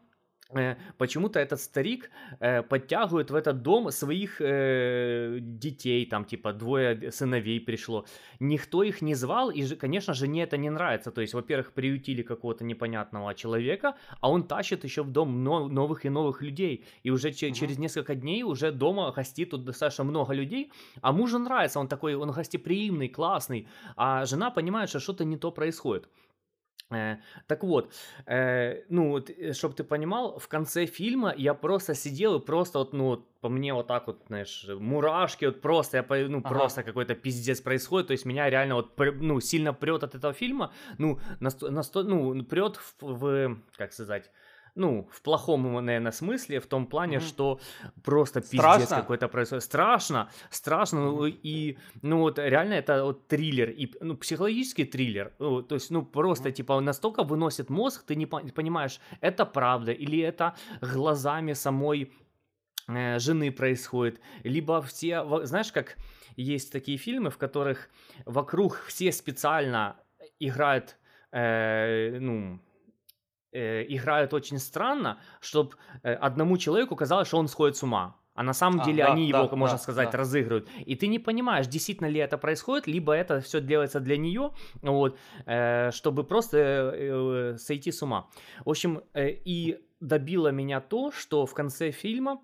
почему-то 0.98 1.40
этот 1.40 1.60
старик 1.60 2.12
э, 2.40 2.62
подтягивает 2.62 3.32
в 3.32 3.36
этот 3.36 3.62
дом 3.62 3.92
своих 3.92 4.38
э, 4.40 5.40
детей, 5.42 6.06
там 6.06 6.26
типа 6.26 6.54
двое 6.54 7.12
сыновей 7.12 7.60
пришло. 7.60 8.06
Никто 8.40 8.84
их 8.84 9.02
не 9.02 9.16
звал, 9.16 9.50
и, 9.50 9.76
конечно, 9.76 10.14
жене 10.14 10.44
это 10.44 10.58
не 10.58 10.70
нравится. 10.70 11.12
То 11.12 11.22
есть, 11.22 11.34
во-первых, 11.34 11.74
приютили 11.74 12.22
какого-то 12.22 12.64
непонятного 12.64 13.34
человека, 13.34 13.96
а 14.22 14.30
он 14.30 14.48
тащит 14.48 14.84
еще 14.84 15.04
в 15.04 15.12
дом 15.12 15.44
новых 15.44 16.06
и 16.06 16.10
новых 16.10 16.42
людей. 16.42 16.86
И 17.04 17.12
уже 17.12 17.32
ч- 17.32 17.48
угу. 17.48 17.56
через 17.56 17.78
несколько 17.78 18.16
дней 18.16 18.44
уже 18.44 18.72
дома 18.72 19.12
гостит 19.12 19.50
тут 19.50 19.66
достаточно 19.66 20.04
много 20.04 20.34
людей, 20.34 20.72
а 21.02 21.12
мужу 21.12 21.40
нравится, 21.40 21.80
он 21.80 21.88
такой, 21.88 22.16
он 22.16 22.32
гостеприимный, 22.32 23.10
классный, 23.10 23.68
а 23.96 24.26
жена 24.26 24.52
понимает, 24.52 24.90
что 24.90 25.00
что-то 25.00 25.26
не 25.26 25.38
то 25.38 25.52
происходит. 25.52 26.08
Э, 26.92 27.18
так 27.48 27.64
вот, 27.64 27.94
э, 28.26 28.84
ну 28.90 29.10
вот, 29.10 29.30
э, 29.30 29.54
чтобы 29.54 29.74
ты 29.74 29.84
понимал, 29.84 30.38
в 30.38 30.48
конце 30.48 30.86
фильма 30.86 31.34
я 31.36 31.54
просто 31.54 31.96
сидел 31.96 32.40
и 32.40 32.46
просто 32.46 32.80
вот, 32.80 32.94
ну, 32.94 33.26
по 33.42 33.50
мне 33.50 33.74
вот 33.74 33.88
так 33.88 34.08
вот, 34.08 34.24
знаешь, 34.28 34.66
мурашки, 34.80 35.46
вот 35.46 35.62
просто, 35.62 35.98
я, 35.98 36.28
ну, 36.28 36.40
ага. 36.40 36.50
просто 36.50 36.84
какой-то 36.84 37.16
пиздец 37.16 37.62
происходит, 37.62 38.08
то 38.08 38.14
есть 38.14 38.26
меня 38.26 38.50
реально 38.50 38.76
вот, 38.76 38.98
ну, 38.98 39.40
сильно 39.40 39.74
прет 39.74 40.04
от 40.04 40.16
этого 40.16 40.34
фильма, 40.34 40.72
ну, 40.98 41.20
насто, 41.40 41.72
насто, 41.72 42.04
ну, 42.04 42.44
прет 42.44 42.78
в, 42.78 42.94
в, 43.02 43.58
как 43.76 43.94
сказать, 43.94 44.32
ну, 44.76 45.08
в 45.12 45.22
плохом, 45.22 45.86
наверное, 45.86 46.12
смысле, 46.12 46.60
в 46.60 46.68
том 46.68 46.88
плане, 46.88 47.18
mm-hmm. 47.18 47.28
что 47.28 47.60
просто 48.04 48.42
пиздец 48.42 48.90
какой-то 48.90 49.28
происходит. 49.28 49.64
Страшно, 49.64 50.30
страшно, 50.50 50.98
mm-hmm. 50.98 51.40
и, 51.44 51.78
ну, 52.02 52.20
вот 52.20 52.40
реально 52.40 52.74
это 52.74 53.04
вот 53.04 53.28
триллер, 53.28 53.70
и, 53.70 53.92
ну, 54.02 54.18
психологический 54.18 54.86
триллер, 54.86 55.34
ну, 55.40 55.62
то 55.62 55.76
есть, 55.76 55.92
ну, 55.92 56.04
просто, 56.04 56.50
mm-hmm. 56.50 56.54
типа, 56.54 56.80
настолько 56.80 57.24
выносит 57.24 57.70
мозг, 57.70 58.04
ты 58.06 58.16
не 58.16 58.26
понимаешь, 58.26 59.00
это 59.22 59.46
правда, 59.46 59.92
или 59.92 60.20
это 60.20 60.56
глазами 60.82 61.54
самой 61.54 62.12
э, 62.88 63.20
жены 63.20 63.52
происходит, 63.52 64.20
либо 64.44 64.82
все, 64.82 65.24
знаешь, 65.46 65.72
как 65.72 65.98
есть 66.36 66.72
такие 66.72 66.98
фильмы, 66.98 67.30
в 67.30 67.38
которых 67.38 67.90
вокруг 68.26 68.84
все 68.88 69.12
специально 69.12 69.98
играют, 70.40 70.98
э, 71.32 72.18
ну, 72.20 72.60
э, 73.54 73.86
играют 73.88 74.34
очень 74.34 74.60
странно, 74.60 75.18
чтобы 75.40 75.72
э, 76.04 76.14
одному 76.14 76.58
человеку 76.58 76.96
казалось, 76.96 77.28
что 77.28 77.38
он 77.38 77.48
сходит 77.48 77.78
с 77.78 77.84
ума. 77.84 78.16
А 78.36 78.42
на 78.42 78.54
самом 78.54 78.82
а, 78.82 78.86
деле 78.86 79.04
да, 79.04 79.14
они 79.14 79.32
да, 79.32 79.40
его, 79.40 79.48
да, 79.48 79.56
можно 79.56 79.78
сказать, 79.78 80.12
да. 80.12 80.18
разыгрывают. 80.18 80.68
И 80.86 80.96
ты 80.96 81.08
не 81.08 81.20
понимаешь, 81.20 81.68
действительно 81.68 82.08
ли 82.08 82.20
это 82.20 82.38
происходит, 82.38 82.88
либо 82.88 83.14
это 83.14 83.42
все 83.42 83.62
делается 83.62 84.00
для 84.00 84.18
нее, 84.18 84.52
вот, 84.82 85.18
э, 85.46 85.92
чтобы 85.92 86.24
просто 86.24 86.58
э, 86.58 87.54
э, 87.54 87.58
сойти 87.58 87.92
с 87.92 88.02
ума. 88.02 88.28
В 88.66 88.70
общем, 88.70 89.04
э, 89.14 89.30
и 89.30 89.80
добило 90.00 90.48
меня 90.48 90.82
то, 90.82 91.12
что 91.12 91.46
в 91.46 91.54
конце 91.54 91.92
фильма 91.92 92.40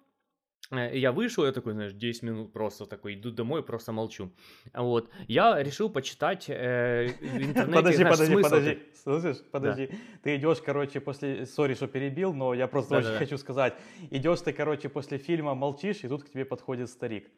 я 0.71 1.11
вышел, 1.11 1.45
я 1.45 1.51
такой, 1.51 1.73
знаешь, 1.73 1.93
10 1.93 2.23
минут 2.23 2.53
просто 2.53 2.85
такой, 2.85 3.15
иду 3.15 3.31
домой, 3.31 3.63
просто 3.63 3.91
молчу. 3.91 4.31
Вот. 4.73 5.09
Я 5.27 5.61
решил 5.63 5.89
почитать 5.89 6.45
э, 6.47 7.07
в 7.19 7.23
интернете. 7.37 7.75
Подожди, 7.75 8.03
подожди, 8.03 8.33
смысл. 8.33 8.49
подожди. 8.49 8.79
Слышишь, 8.93 9.37
подожди. 9.51 9.87
Да. 9.87 9.97
Ты 10.23 10.35
идешь, 10.35 10.59
короче, 10.63 10.99
после... 10.99 11.45
Сори, 11.45 11.73
что 11.73 11.87
перебил, 11.87 12.33
но 12.33 12.53
я 12.53 12.67
просто 12.67 12.91
да, 12.91 12.97
очень 12.97 13.11
да, 13.13 13.17
хочу 13.17 13.37
сказать. 13.37 13.73
Идешь 14.11 14.41
ты, 14.41 14.53
короче, 14.53 14.89
после 14.89 15.17
фильма 15.17 15.55
молчишь, 15.55 16.03
и 16.03 16.07
тут 16.07 16.23
к 16.23 16.29
тебе 16.29 16.45
подходит 16.45 16.89
старик. 16.89 17.29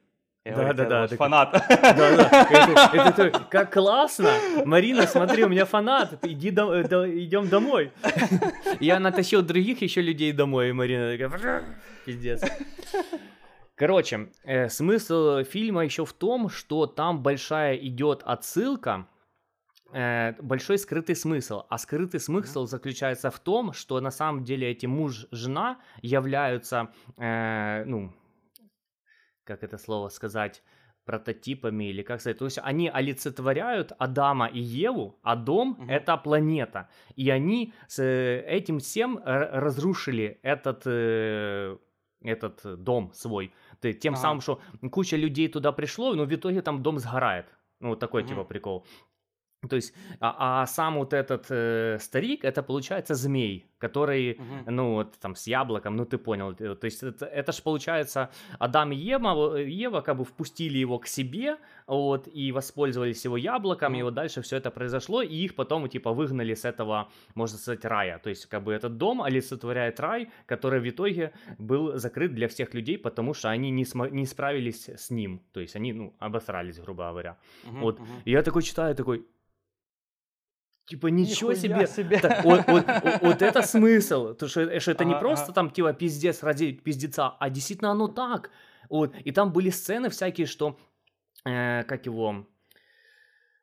Я 0.44 0.56
Да, 0.56 0.62
говорю, 0.64 0.78
да, 0.78 0.84
«Я 0.84 0.90
да, 0.90 1.08
так- 1.08 1.18
фанат. 1.20 1.52
Да-да, 1.70 2.48
это, 2.50 2.98
это 2.98 3.30
то- 3.32 3.40
как 3.52 3.72
классно! 3.74 4.32
Марина, 4.66 5.06
смотри, 5.06 5.44
у 5.44 5.50
меня 5.50 5.66
фанат, 5.66 6.18
иди 6.26 6.50
до- 6.50 6.84
до- 6.84 7.24
идем 7.24 7.48
домой. 7.48 7.92
Я 8.80 9.00
натащил 9.00 9.44
других 9.44 9.84
еще 9.84 10.02
людей 10.02 10.32
домой, 10.32 10.70
и 10.70 10.72
Марина 10.72 11.16
такая, 11.30 11.64
пиздец. 12.08 12.42
Короче, 13.76 14.32
э, 14.44 14.68
смысл 14.70 15.44
фильма 15.44 15.86
еще 15.86 16.06
в 16.06 16.14
том, 16.14 16.50
что 16.50 16.88
там 16.88 17.22
большая 17.22 17.76
идет 17.76 18.24
отсылка, 18.26 19.06
э, 19.94 20.34
большой 20.42 20.80
скрытый 20.80 21.16
смысл. 21.16 21.64
А 21.70 21.78
скрытый 21.78 22.20
смысл 22.20 22.66
заключается 22.66 23.30
в 23.30 23.40
том, 23.40 23.74
что 23.74 24.00
на 24.02 24.10
самом 24.12 24.44
деле 24.44 24.70
эти 24.72 24.88
муж-жена 24.88 25.78
являются, 26.02 26.90
э, 27.18 27.84
ну, 27.86 28.12
как 29.52 29.64
это 29.64 29.78
слово 29.78 30.10
сказать, 30.10 30.64
прототипами 31.06 31.90
или 31.90 32.04
как 32.04 32.22
сказать, 32.22 32.38
то 32.38 32.46
есть 32.46 32.60
они 32.64 32.90
олицетворяют 32.90 33.92
Адама 34.00 34.48
и 34.48 34.60
Еву, 34.60 35.20
а 35.24 35.36
дом 35.36 35.76
Мгм. 35.80 35.90
это 35.90 36.18
планета, 36.18 36.88
и 37.18 37.30
они 37.32 37.74
с 37.88 38.00
э, 38.04 38.44
этим 38.48 38.78
всем 38.80 39.20
разрушили 39.26 40.40
этот 40.44 40.84
э, 40.86 41.78
этот 42.24 42.84
дом 42.84 43.12
свой, 43.14 43.52
тем 43.82 44.14
Ага. 44.14 44.22
самым, 44.22 44.42
что 44.42 44.62
куча 44.92 45.18
людей 45.18 45.48
туда 45.48 45.72
пришло, 45.72 46.14
но 46.16 46.26
в 46.26 46.34
итоге 46.34 46.62
там 46.62 46.84
дом 46.84 47.00
сгорает, 47.00 47.46
ну 47.80 47.90
вот 47.90 48.00
такой 48.00 48.24
типа 48.24 48.42
Мгм. 48.42 48.48
прикол. 48.48 48.86
То 49.70 49.76
есть, 49.76 49.94
а, 50.20 50.62
а 50.62 50.66
сам 50.68 50.96
вот 50.98 51.14
этот 51.14 51.46
э, 51.50 51.98
старик, 52.00 52.46
это 52.46 52.64
получается 52.64 53.16
змей, 53.16 53.71
который 53.82 54.38
Мгм. 54.40 54.76
ну, 54.76 54.94
вот 54.94 55.14
там 55.20 55.36
с 55.36 55.48
яблоком, 55.48 55.96
ну 55.96 56.06
ты 56.06 56.18
понял. 56.18 56.52
э, 56.60 56.76
То 56.76 56.86
есть 56.86 57.04
это, 57.04 57.26
это 57.26 57.52
ж 57.52 57.62
получается, 57.64 58.30
Адам 58.60 58.92
и 58.92 58.96
Ева, 58.96 59.58
э, 59.58 59.68
Ева 59.70 60.02
как 60.02 60.18
бы 60.18 60.24
впустили 60.24 60.78
его 60.78 61.00
к 61.00 61.08
себе, 61.08 61.58
вот, 61.88 62.28
и 62.34 62.52
воспользовались 62.52 63.26
его 63.26 63.38
яблоком, 63.38 63.94
и 63.94 63.98
Мгм. 63.98 64.06
вот 64.06 64.14
дальше 64.14 64.42
все 64.42 64.58
это 64.58 64.72
произошло, 64.72 65.22
и 65.22 65.36
их 65.36 65.56
потом, 65.56 65.90
типа, 65.90 66.14
выгнали 66.14 66.54
с 66.54 66.64
этого, 66.66 67.10
можно 67.36 67.58
сказать, 67.58 67.86
рая. 67.86 68.20
То 68.20 68.30
есть, 68.30 68.46
как 68.46 68.64
бы 68.64 68.72
этот 68.74 68.98
дом 68.98 69.22
олицетворяет 69.22 70.00
рай, 70.00 70.30
который 70.46 70.80
в 70.80 70.88
итоге 70.90 71.32
был 71.60 71.98
закрыт 71.98 72.34
для 72.34 72.48
всех 72.48 72.74
людей, 72.74 72.98
потому 72.98 73.34
что 73.34 73.50
они 73.50 73.72
не, 73.72 73.84
смо- 73.84 74.12
не 74.12 74.26
справились 74.26 74.88
с 74.90 75.10
ним. 75.10 75.42
То 75.54 75.60
есть 75.60 75.76
они, 75.76 75.94
ну, 75.94 76.14
обосрались, 76.20 76.80
грубо 76.80 77.10
говоря. 77.10 77.38
Мгм, 77.66 77.80
Вот. 77.82 78.00
мгм. 78.00 78.08
И 78.26 78.32
я 78.32 78.42
такой 78.44 78.62
читаю, 78.64 78.96
такой, 78.96 79.26
типа, 80.92 81.08
ничего 81.08 81.54
Нихуя 81.54 81.86
себе, 81.86 81.88
себе. 81.88 82.20
так, 82.20 82.44
вот, 82.44 82.68
вот- 82.68 82.86
вот- 83.22 83.42
это 83.42 83.62
смысл, 83.62 84.34
то 84.34 84.48
что, 84.48 84.80
что 84.80 84.92
это 84.92 85.06
не 85.06 85.16
просто 85.16 85.54
там 85.54 85.70
типа 85.70 85.94
пиздец 85.94 86.44
ради 86.44 86.74
пиздеца, 86.74 87.30
а 87.40 87.50
действительно 87.50 87.92
оно 87.92 88.08
так. 88.08 88.50
Вот. 88.90 89.16
И 89.28 89.32
там 89.32 89.54
были 89.54 89.70
сцены 89.72 90.10
всякие, 90.10 90.48
что, 90.48 90.78
э, 91.46 91.84
как 91.84 92.06
его, 92.06 92.46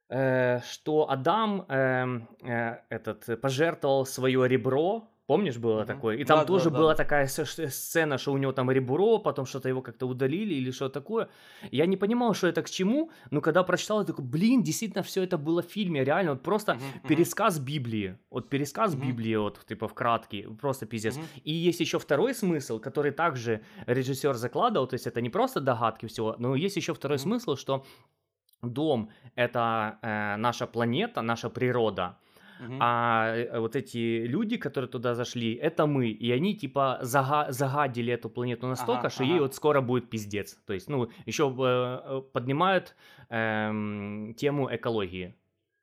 э, 0.08 0.60
что 0.70 1.10
Адам 1.10 1.66
эм, 1.68 2.28
э, 2.42 2.78
этот, 2.88 3.28
э, 3.28 3.36
пожертвовал 3.36 4.06
свое 4.06 4.48
ребро, 4.48 5.02
помнишь 5.28 5.56
было 5.58 5.76
Мгм. 5.78 5.86
такое? 5.86 6.16
И 6.16 6.24
там 6.24 6.38
Да, 6.38 6.44
да, 6.44 6.46
тоже 6.46 6.70
да. 6.70 6.78
была 6.78 6.94
такая 6.94 7.26
с- 7.26 7.44
ш- 7.46 7.68
сцена, 7.70 8.18
что 8.18 8.32
у 8.32 8.38
него 8.38 8.52
там 8.52 8.70
ребро, 8.70 9.18
потом 9.18 9.46
что-то 9.46 9.68
его 9.68 9.82
как-то 9.82 10.06
удалили 10.08 10.54
или 10.54 10.72
что 10.72 10.88
такое. 10.88 11.28
Я 11.72 11.86
не 11.86 11.96
понимал, 11.96 12.34
что 12.34 12.46
это 12.48 12.62
к 12.62 12.70
чему, 12.70 13.10
но 13.30 13.40
когда 13.40 13.62
прочитал, 13.62 14.00
я 14.00 14.04
такой, 14.06 14.24
блин, 14.24 14.62
действительно 14.62 15.02
все 15.02 15.22
это 15.22 15.36
было 15.38 15.60
в 15.62 15.66
фильме, 15.66 16.04
реально, 16.04 16.30
вот 16.32 16.42
просто 16.42 16.74
мгм. 16.74 17.08
пересказ 17.08 17.58
Библии, 17.58 18.16
вот 18.30 18.48
пересказ 18.48 18.94
Мгм. 18.94 19.06
Библии, 19.08 19.36
вот 19.36 19.60
типа 19.68 19.86
в 19.86 19.92
краткий, 19.94 20.46
просто 20.60 20.86
пиздец. 20.86 21.16
Мгм. 21.16 21.26
И 21.44 21.52
есть 21.52 21.80
еще 21.80 21.98
второй 21.98 22.34
смысл, 22.34 22.80
который 22.80 23.12
также 23.12 23.60
режиссер 23.86 24.34
закладывал, 24.34 24.86
то 24.88 24.94
есть 24.94 25.06
это 25.06 25.20
не 25.20 25.30
просто 25.30 25.60
догадки 25.60 26.06
всего, 26.06 26.36
но 26.38 26.56
есть 26.56 26.76
еще 26.76 26.92
второй 26.94 27.16
Мгм. 27.18 27.22
смысл, 27.22 27.56
что 27.56 27.84
дом 28.62 29.08
это 29.36 29.98
э, 30.02 30.36
наша 30.36 30.66
планета, 30.66 31.22
наша 31.22 31.48
природа, 31.50 32.16
А 32.80 33.34
э, 33.36 33.58
вот 33.60 33.76
эти 33.76 34.26
люди, 34.26 34.56
которые 34.56 34.88
туда 34.88 35.14
зашли, 35.14 35.54
это 35.54 35.86
мы, 35.86 36.08
и 36.08 36.30
они 36.32 36.54
типа 36.56 37.00
зага- 37.02 37.50
загадили 37.52 38.12
эту 38.12 38.30
планету 38.30 38.66
настолько, 38.66 39.00
Ага, 39.00 39.10
что 39.10 39.24
ей 39.24 39.34
ага. 39.34 39.42
вот 39.42 39.54
скоро 39.54 39.80
будет 39.80 40.10
пиздец. 40.10 40.56
То 40.66 40.74
есть, 40.74 40.88
ну, 40.88 41.08
еще 41.26 41.44
э, 41.58 42.18
э, 42.18 42.22
поднимают 42.32 42.94
эм, 43.30 44.34
тему 44.34 44.68
экологии. 44.74 45.34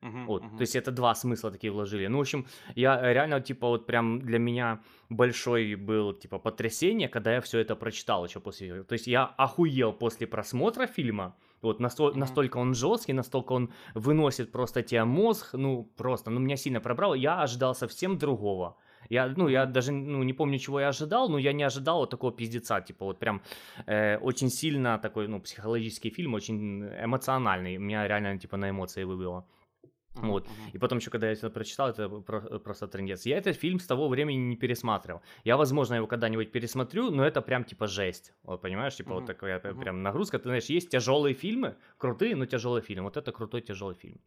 Мгм, 0.01 0.25
Вот, 0.27 0.43
мгм. 0.43 0.57
то 0.57 0.61
есть 0.61 0.75
это 0.75 0.91
два 0.91 1.15
смысла 1.15 1.51
такие 1.51 1.71
вложили. 1.71 2.07
Ну, 2.07 2.17
в 2.17 2.21
общем, 2.21 2.45
я 2.75 2.99
э, 3.01 3.13
реально, 3.13 3.41
типа, 3.41 3.67
вот 3.67 3.87
прям 3.87 4.19
для 4.21 4.37
меня 4.39 4.79
большой 5.09 5.75
был, 5.75 6.13
типа, 6.13 6.37
потрясение, 6.39 7.09
когда 7.09 7.33
я 7.33 7.41
все 7.41 7.59
это 7.59 7.75
прочитал 7.75 8.25
еще 8.25 8.39
после. 8.39 8.83
То 8.83 8.93
есть 8.93 9.07
я 9.07 9.25
охуел 9.25 9.93
после 9.93 10.27
просмотра 10.27 10.85
фильма. 10.87 11.35
Вот 11.65 11.79
насто- 11.79 12.11
Мгм. 12.11 12.19
настолько 12.19 12.57
он 12.57 12.73
жесткий, 12.73 13.13
настолько 13.13 13.53
он 13.53 13.69
выносит 13.95 14.51
просто 14.51 14.81
тебе 14.81 15.03
мозг, 15.05 15.53
ну, 15.53 15.83
просто, 15.97 16.31
ну, 16.31 16.39
меня 16.39 16.57
сильно 16.57 16.79
пробрал. 16.79 17.15
Я 17.15 17.43
ожидал 17.43 17.75
совсем 17.75 18.17
другого. 18.17 18.75
Я, 19.09 19.27
ну, 19.37 19.47
я 19.49 19.65
даже, 19.65 19.91
ну, 19.91 20.23
не 20.23 20.33
помню, 20.33 20.57
чего 20.59 20.79
я 20.79 20.87
ожидал, 20.89 21.29
но 21.29 21.37
я 21.37 21.53
не 21.53 21.63
ожидал 21.63 21.99
вот 21.99 22.09
такого 22.09 22.31
пиздеца, 22.31 22.81
типа, 22.81 23.05
вот 23.05 23.19
прям 23.19 23.41
э, 23.85 24.17
очень 24.17 24.49
сильно 24.49 24.97
такой, 24.97 25.27
ну, 25.27 25.39
психологический 25.39 26.09
фильм, 26.09 26.33
очень 26.33 26.83
эмоциональный. 27.03 27.77
Меня 27.77 28.07
реально, 28.07 28.39
типа, 28.39 28.57
на 28.57 28.69
эмоции 28.69 29.03
выбило. 29.05 29.43
Мгм, 30.15 30.29
Вот. 30.31 30.47
И 30.73 30.77
потом 30.77 30.97
еще, 30.99 31.09
когда 31.11 31.27
я 31.27 31.33
это 31.33 31.49
прочитал, 31.49 31.89
это 31.89 32.09
про- 32.09 32.59
просто 32.59 32.87
трендец. 32.87 33.25
Я 33.25 33.37
этот 33.37 33.55
фильм 33.57 33.79
с 33.79 33.87
того 33.87 34.07
времени 34.07 34.37
не 34.37 34.55
пересматривал. 34.55 35.21
Я, 35.43 35.57
возможно, 35.57 35.95
его 35.95 36.07
когда-нибудь 36.07 36.51
пересмотрю, 36.51 37.11
но 37.11 37.23
это 37.25 37.41
прям 37.41 37.63
типа 37.63 37.87
жесть. 37.87 38.33
Вот, 38.43 38.61
понимаешь, 38.61 38.95
типа 38.95 39.13
вот 39.13 39.23
Мгм, 39.23 39.27
такая 39.27 39.59
мгм. 39.63 39.79
прям 39.81 40.03
нагрузка. 40.03 40.37
Ты 40.39 40.43
знаешь, 40.49 40.65
есть 40.65 40.89
тяжелые 40.89 41.33
фильмы, 41.33 41.75
крутые, 41.97 42.35
но 42.35 42.45
тяжелый 42.45 42.81
фильм. 42.81 43.03
Вот 43.03 43.17
это 43.17 43.31
крутой 43.31 43.61
тяжелый 43.61 43.95
фильм. 43.95 44.19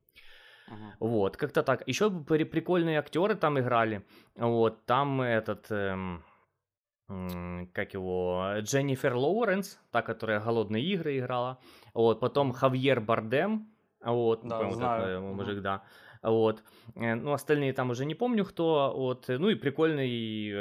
Мгм. 0.69 0.93
Вот, 1.01 1.37
как-то 1.37 1.63
так. 1.63 1.83
Еще 1.89 2.11
при- 2.11 2.45
прикольные 2.45 2.99
актеры 2.99 3.35
там 3.35 3.59
играли. 3.59 4.03
Вот, 4.37 4.85
там 4.85 5.21
этот... 5.23 5.67
эм, 5.71 6.23
как 7.73 7.95
его, 7.95 8.57
Дженнифер 8.61 9.15
Лоуренс, 9.15 9.79
та, 9.91 10.03
которая 10.03 10.41
«Голодные 10.41 10.85
игры» 10.85 11.19
играла, 11.19 11.59
вот, 11.95 12.21
потом 12.21 12.53
Хавьер 12.53 13.01
Бардем, 13.01 13.67
вот, 14.13 14.47
Да, 14.47 14.59
по-моему, 14.59 14.75
знаю. 14.77 15.23
Мгм. 15.23 15.37
мужик, 15.37 15.61
да, 15.63 15.83
вот, 16.23 16.63
Э, 16.97 17.15
ну, 17.15 17.33
остальные 17.33 17.73
там 17.73 17.91
уже 17.91 18.05
не 18.05 18.15
помню 18.15 18.45
кто, 18.45 18.93
вот, 18.97 19.31
э, 19.31 19.39
ну, 19.39 19.49
и 19.51 19.55
прикольный 19.55 20.09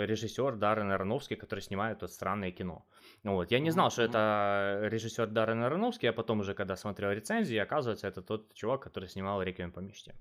режиссер 0.06 0.56
Даррен 0.56 0.92
Аронофский, 0.92 1.36
который 1.36 1.62
снимает 1.62 2.02
вот 2.02 2.12
странное 2.12 2.52
кино, 2.52 2.86
вот, 3.24 3.52
я 3.52 3.60
не 3.60 3.72
знал, 3.72 3.90
что 3.92 4.04
это 4.04 4.80
режиссер 4.92 5.28
Даррен 5.28 5.64
Аронофский, 5.64 6.10
а 6.10 6.14
потом 6.14 6.40
уже, 6.40 6.54
когда 6.54 6.76
смотрел 6.76 7.12
рецензии, 7.12 7.58
оказывается, 7.58 8.08
это 8.08 8.22
тот 8.22 8.54
чувак, 8.54 8.82
который 8.82 9.10
снимал 9.10 9.42
«Реквием 9.42 9.72
по 9.72 9.80
мечте». 9.80 10.16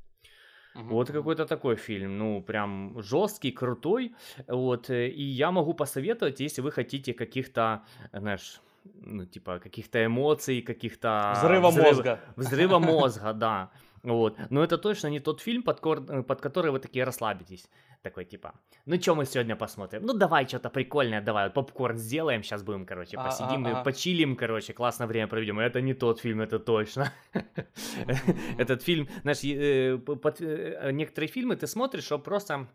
Вот 0.74 1.10
какой-то 1.10 1.46
такой 1.46 1.76
фильм, 1.76 2.18
ну, 2.18 2.42
прям 2.42 3.00
жесткий, 3.02 3.50
крутой, 3.50 4.14
вот, 4.46 4.90
э, 4.90 5.08
и 5.08 5.22
я 5.22 5.50
могу 5.50 5.74
посоветовать, 5.74 6.40
если 6.40 6.62
вы 6.62 6.70
хотите 6.70 7.14
каких-то, 7.14 7.84
знаешь, 8.12 8.60
ну, 8.94 9.24
типа, 9.26 9.58
каких-то 9.58 10.04
эмоций, 10.04 10.62
каких-то... 10.62 11.32
Взрыва 11.36 11.70
взрыв- 11.70 11.84
мозга. 11.84 12.20
Взрыва 12.36 12.78
мозга, 12.80 13.32
да, 13.32 13.70
вот, 14.02 14.38
но 14.50 14.62
это 14.62 14.78
точно 14.78 15.08
не 15.08 15.20
тот 15.20 15.40
фильм, 15.40 15.62
под, 15.62 15.80
кор- 15.80 16.22
под 16.22 16.40
который 16.40 16.70
вы 16.70 16.78
такие 16.78 17.04
расслабитесь, 17.04 17.68
такой, 18.02 18.24
типа, 18.24 18.52
ну, 18.86 19.00
что 19.00 19.14
мы 19.14 19.24
сегодня 19.26 19.56
посмотрим? 19.56 20.02
Ну, 20.06 20.12
давай 20.12 20.46
что-то 20.46 20.70
прикольное, 20.70 21.20
давай, 21.20 21.44
вот 21.46 21.54
попкорн 21.54 21.96
сделаем, 21.96 22.42
сейчас 22.42 22.62
будем, 22.62 22.86
короче, 22.86 23.16
А, 23.16 23.24
посидим, 23.24 23.66
и 23.66 23.84
почилим, 23.84 24.36
короче, 24.36 24.72
классно 24.72 25.06
время 25.06 25.26
проведем, 25.26 25.58
это 25.58 25.80
не 25.80 25.94
тот 25.94 26.20
фильм, 26.20 26.40
это 26.40 26.58
точно. 26.60 27.12
Этот 28.58 28.82
фильм, 28.82 29.08
знаешь, 29.22 29.42
э, 29.44 29.98
э, 29.98 30.90
некоторые 30.92 31.28
фильмы 31.28 31.56
ты 31.56 31.66
смотришь, 31.66 32.04
чтобы 32.04 32.22
просто 32.24 32.68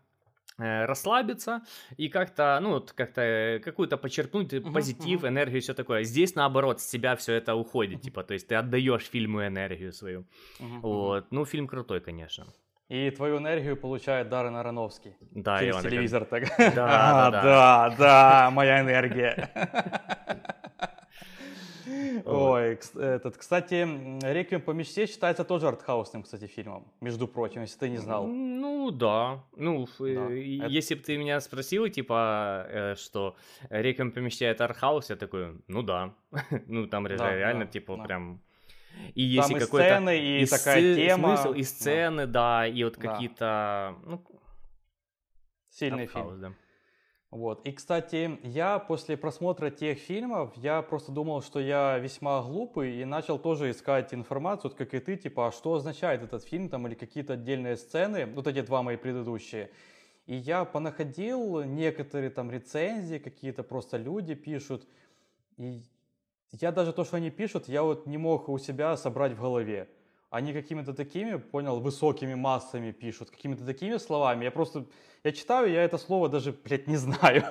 расслабиться 0.58 1.62
и 1.96 2.08
как-то, 2.08 2.58
ну, 2.62 2.70
вот 2.70 2.92
как-то 2.92 3.20
э, 3.20 3.58
какую-то 3.58 3.96
подчеркнуть 3.96 4.52
э, 4.52 4.60
Мгм, 4.60 4.72
позитив, 4.72 5.24
энергию, 5.24 5.60
все 5.60 5.74
такое. 5.74 6.04
Здесь, 6.04 6.34
наоборот, 6.34 6.80
с 6.80 6.88
себя 6.88 7.14
все 7.16 7.34
это 7.34 7.54
уходит, 7.54 8.02
типа, 8.02 8.22
то 8.22 8.34
есть 8.34 8.48
ты 8.48 8.54
отдаешь 8.54 9.04
фильму 9.04 9.46
энергию 9.46 9.92
свою. 9.92 10.24
Мгм. 10.60 10.80
Вот, 10.80 11.32
ну, 11.32 11.44
фильм 11.44 11.66
крутой, 11.66 12.00
конечно. 12.00 12.46
И 12.88 13.10
твою 13.10 13.38
энергию 13.38 13.76
получает 13.76 14.28
Даррен 14.28 14.56
Аронофский. 14.56 15.16
Да, 15.30 15.58
через 15.60 15.80
телевизор 15.82 16.24
так. 16.26 16.44
Да, 16.58 17.26
А, 17.26 17.30
да, 17.30 17.42
да, 17.42 17.96
да, 17.98 18.50
моя 18.50 18.80
энергия. 18.80 19.50
Ой, 22.24 22.78
этот, 22.94 23.36
кстати, 23.36 23.86
«Реквием 24.32 24.60
по 24.62 24.70
мечте» 24.72 25.06
считается 25.06 25.44
тоже 25.44 25.68
артхаусным, 25.68 26.22
кстати, 26.22 26.46
фильмом, 26.46 26.84
между 27.00 27.26
прочим, 27.28 27.62
если 27.62 27.78
ты 27.78 27.88
не 27.90 27.98
знал. 27.98 28.26
Ну, 28.26 28.90
да. 28.90 29.44
Ну, 29.56 29.86
Да. 29.98 30.04
э, 30.06 30.38
и 30.38 30.58
Это- 30.58 30.68
если 30.68 30.94
бы 30.94 31.02
ты 31.02 31.16
меня 31.18 31.40
спросил, 31.40 31.88
типа, 31.88 32.66
э, 32.68 32.94
что 32.96 33.34
Реком 33.70 34.12
помещает 34.12 34.60
артхаус, 34.60 35.10
я 35.10 35.16
такой, 35.16 35.56
ну 35.68 35.82
да. 35.82 36.14
ну, 36.66 36.86
там 36.86 37.06
ре- 37.06 37.16
Да, 37.16 37.34
реально, 37.34 37.64
да, 37.64 37.70
типа, 37.70 37.96
да. 37.96 38.04
прям... 38.04 38.40
И 39.14 39.22
если 39.22 39.56
и 39.56 39.58
какой-то... 39.58 39.88
сцены, 39.88 40.18
и 40.42 40.46
такая 40.46 40.80
сцы- 40.80 40.94
тема. 40.96 41.36
Смысл, 41.36 41.52
и 41.54 41.62
Да. 41.62 41.66
сцены, 41.68 42.26
да, 42.26 42.66
и 42.66 42.84
вот 42.84 42.98
Да. 42.98 43.00
какие-то... 43.12 43.94
Ну, 44.04 44.22
Сильный 45.70 46.04
артхаус, 46.04 46.28
фильм. 46.34 46.40
да. 46.40 46.52
Вот. 47.32 47.66
И, 47.66 47.72
кстати, 47.72 48.38
я 48.42 48.78
после 48.78 49.16
просмотра 49.16 49.70
тех 49.70 49.98
фильмов, 49.98 50.52
я 50.56 50.82
просто 50.82 51.12
думал, 51.12 51.40
что 51.40 51.60
я 51.60 51.96
весьма 51.96 52.42
глупый 52.42 53.00
и 53.00 53.06
начал 53.06 53.38
тоже 53.38 53.70
искать 53.70 54.12
информацию, 54.12 54.70
вот 54.70 54.76
как 54.76 54.92
и 54.92 55.00
ты, 55.00 55.16
типа, 55.16 55.46
а 55.46 55.50
что 55.50 55.72
означает 55.72 56.22
этот 56.22 56.44
фильм 56.44 56.68
там 56.68 56.86
или 56.86 56.94
какие-то 56.94 57.32
отдельные 57.32 57.78
сцены, 57.78 58.26
вот 58.26 58.46
эти 58.46 58.60
два 58.60 58.82
мои 58.82 58.98
предыдущие. 58.98 59.70
И 60.26 60.36
я 60.36 60.66
понаходил 60.66 61.62
некоторые 61.62 62.28
там 62.28 62.50
рецензии, 62.50 63.16
какие-то 63.16 63.62
просто 63.62 63.96
люди 63.96 64.34
пишут, 64.34 64.86
и 65.56 65.84
я 66.50 66.70
даже 66.70 66.92
то, 66.92 67.02
что 67.02 67.16
они 67.16 67.30
пишут, 67.30 67.66
я 67.66 67.82
вот 67.82 68.06
не 68.06 68.18
мог 68.18 68.50
у 68.50 68.58
себя 68.58 68.94
собрать 68.98 69.32
в 69.32 69.40
голове 69.40 69.88
они 70.32 70.54
какими-то 70.54 70.94
такими, 70.94 71.36
понял, 71.36 71.78
высокими 71.80 72.34
массами 72.34 72.90
пишут, 72.90 73.30
какими-то 73.30 73.66
такими 73.66 73.98
словами. 73.98 74.44
Я 74.44 74.50
просто, 74.50 74.86
я 75.24 75.32
читаю, 75.32 75.70
я 75.70 75.84
это 75.84 75.98
слово 75.98 76.30
даже, 76.30 76.52
блядь, 76.52 76.88
не 76.88 76.96
знаю. 76.96 77.44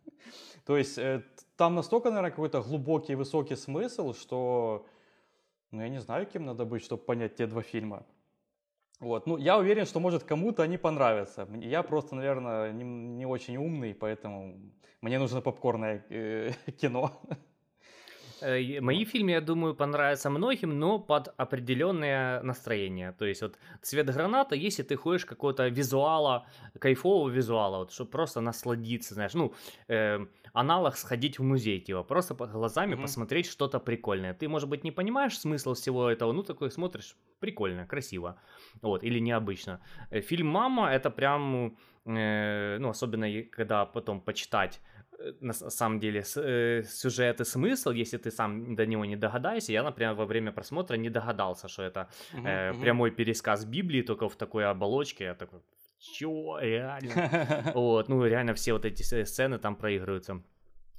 То 0.64 0.76
есть 0.76 0.98
э, 0.98 1.24
там 1.56 1.74
настолько, 1.74 2.10
наверное, 2.10 2.30
какой-то 2.30 2.62
глубокий, 2.62 3.16
высокий 3.16 3.56
смысл, 3.56 4.14
что, 4.14 4.86
ну, 5.72 5.82
я 5.82 5.88
не 5.88 6.00
знаю, 6.00 6.26
кем 6.26 6.46
надо 6.46 6.64
быть, 6.64 6.84
чтобы 6.84 7.02
понять 7.02 7.34
те 7.34 7.46
два 7.46 7.62
фильма. 7.62 8.06
Вот. 9.00 9.26
Ну, 9.26 9.36
я 9.36 9.58
уверен, 9.58 9.84
что, 9.84 9.98
может, 9.98 10.22
кому-то 10.22 10.62
они 10.62 10.78
понравятся. 10.78 11.48
Я 11.60 11.82
просто, 11.82 12.14
наверное, 12.14 12.70
не, 12.70 12.84
не 12.84 13.26
очень 13.26 13.56
умный, 13.56 13.94
поэтому 13.94 14.60
мне 15.00 15.18
нужно 15.18 15.40
попкорное 15.40 16.04
э, 16.08 16.52
кино. 16.80 17.10
Э, 18.42 18.80
мои 18.80 19.04
фильмы, 19.04 19.30
я 19.30 19.40
думаю, 19.40 19.74
понравятся 19.74 20.30
многим, 20.30 20.78
но 20.78 20.98
под 20.98 21.34
определенное 21.36 22.42
настроение. 22.42 23.12
То 23.12 23.24
есть 23.24 23.42
вот 23.42 23.58
цвет 23.82 24.06
граната, 24.06 24.54
если 24.54 24.82
ты 24.82 24.96
хочешь 24.96 25.24
какого-то 25.26 25.68
визуала, 25.68 26.46
кайфового 26.78 27.28
визуала, 27.30 27.78
вот, 27.78 27.92
чтобы 27.92 28.10
просто 28.10 28.40
насладиться, 28.40 29.14
знаешь, 29.14 29.34
ну, 29.34 29.54
э, 29.88 30.26
аналог 30.52 30.96
сходить 30.96 31.38
в 31.38 31.42
музей, 31.42 31.80
типа, 31.80 32.02
просто 32.02 32.34
глазами 32.34 32.94
mm-hmm. 32.94 33.02
посмотреть 33.02 33.46
что-то 33.46 33.80
прикольное. 33.80 34.34
Ты, 34.34 34.48
может 34.48 34.68
быть, 34.68 34.84
не 34.84 34.90
понимаешь 34.90 35.38
смысл 35.38 35.74
всего 35.74 36.10
этого, 36.10 36.32
ну, 36.32 36.42
такой 36.42 36.70
смотришь, 36.70 37.16
прикольно, 37.38 37.86
красиво, 37.86 38.36
вот, 38.82 39.04
или 39.04 39.20
необычно. 39.20 39.80
Э, 40.10 40.20
фильм 40.20 40.48
«Мама»— 40.48 40.90
это 40.92 41.10
прям, 41.10 41.76
э, 42.06 42.78
ну, 42.78 42.88
особенно 42.88 43.42
когда 43.50 43.86
потом 43.86 44.20
почитать 44.20 44.80
на 45.40 45.52
самом 45.52 46.00
деле 46.00 46.24
э, 46.36 46.82
сюжет 46.88 47.40
и 47.40 47.44
смысл, 47.44 47.90
если 47.90 48.18
ты 48.18 48.30
сам 48.30 48.74
до 48.74 48.86
него 48.86 49.04
не 49.04 49.16
догадаешься. 49.16 49.72
Я, 49.72 49.82
например, 49.82 50.14
во 50.14 50.24
время 50.24 50.52
просмотра 50.52 50.96
не 50.96 51.10
догадался, 51.10 51.68
что 51.68 51.82
это 51.82 52.08
uh-huh, 52.32 52.46
э, 52.46 52.70
uh-huh. 52.70 52.80
прямой 52.80 53.10
пересказ 53.10 53.64
Библии, 53.64 54.02
только 54.02 54.28
в 54.28 54.36
такой 54.36 54.64
оболочке. 54.64 55.24
Я 55.24 55.34
такой, 55.34 55.60
чё, 55.98 56.58
реально? 56.60 57.72
Вот, 57.74 58.08
ну 58.08 58.26
реально 58.26 58.54
все 58.54 58.72
вот 58.72 58.84
эти 58.84 59.02
сцены 59.02 59.58
там 59.58 59.76
проигрываются. 59.76 60.42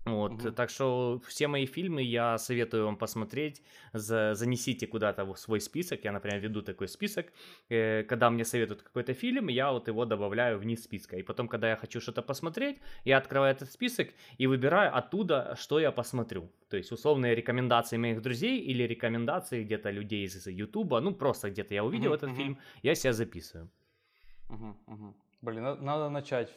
Вот, 0.06 0.34
угу. 0.34 0.52
так 0.52 0.70
что 0.70 1.22
все 1.28 1.48
мои 1.48 1.66
фильмы 1.66 2.02
я 2.02 2.38
советую 2.38 2.86
вам 2.86 2.98
посмотреть. 2.98 3.62
За, 3.94 4.34
занесите 4.36 4.86
куда-то 4.86 5.24
в 5.24 5.38
свой 5.38 5.62
список. 5.62 6.04
Я, 6.04 6.12
например, 6.12 6.42
веду 6.42 6.62
такой 6.62 6.88
список. 6.88 7.28
Э, 7.70 8.04
когда 8.04 8.30
мне 8.30 8.44
советуют 8.44 8.82
какой-то 8.82 9.14
фильм, 9.14 9.48
я 9.48 9.72
вот 9.72 9.88
его 9.88 10.06
добавляю 10.06 10.60
вниз 10.60 10.84
списка. 10.84 11.16
И 11.16 11.24
потом, 11.24 11.48
когда 11.48 11.70
я 11.70 11.78
хочу 11.78 12.02
что-то 12.02 12.22
посмотреть, 12.22 12.82
я 13.06 13.18
открываю 13.18 13.56
этот 13.56 13.72
список 13.72 14.10
и 14.38 14.48
выбираю 14.48 14.96
оттуда, 14.98 15.56
что 15.58 15.80
я 15.80 15.92
посмотрю. 15.92 16.52
То 16.70 16.78
есть 16.78 16.92
условные 16.92 17.34
рекомендации 17.36 17.98
моих 17.98 18.22
друзей 18.22 18.60
или 18.60 18.84
рекомендации 18.84 19.64
где-то 19.64 19.90
людей 19.90 20.26
из 20.26 20.48
Ютуба. 20.48 21.00
Ну, 21.00 21.14
просто 21.14 21.50
где-то 21.50 21.74
я 21.74 21.84
увидел 21.84 22.10
угу, 22.10 22.16
этот 22.16 22.30
угу. 22.32 22.38
фильм, 22.38 22.58
я 22.84 22.96
себя 22.96 23.14
записываю. 23.14 23.70
Угу, 24.50 24.78
угу. 24.88 25.16
Блин, 25.44 25.64
надо 25.64 26.10
начать 26.10 26.50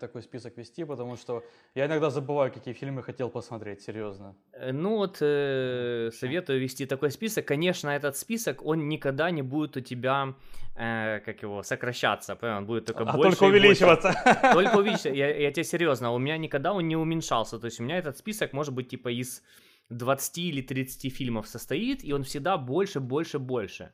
такой 0.00 0.20
список 0.22 0.56
вести, 0.56 0.84
потому 0.84 1.16
что 1.16 1.44
я 1.76 1.86
иногда 1.86 2.10
забываю, 2.10 2.52
какие 2.52 2.74
фильмы 2.74 3.04
хотел 3.04 3.30
посмотреть, 3.30 3.82
серьезно. 3.82 4.34
Э, 4.52 4.72
ну 4.72 4.96
вот, 4.96 5.18
э, 5.20 6.10
советую 6.12 6.60
вести 6.60 6.86
такой 6.86 7.12
список. 7.12 7.46
Конечно, 7.46 7.90
этот 7.90 8.16
список, 8.16 8.64
он 8.64 8.88
никогда 8.88 9.30
не 9.30 9.42
будет 9.42 9.76
у 9.76 9.80
тебя, 9.80 10.34
э, 10.74 11.20
как 11.24 11.42
его, 11.42 11.62
сокращаться, 11.62 12.34
понял? 12.34 12.56
Он 12.56 12.66
будет 12.66 12.86
только 12.86 13.04
а 13.04 13.12
больше 13.16 13.38
только 13.38 13.44
увеличиваться. 13.44 14.12
Больше. 14.24 14.40
Только 14.54 14.76
увеличиваться. 14.76 15.08
Я, 15.14 15.36
я 15.36 15.52
тебе 15.52 15.64
серьезно, 15.64 16.10
у 16.10 16.18
меня 16.18 16.36
никогда 16.36 16.72
он 16.72 16.88
не 16.88 16.96
уменьшался. 16.96 17.60
То 17.60 17.66
есть 17.66 17.80
у 17.80 17.84
меня 17.84 17.98
этот 17.98 18.18
список 18.18 18.52
может 18.52 18.74
быть 18.74 18.88
типа 18.88 19.08
из 19.08 19.42
20 19.90 20.38
или 20.38 20.62
30 20.62 21.14
фильмов 21.14 21.46
состоит, 21.46 22.04
и 22.04 22.12
он 22.12 22.22
всегда 22.24 22.56
больше, 22.56 23.00
больше, 23.00 23.38
больше. 23.38 23.92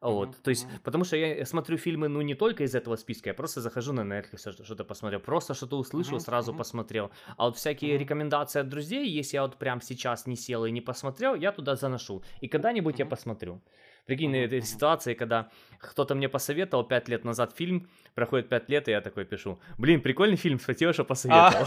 Вот, 0.00 0.30
mm-hmm. 0.30 0.42
то 0.42 0.50
есть, 0.50 0.66
потому 0.82 1.04
что 1.04 1.16
я 1.16 1.44
смотрю 1.44 1.76
фильмы, 1.76 2.08
ну, 2.08 2.22
не 2.22 2.34
только 2.34 2.64
из 2.64 2.74
этого 2.74 2.96
списка, 2.96 3.28
я 3.30 3.34
просто 3.34 3.60
захожу 3.60 3.92
на 3.92 4.00
Netflix, 4.00 4.64
что-то 4.64 4.84
посмотрел, 4.84 5.20
просто 5.20 5.52
что-то 5.52 5.76
услышал, 5.76 6.16
mm-hmm. 6.16 6.20
сразу 6.20 6.52
mm-hmm. 6.52 6.56
посмотрел. 6.56 7.10
А 7.36 7.44
вот 7.44 7.56
всякие 7.58 7.94
mm-hmm. 7.94 7.98
рекомендации 7.98 8.60
от 8.60 8.68
друзей, 8.68 9.06
если 9.06 9.36
я 9.36 9.42
вот 9.42 9.56
прям 9.56 9.82
сейчас 9.82 10.26
не 10.26 10.36
сел 10.36 10.64
и 10.64 10.70
не 10.70 10.80
посмотрел, 10.80 11.34
я 11.34 11.52
туда 11.52 11.76
заношу. 11.76 12.22
И 12.40 12.48
когда-нибудь 12.48 12.94
mm-hmm. 12.94 13.04
я 13.04 13.06
посмотрю. 13.06 13.60
Прикинь, 14.06 14.34
mm-hmm. 14.34 14.44
этой 14.46 14.62
ситуации, 14.62 15.12
когда 15.12 15.50
кто-то 15.78 16.14
мне 16.14 16.30
посоветовал 16.30 16.84
5 16.84 17.08
лет 17.08 17.24
назад 17.24 17.54
фильм, 17.54 17.90
проходит 18.14 18.48
5 18.48 18.70
лет, 18.70 18.88
и 18.88 18.92
я 18.92 19.02
такой 19.02 19.26
пишу, 19.26 19.60
блин, 19.76 20.00
прикольный 20.00 20.36
фильм, 20.36 20.58
спасибо, 20.58 20.94
что 20.94 21.04
посоветовал. 21.04 21.66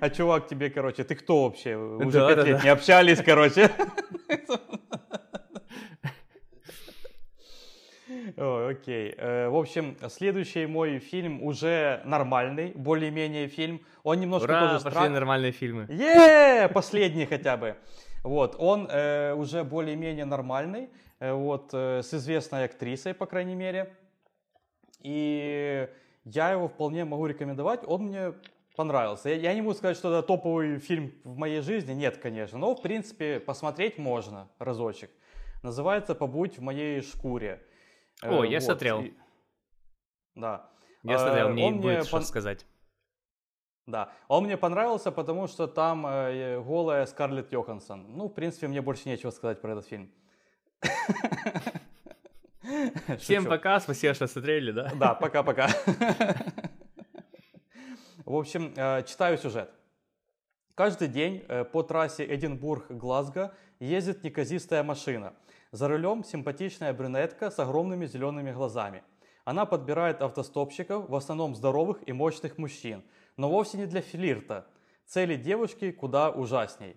А 0.00 0.10
чувак 0.10 0.48
тебе, 0.48 0.70
короче, 0.70 1.04
ты 1.04 1.14
кто 1.14 1.44
вообще? 1.44 1.76
Уже 1.76 2.18
да, 2.18 2.28
пять 2.28 2.36
да, 2.36 2.44
лет 2.44 2.56
да. 2.58 2.62
не 2.64 2.68
общались, 2.70 3.22
короче. 3.22 3.70
О, 8.36 8.68
окей. 8.68 9.14
Э, 9.16 9.48
в 9.48 9.56
общем, 9.56 9.96
следующий 10.08 10.66
мой 10.66 10.98
фильм 10.98 11.42
уже 11.42 12.00
нормальный, 12.04 12.72
более-менее 12.74 13.48
фильм. 13.48 13.80
Он 14.02 14.20
немножко 14.20 14.50
Ура, 14.50 14.60
тоже 14.60 14.84
пошли 14.84 14.90
стран... 14.90 15.12
нормальные 15.12 15.52
фильмы. 15.52 15.86
Е, 15.90 16.68
последний 16.68 17.26
хотя 17.26 17.56
бы. 17.56 17.76
Вот, 18.22 18.56
он 18.58 18.88
э, 18.88 19.34
уже 19.34 19.64
более-менее 19.64 20.24
нормальный, 20.24 20.90
э, 21.18 21.32
вот, 21.32 21.70
э, 21.72 22.02
с 22.02 22.14
известной 22.14 22.64
актрисой, 22.64 23.14
по 23.14 23.26
крайней 23.26 23.56
мере. 23.56 23.92
И 25.00 25.88
я 26.24 26.52
его 26.52 26.68
вполне 26.68 27.04
могу 27.04 27.26
рекомендовать. 27.26 27.80
Он 27.84 28.02
мне 28.02 28.32
понравился. 28.76 29.28
Я, 29.28 29.36
я 29.36 29.54
не 29.54 29.60
могу 29.60 29.74
сказать, 29.74 29.96
что 29.96 30.16
это 30.16 30.26
топовый 30.26 30.78
фильм 30.78 31.12
в 31.24 31.36
моей 31.36 31.60
жизни, 31.60 31.92
нет, 31.92 32.18
конечно, 32.18 32.58
но, 32.58 32.74
в 32.74 32.82
принципе, 32.82 33.40
посмотреть 33.40 33.98
можно 33.98 34.48
разочек. 34.58 35.10
Называется 35.62 36.14
«Побудь 36.14 36.58
в 36.58 36.62
моей 36.62 37.02
шкуре». 37.02 37.62
О, 38.22 38.44
э, 38.44 38.48
я 38.48 38.58
вот. 38.58 38.64
смотрел. 38.64 39.02
И... 39.02 39.12
Да. 40.34 40.70
Я 41.02 41.18
смотрел, 41.18 41.50
мне 41.50 41.66
Он 41.66 41.80
будет 41.80 41.98
мне 41.98 42.02
что 42.02 42.12
пон... 42.12 42.24
сказать. 42.24 42.66
Да, 43.86 44.12
он 44.28 44.44
мне 44.44 44.56
понравился, 44.56 45.10
потому 45.10 45.48
что 45.48 45.66
там 45.66 46.06
э, 46.06 46.60
голая 46.60 47.04
Скарлетт 47.06 47.52
Йоханссон. 47.52 48.16
Ну, 48.16 48.28
в 48.28 48.34
принципе, 48.34 48.68
мне 48.68 48.80
больше 48.80 49.08
нечего 49.08 49.30
сказать 49.30 49.60
про 49.60 49.72
этот 49.72 49.86
фильм. 49.86 50.12
Всем 53.18 53.44
пока, 53.44 53.80
спасибо, 53.80 54.14
что 54.14 54.28
смотрели, 54.28 54.70
да? 54.70 54.92
Да, 54.94 55.14
пока-пока. 55.14 55.68
В 58.24 58.36
общем, 58.36 58.72
э, 58.76 59.02
читаю 59.02 59.36
сюжет. 59.36 59.70
Каждый 60.76 61.08
день 61.08 61.44
э, 61.48 61.64
по 61.64 61.82
трассе 61.82 62.24
Эдинбург-Глазго 62.24 63.52
ездит 63.80 64.22
неказистая 64.22 64.84
машина. 64.84 65.34
За 65.72 65.88
рулем 65.88 66.22
симпатичная 66.22 66.92
брюнетка 66.92 67.50
с 67.50 67.58
огромными 67.58 68.06
зелеными 68.06 68.52
глазами. 68.52 69.02
Она 69.44 69.66
подбирает 69.66 70.22
автостопщиков, 70.22 71.08
в 71.08 71.14
основном 71.16 71.56
здоровых 71.56 71.98
и 72.06 72.12
мощных 72.12 72.58
мужчин, 72.58 73.02
но 73.36 73.50
вовсе 73.50 73.78
не 73.78 73.86
для 73.86 74.02
флирта. 74.02 74.66
Цели 75.04 75.34
девушки 75.34 75.90
куда 75.90 76.30
ужасней. 76.30 76.96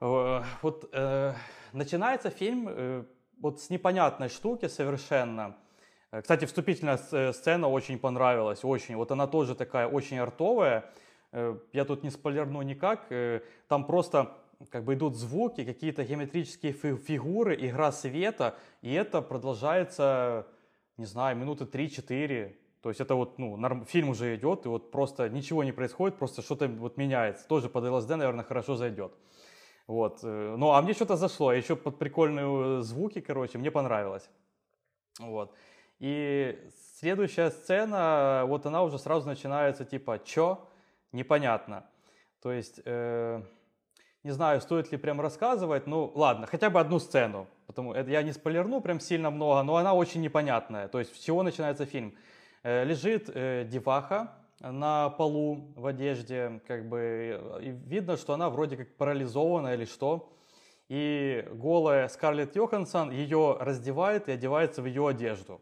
Э, 0.00 0.42
вот 0.62 0.88
э, 0.90 1.34
начинается 1.74 2.30
фильм 2.30 2.66
э, 2.70 3.04
вот 3.42 3.60
с 3.60 3.68
непонятной 3.68 4.30
штуки 4.30 4.68
совершенно– 4.68 5.54
кстати, 6.10 6.46
вступительная 6.46 6.98
э, 7.12 7.32
сцена 7.32 7.68
очень 7.68 7.98
понравилась, 7.98 8.64
очень. 8.64 8.96
Вот 8.96 9.10
она 9.10 9.26
тоже 9.26 9.54
такая 9.54 9.86
очень 9.86 10.18
артовая. 10.18 10.90
Э, 11.32 11.58
я 11.72 11.84
тут 11.84 12.02
не 12.02 12.10
спойлерну 12.10 12.62
никак. 12.62 13.08
Там 13.68 13.84
просто 13.84 14.34
как 14.70 14.84
бы 14.84 14.94
идут 14.94 15.16
звуки, 15.16 15.64
какие-то 15.64 16.04
геометрические 16.04 16.72
фигуры, 16.72 17.54
игра 17.54 17.92
света, 17.92 18.56
и 18.82 18.92
это 18.92 19.22
продолжается, 19.22 20.46
не 20.96 21.04
знаю, 21.04 21.36
минуты 21.36 21.64
3-4. 21.64 22.56
То 22.80 22.88
есть 22.88 23.00
это 23.00 23.14
вот, 23.14 23.38
ну, 23.38 23.56
норм... 23.56 23.84
фильм 23.84 24.08
уже 24.08 24.34
идет, 24.34 24.64
и 24.64 24.68
вот 24.68 24.90
просто 24.90 25.28
ничего 25.28 25.62
не 25.62 25.72
происходит, 25.72 26.16
просто 26.16 26.42
что-то 26.42 26.68
вот 26.68 26.96
меняется. 26.96 27.46
Тоже 27.46 27.68
под 27.68 27.84
ЛСД, 27.84 28.10
наверное, 28.10 28.44
хорошо 28.44 28.76
зайдет. 28.76 29.12
Вот. 29.86 30.22
Ну, 30.22 30.72
а 30.72 30.82
мне 30.82 30.94
что-то 30.94 31.16
зашло. 31.16 31.52
Еще 31.52 31.76
под 31.76 31.98
прикольные 31.98 32.82
звуки, 32.82 33.20
короче, 33.20 33.58
мне 33.58 33.70
понравилось. 33.70 34.28
Вот. 35.18 35.54
И 35.98 36.58
следующая 36.98 37.50
сцена, 37.50 38.44
вот 38.46 38.66
она 38.66 38.82
уже 38.82 38.98
сразу 38.98 39.26
начинается 39.26 39.84
типа 39.84 40.20
«чё?» 40.24 40.68
Непонятно. 41.12 41.86
То 42.42 42.52
есть, 42.52 42.80
э, 42.84 43.42
не 44.22 44.30
знаю, 44.30 44.60
стоит 44.60 44.92
ли 44.92 44.98
прям 44.98 45.20
рассказывать, 45.20 45.86
ну 45.86 46.12
ладно, 46.14 46.46
хотя 46.46 46.70
бы 46.70 46.80
одну 46.80 46.98
сцену, 46.98 47.46
потому 47.66 47.94
это 47.94 48.10
я 48.10 48.22
не 48.22 48.32
спойлерну 48.32 48.80
прям 48.80 49.00
сильно 49.00 49.30
много, 49.30 49.62
но 49.62 49.76
она 49.76 49.94
очень 49.94 50.20
непонятная. 50.20 50.88
То 50.88 50.98
есть 50.98 51.16
с 51.16 51.18
чего 51.18 51.42
начинается 51.42 51.86
фильм? 51.86 52.14
Э, 52.62 52.84
лежит 52.84 53.30
э, 53.32 53.64
деваха 53.64 54.34
на 54.60 55.08
полу 55.10 55.72
в 55.76 55.86
одежде, 55.86 56.60
как 56.66 56.88
бы 56.88 57.60
и 57.62 57.70
видно, 57.70 58.16
что 58.16 58.34
она 58.34 58.50
вроде 58.50 58.76
как 58.76 58.94
парализована 58.96 59.74
или 59.74 59.84
что. 59.84 60.32
И 60.88 61.46
голая 61.52 62.08
Скарлетт 62.08 62.56
Йоханссон 62.56 63.10
ее 63.10 63.56
раздевает 63.60 64.28
и 64.28 64.32
одевается 64.32 64.82
в 64.82 64.86
ее 64.86 65.08
одежду. 65.08 65.60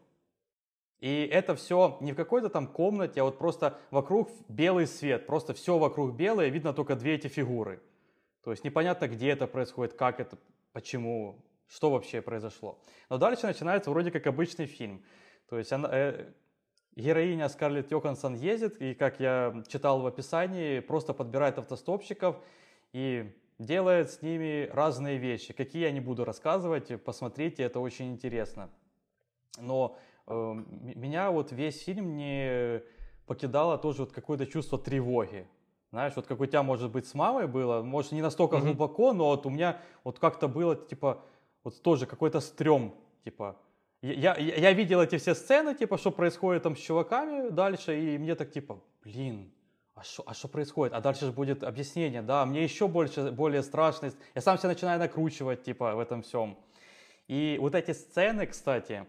И 0.99 1.29
это 1.31 1.55
все 1.55 1.97
не 2.01 2.13
в 2.13 2.15
какой-то 2.15 2.49
там 2.49 2.67
комнате, 2.67 3.21
а 3.21 3.23
вот 3.23 3.37
просто 3.37 3.79
вокруг 3.91 4.29
белый 4.47 4.87
свет, 4.87 5.27
просто 5.27 5.53
все 5.53 5.77
вокруг 5.77 6.15
белое, 6.15 6.49
видно 6.49 6.73
только 6.73 6.95
две 6.95 7.15
эти 7.15 7.27
фигуры. 7.27 7.81
То 8.43 8.51
есть 8.51 8.63
непонятно, 8.63 9.07
где 9.07 9.29
это 9.29 9.45
происходит, 9.45 9.93
как 9.93 10.19
это, 10.19 10.37
почему, 10.73 11.43
что 11.67 11.91
вообще 11.91 12.21
произошло. 12.21 12.79
Но 13.09 13.17
дальше 13.17 13.45
начинается 13.45 13.91
вроде 13.91 14.09
как 14.09 14.25
обычный 14.25 14.65
фильм. 14.65 15.03
То 15.49 15.59
есть 15.59 15.71
она, 15.71 15.89
э, 15.91 16.31
героиня 16.95 17.47
Скарлетт 17.47 17.91
Йоханссон 17.91 18.33
ездит, 18.33 18.81
и, 18.81 18.95
как 18.95 19.19
я 19.19 19.63
читал 19.67 20.01
в 20.01 20.07
описании, 20.07 20.79
просто 20.79 21.13
подбирает 21.13 21.59
автостопщиков 21.59 22.37
и 22.91 23.31
делает 23.59 24.11
с 24.11 24.21
ними 24.23 24.67
разные 24.73 25.17
вещи. 25.17 25.53
Какие 25.53 25.83
я 25.83 25.91
не 25.91 25.99
буду 25.99 26.25
рассказывать, 26.25 27.03
посмотрите, 27.03 27.63
это 27.63 27.79
очень 27.79 28.11
интересно. 28.11 28.69
Но 29.59 29.97
меня 30.33 31.31
вот 31.31 31.51
весь 31.51 31.83
фильм 31.83 32.15
не 32.15 32.81
покидало 33.25 33.77
тоже 33.77 33.99
вот 33.99 34.11
какое-то 34.11 34.45
чувство 34.45 34.77
тревоги. 34.77 35.47
Знаешь, 35.91 36.13
вот 36.15 36.27
как 36.27 36.39
у 36.39 36.45
тебя, 36.45 36.63
может 36.63 36.91
быть, 36.91 37.07
с 37.07 37.13
мамой 37.13 37.47
было, 37.47 37.81
может, 37.81 38.11
не 38.11 38.21
настолько 38.21 38.57
mm-hmm. 38.57 38.61
глубоко, 38.61 39.13
но 39.13 39.27
вот 39.27 39.45
у 39.45 39.49
меня 39.49 39.79
вот 40.03 40.19
как-то 40.19 40.47
было, 40.47 40.75
типа, 40.75 41.23
вот 41.63 41.81
тоже 41.81 42.05
какой-то 42.05 42.41
стрём, 42.41 42.93
типа, 43.23 43.57
я, 44.01 44.35
я, 44.35 44.55
я 44.55 44.73
видел 44.73 45.01
эти 45.01 45.17
все 45.17 45.33
сцены, 45.33 45.73
типа, 45.73 45.97
что 45.97 46.11
происходит 46.11 46.63
там 46.63 46.75
с 46.75 46.79
чуваками 46.79 47.49
дальше, 47.49 47.99
и 47.99 48.17
мне 48.17 48.35
так, 48.35 48.51
типа, 48.51 48.79
блин, 49.03 49.51
а 49.95 50.03
что 50.03 50.23
а 50.27 50.33
шо 50.33 50.47
происходит? 50.47 50.93
А 50.93 51.01
дальше 51.01 51.25
же 51.25 51.31
будет 51.31 51.63
объяснение, 51.63 52.21
да, 52.21 52.45
мне 52.45 52.63
еще 52.63 52.87
больше, 52.87 53.31
более 53.31 53.63
страшно. 53.63 54.11
Я 54.35 54.41
сам 54.41 54.57
себя 54.57 54.69
начинаю 54.69 54.99
накручивать, 54.99 55.63
типа, 55.63 55.95
в 55.95 55.99
этом 55.99 56.21
всем. 56.21 56.57
И 57.27 57.57
вот 57.59 57.73
эти 57.73 57.91
сцены, 57.91 58.45
кстати, 58.45 59.07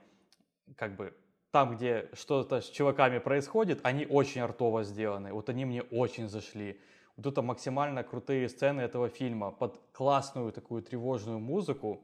как 0.77 0.97
бы, 0.97 1.15
там, 1.51 1.77
где 1.77 2.09
что-то 2.13 2.61
с 2.61 2.69
чуваками 2.69 3.19
происходит, 3.19 3.81
они 3.83 4.07
очень 4.07 4.41
артово 4.41 4.85
сделаны. 4.85 5.33
Вот 5.33 5.49
они 5.49 5.65
мне 5.65 5.83
очень 5.83 6.29
зашли. 6.29 6.81
Вот 7.17 7.27
это 7.27 7.43
максимально 7.43 8.05
крутые 8.05 8.49
сцены 8.49 8.83
этого 8.83 9.09
фильма. 9.09 9.51
Под 9.51 9.81
классную 9.93 10.53
такую 10.53 10.83
тревожную 10.83 11.39
музыку 11.39 12.03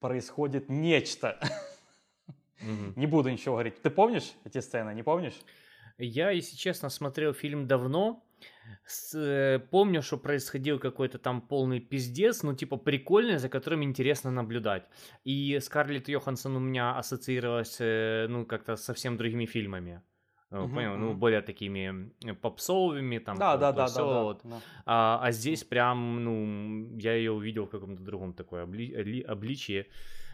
происходит 0.00 0.68
нечто. 0.68 1.38
Mm-hmm. 2.60 2.92
Не 2.96 3.06
буду 3.06 3.30
ничего 3.30 3.56
говорить. 3.56 3.82
Ты 3.82 3.90
помнишь 3.90 4.32
эти 4.44 4.60
сцены? 4.60 4.94
Не 4.94 5.02
помнишь? 5.02 5.38
Я, 5.98 6.30
если 6.30 6.56
честно, 6.56 6.88
смотрел 6.88 7.34
фильм 7.34 7.66
давно. 7.66 8.24
С, 8.84 9.14
э, 9.14 9.58
помню, 9.70 10.02
что 10.02 10.16
происходил 10.16 10.78
какой-то 10.78 11.18
там 11.18 11.40
полный 11.40 11.80
пиздец, 11.80 12.42
ну, 12.42 12.54
типа, 12.54 12.76
прикольный, 12.76 13.38
за 13.38 13.48
которым 13.48 13.82
интересно 13.82 14.30
наблюдать. 14.30 14.84
И 15.24 15.58
Скарлетт 15.60 16.08
Йоханссон 16.08 16.56
у 16.56 16.60
меня 16.60 16.96
ассоциировалась, 16.96 17.76
э, 17.80 18.26
ну, 18.28 18.46
как-то 18.46 18.76
совсем 18.76 19.16
другими 19.16 19.46
фильмами. 19.46 20.02
Uh-huh, 20.52 20.72
понял, 20.72 20.92
uh-huh. 20.92 20.98
ну, 20.98 21.14
более 21.14 21.42
такими 21.42 22.12
э, 22.24 22.34
попсовыми, 22.34 23.18
там, 23.18 23.36
да, 23.36 23.56
да, 23.56 23.72
да, 23.72 23.88
да, 23.88 24.04
вот. 24.04 24.40
да, 24.44 24.50
да. 24.50 24.60
А, 24.84 25.20
а 25.20 25.32
здесь 25.32 25.64
прям, 25.64 26.22
ну, 26.22 26.96
я 26.98 27.14
ее 27.14 27.32
увидел 27.32 27.66
в 27.66 27.70
каком-то 27.70 28.02
другом 28.02 28.32
такой 28.32 28.62
обли- 28.62 29.22
обличии. 29.22 29.86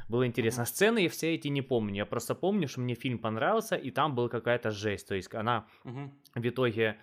Было 0.09 0.27
интересно. 0.27 0.63
Uh-huh. 0.63 0.67
Сцены 0.67 0.99
я 0.99 1.09
все 1.09 1.35
эти 1.35 1.49
не 1.49 1.63
помню. 1.63 1.95
Я 1.95 2.07
просто 2.07 2.35
помню, 2.35 2.69
что 2.69 2.81
мне 2.81 2.95
фильм 2.95 3.19
понравился, 3.19 3.77
и 3.77 3.91
там 3.91 4.15
была 4.15 4.29
какая-то 4.29 4.71
жесть. 4.71 5.09
То 5.09 5.15
есть 5.15 5.35
она 5.35 5.67
uh-huh. 5.85 6.11
в 6.35 6.47
итоге 6.47 6.99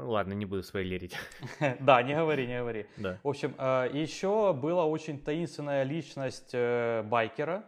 Ладно, 0.00 0.32
не 0.32 0.46
буду 0.46 0.62
спойлерить. 0.62 1.16
да, 1.80 2.02
не 2.02 2.14
говори, 2.14 2.46
не 2.46 2.58
говори. 2.58 2.86
Да. 2.96 3.18
В 3.22 3.28
общем, 3.28 3.54
э, 3.58 3.90
еще 3.92 4.52
была 4.52 4.86
очень 4.86 5.18
таинственная 5.18 5.82
личность 5.82 6.50
э, 6.52 7.02
байкера. 7.02 7.64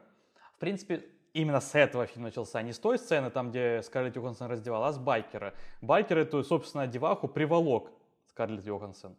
В 0.56 0.58
принципе, 0.58 1.04
именно 1.32 1.60
с 1.60 1.74
этого 1.74 2.06
фильм 2.06 2.24
начался, 2.24 2.62
не 2.62 2.72
с 2.72 2.78
той 2.78 2.98
сцены, 2.98 3.30
там, 3.30 3.50
где 3.50 3.82
Скарлетт 3.82 4.16
Йоханссон 4.16 4.50
раздевала, 4.50 4.88
а 4.88 4.92
с 4.92 4.98
байкера. 4.98 5.54
Байкер 5.80 6.18
эту, 6.18 6.42
собственно, 6.44 6.86
деваху 6.86 7.28
приволок 7.28 7.90
Скарлетт 8.26 8.64
Йоханссон. 8.64 9.16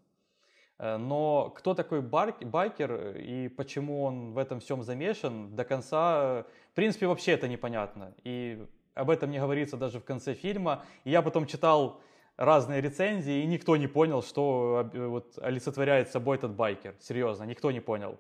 Э, 0.80 0.98
но 0.98 1.54
кто 1.56 1.74
такой 1.74 2.02
байкер 2.02 3.18
и 3.18 3.48
почему 3.50 4.04
он 4.04 4.34
в 4.34 4.38
этом 4.38 4.60
всем 4.60 4.84
замешан, 4.84 5.56
до 5.56 5.64
конца, 5.64 6.46
в 6.72 6.76
принципе, 6.76 7.08
вообще 7.08 7.34
это 7.34 7.48
непонятно. 7.48 8.14
И 8.24 8.66
об 8.96 9.10
этом 9.10 9.30
не 9.30 9.40
говорится 9.40 9.78
даже 9.78 10.00
в 10.00 10.06
конце 10.06 10.34
фильма. 10.34 10.84
И 11.04 11.12
я 11.12 11.22
потом 11.22 11.46
читал 11.46 12.02
разные 12.38 12.82
рецензии, 12.82 13.42
и 13.42 13.46
никто 13.46 13.78
не 13.78 13.88
понял, 13.88 14.22
что 14.22 14.90
э, 14.94 15.08
вот 15.08 15.38
олицетворяет 15.42 16.10
собой 16.10 16.38
этот 16.38 16.52
байкер. 16.52 16.96
Серьезно, 17.00 17.44
никто 17.44 17.72
не 17.72 17.80
понял. 17.80 18.18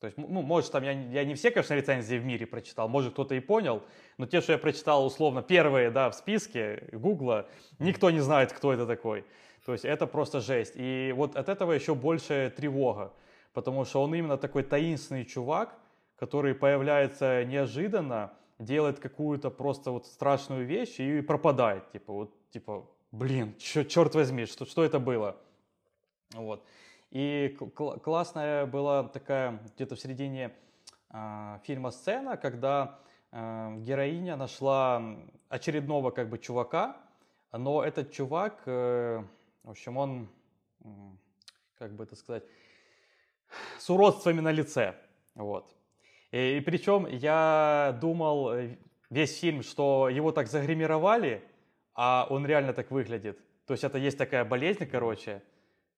То 0.00 0.06
есть, 0.06 0.18
ну, 0.18 0.42
может, 0.42 0.72
там 0.72 0.82
я, 0.82 0.92
я 0.92 1.24
не 1.24 1.34
все, 1.34 1.50
конечно, 1.50 1.74
рецензии 1.74 2.16
в 2.16 2.24
мире 2.24 2.44
прочитал, 2.44 2.88
может, 2.88 3.12
кто-то 3.12 3.36
и 3.36 3.40
понял, 3.40 3.82
но 4.18 4.26
те, 4.26 4.40
что 4.40 4.52
я 4.52 4.58
прочитал, 4.58 5.06
условно, 5.06 5.42
первые, 5.42 5.90
да, 5.90 6.10
в 6.10 6.14
списке 6.14 6.88
Гугла, 6.92 7.46
никто 7.78 8.10
не 8.10 8.18
знает, 8.18 8.52
кто 8.52 8.72
это 8.72 8.86
такой. 8.86 9.24
То 9.64 9.72
есть, 9.72 9.84
это 9.84 10.08
просто 10.08 10.40
жесть. 10.40 10.72
И 10.74 11.12
вот 11.16 11.36
от 11.36 11.48
этого 11.48 11.72
еще 11.72 11.94
больше 11.94 12.52
тревога, 12.56 13.12
потому 13.52 13.84
что 13.84 14.02
он 14.02 14.12
именно 14.14 14.36
такой 14.36 14.64
таинственный 14.64 15.24
чувак, 15.24 15.78
который 16.16 16.54
появляется 16.54 17.44
неожиданно, 17.44 18.32
делает 18.58 18.98
какую-то 18.98 19.50
просто 19.50 19.90
вот 19.90 20.06
страшную 20.06 20.66
вещь 20.66 20.98
и 20.98 21.20
пропадает. 21.20 21.90
Типа, 21.92 22.12
вот, 22.12 22.50
типа, 22.50 22.88
блин, 23.12 23.54
чё, 23.58 23.84
черт 23.84 24.14
возьми, 24.14 24.46
что, 24.46 24.64
что 24.64 24.82
это 24.82 24.98
было? 24.98 25.36
Вот. 26.32 26.64
И 27.10 27.56
кл- 27.74 28.00
классная 28.00 28.66
была 28.66 29.04
такая 29.04 29.60
где-то 29.74 29.94
в 29.96 30.00
середине 30.00 30.50
э, 31.10 31.58
фильма 31.64 31.90
сцена, 31.90 32.36
когда 32.36 32.98
э, 33.30 33.76
героиня 33.78 34.36
нашла 34.36 35.02
очередного 35.50 36.10
как 36.10 36.30
бы 36.30 36.38
чувака, 36.38 36.96
но 37.52 37.84
этот 37.84 38.12
чувак, 38.12 38.62
э, 38.64 39.22
в 39.62 39.70
общем, 39.70 39.98
он, 39.98 40.28
э, 40.80 40.88
как 41.78 41.94
бы 41.94 42.04
это 42.04 42.16
сказать, 42.16 42.44
с 43.78 43.90
уродствами 43.90 44.40
на 44.40 44.50
лице, 44.50 44.94
вот. 45.34 45.76
И, 46.30 46.56
и 46.56 46.60
причем 46.60 47.06
я 47.06 47.98
думал 48.00 48.54
э, 48.54 48.78
весь 49.10 49.38
фильм, 49.38 49.62
что 49.62 50.08
его 50.08 50.32
так 50.32 50.46
загримировали, 50.46 51.46
а 51.94 52.26
он 52.30 52.46
реально 52.46 52.72
так 52.72 52.90
выглядит. 52.90 53.38
То 53.66 53.74
есть 53.74 53.84
это 53.84 53.98
есть 53.98 54.18
такая 54.18 54.44
болезнь, 54.44 54.86
короче. 54.86 55.42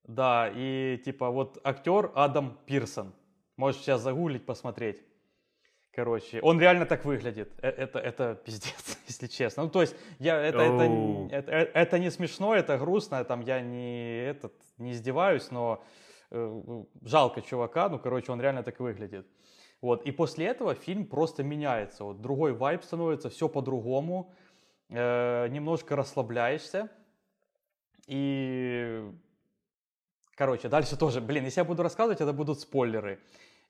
Да, 0.03 0.51
и 0.53 1.01
типа 1.03 1.29
вот 1.29 1.59
актер 1.63 2.11
Адам 2.15 2.59
Пирсон. 2.65 3.13
Можешь 3.57 3.81
сейчас 3.81 4.01
загуглить, 4.01 4.45
посмотреть. 4.45 5.01
Короче, 5.95 6.41
он 6.41 6.59
реально 6.59 6.85
так 6.85 7.05
выглядит. 7.05 7.53
Э, 7.61 7.69
это, 7.69 7.99
это 7.99 8.35
пиздец, 8.35 8.99
если 9.07 9.27
честно. 9.27 9.63
Ну, 9.63 9.69
то 9.69 9.81
есть, 9.81 9.95
я, 10.19 10.37
это, 10.41 10.59
это, 10.59 10.83
это, 11.31 11.51
э, 11.51 11.71
это 11.73 11.99
не 11.99 12.11
смешно, 12.11 12.53
это 12.53 12.77
грустно, 12.77 13.23
там 13.23 13.39
я 13.39 13.61
не, 13.61 14.25
этот, 14.25 14.53
не 14.77 14.91
издеваюсь, 14.91 15.51
но 15.51 15.81
э, 16.31 16.83
жалко 17.01 17.41
чувака, 17.41 17.87
ну, 17.87 17.97
короче, 17.97 18.33
он 18.33 18.41
реально 18.41 18.63
так 18.63 18.81
выглядит. 18.81 19.25
Вот, 19.81 20.05
и 20.05 20.11
после 20.11 20.47
этого 20.47 20.75
фильм 20.75 21.05
просто 21.05 21.43
меняется, 21.43 22.03
вот, 22.03 22.19
другой 22.19 22.51
вайб 22.51 22.83
становится, 22.83 23.29
все 23.29 23.47
по-другому, 23.47 24.33
э, 24.89 25.47
немножко 25.49 25.95
расслабляешься. 25.95 26.89
И, 28.07 29.03
короче, 30.35 30.69
дальше 30.69 30.97
тоже, 30.97 31.21
блин, 31.21 31.45
если 31.45 31.61
я 31.61 31.65
буду 31.65 31.83
рассказывать, 31.83 32.21
это 32.21 32.33
будут 32.33 32.59
спойлеры. 32.59 33.19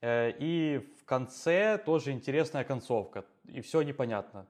Э, 0.01 0.31
и 0.39 0.79
в 0.99 1.05
конце 1.05 1.77
тоже 1.77 2.11
интересная 2.11 2.63
концовка. 2.63 3.25
И 3.45 3.61
все 3.61 3.81
непонятно 3.81 4.45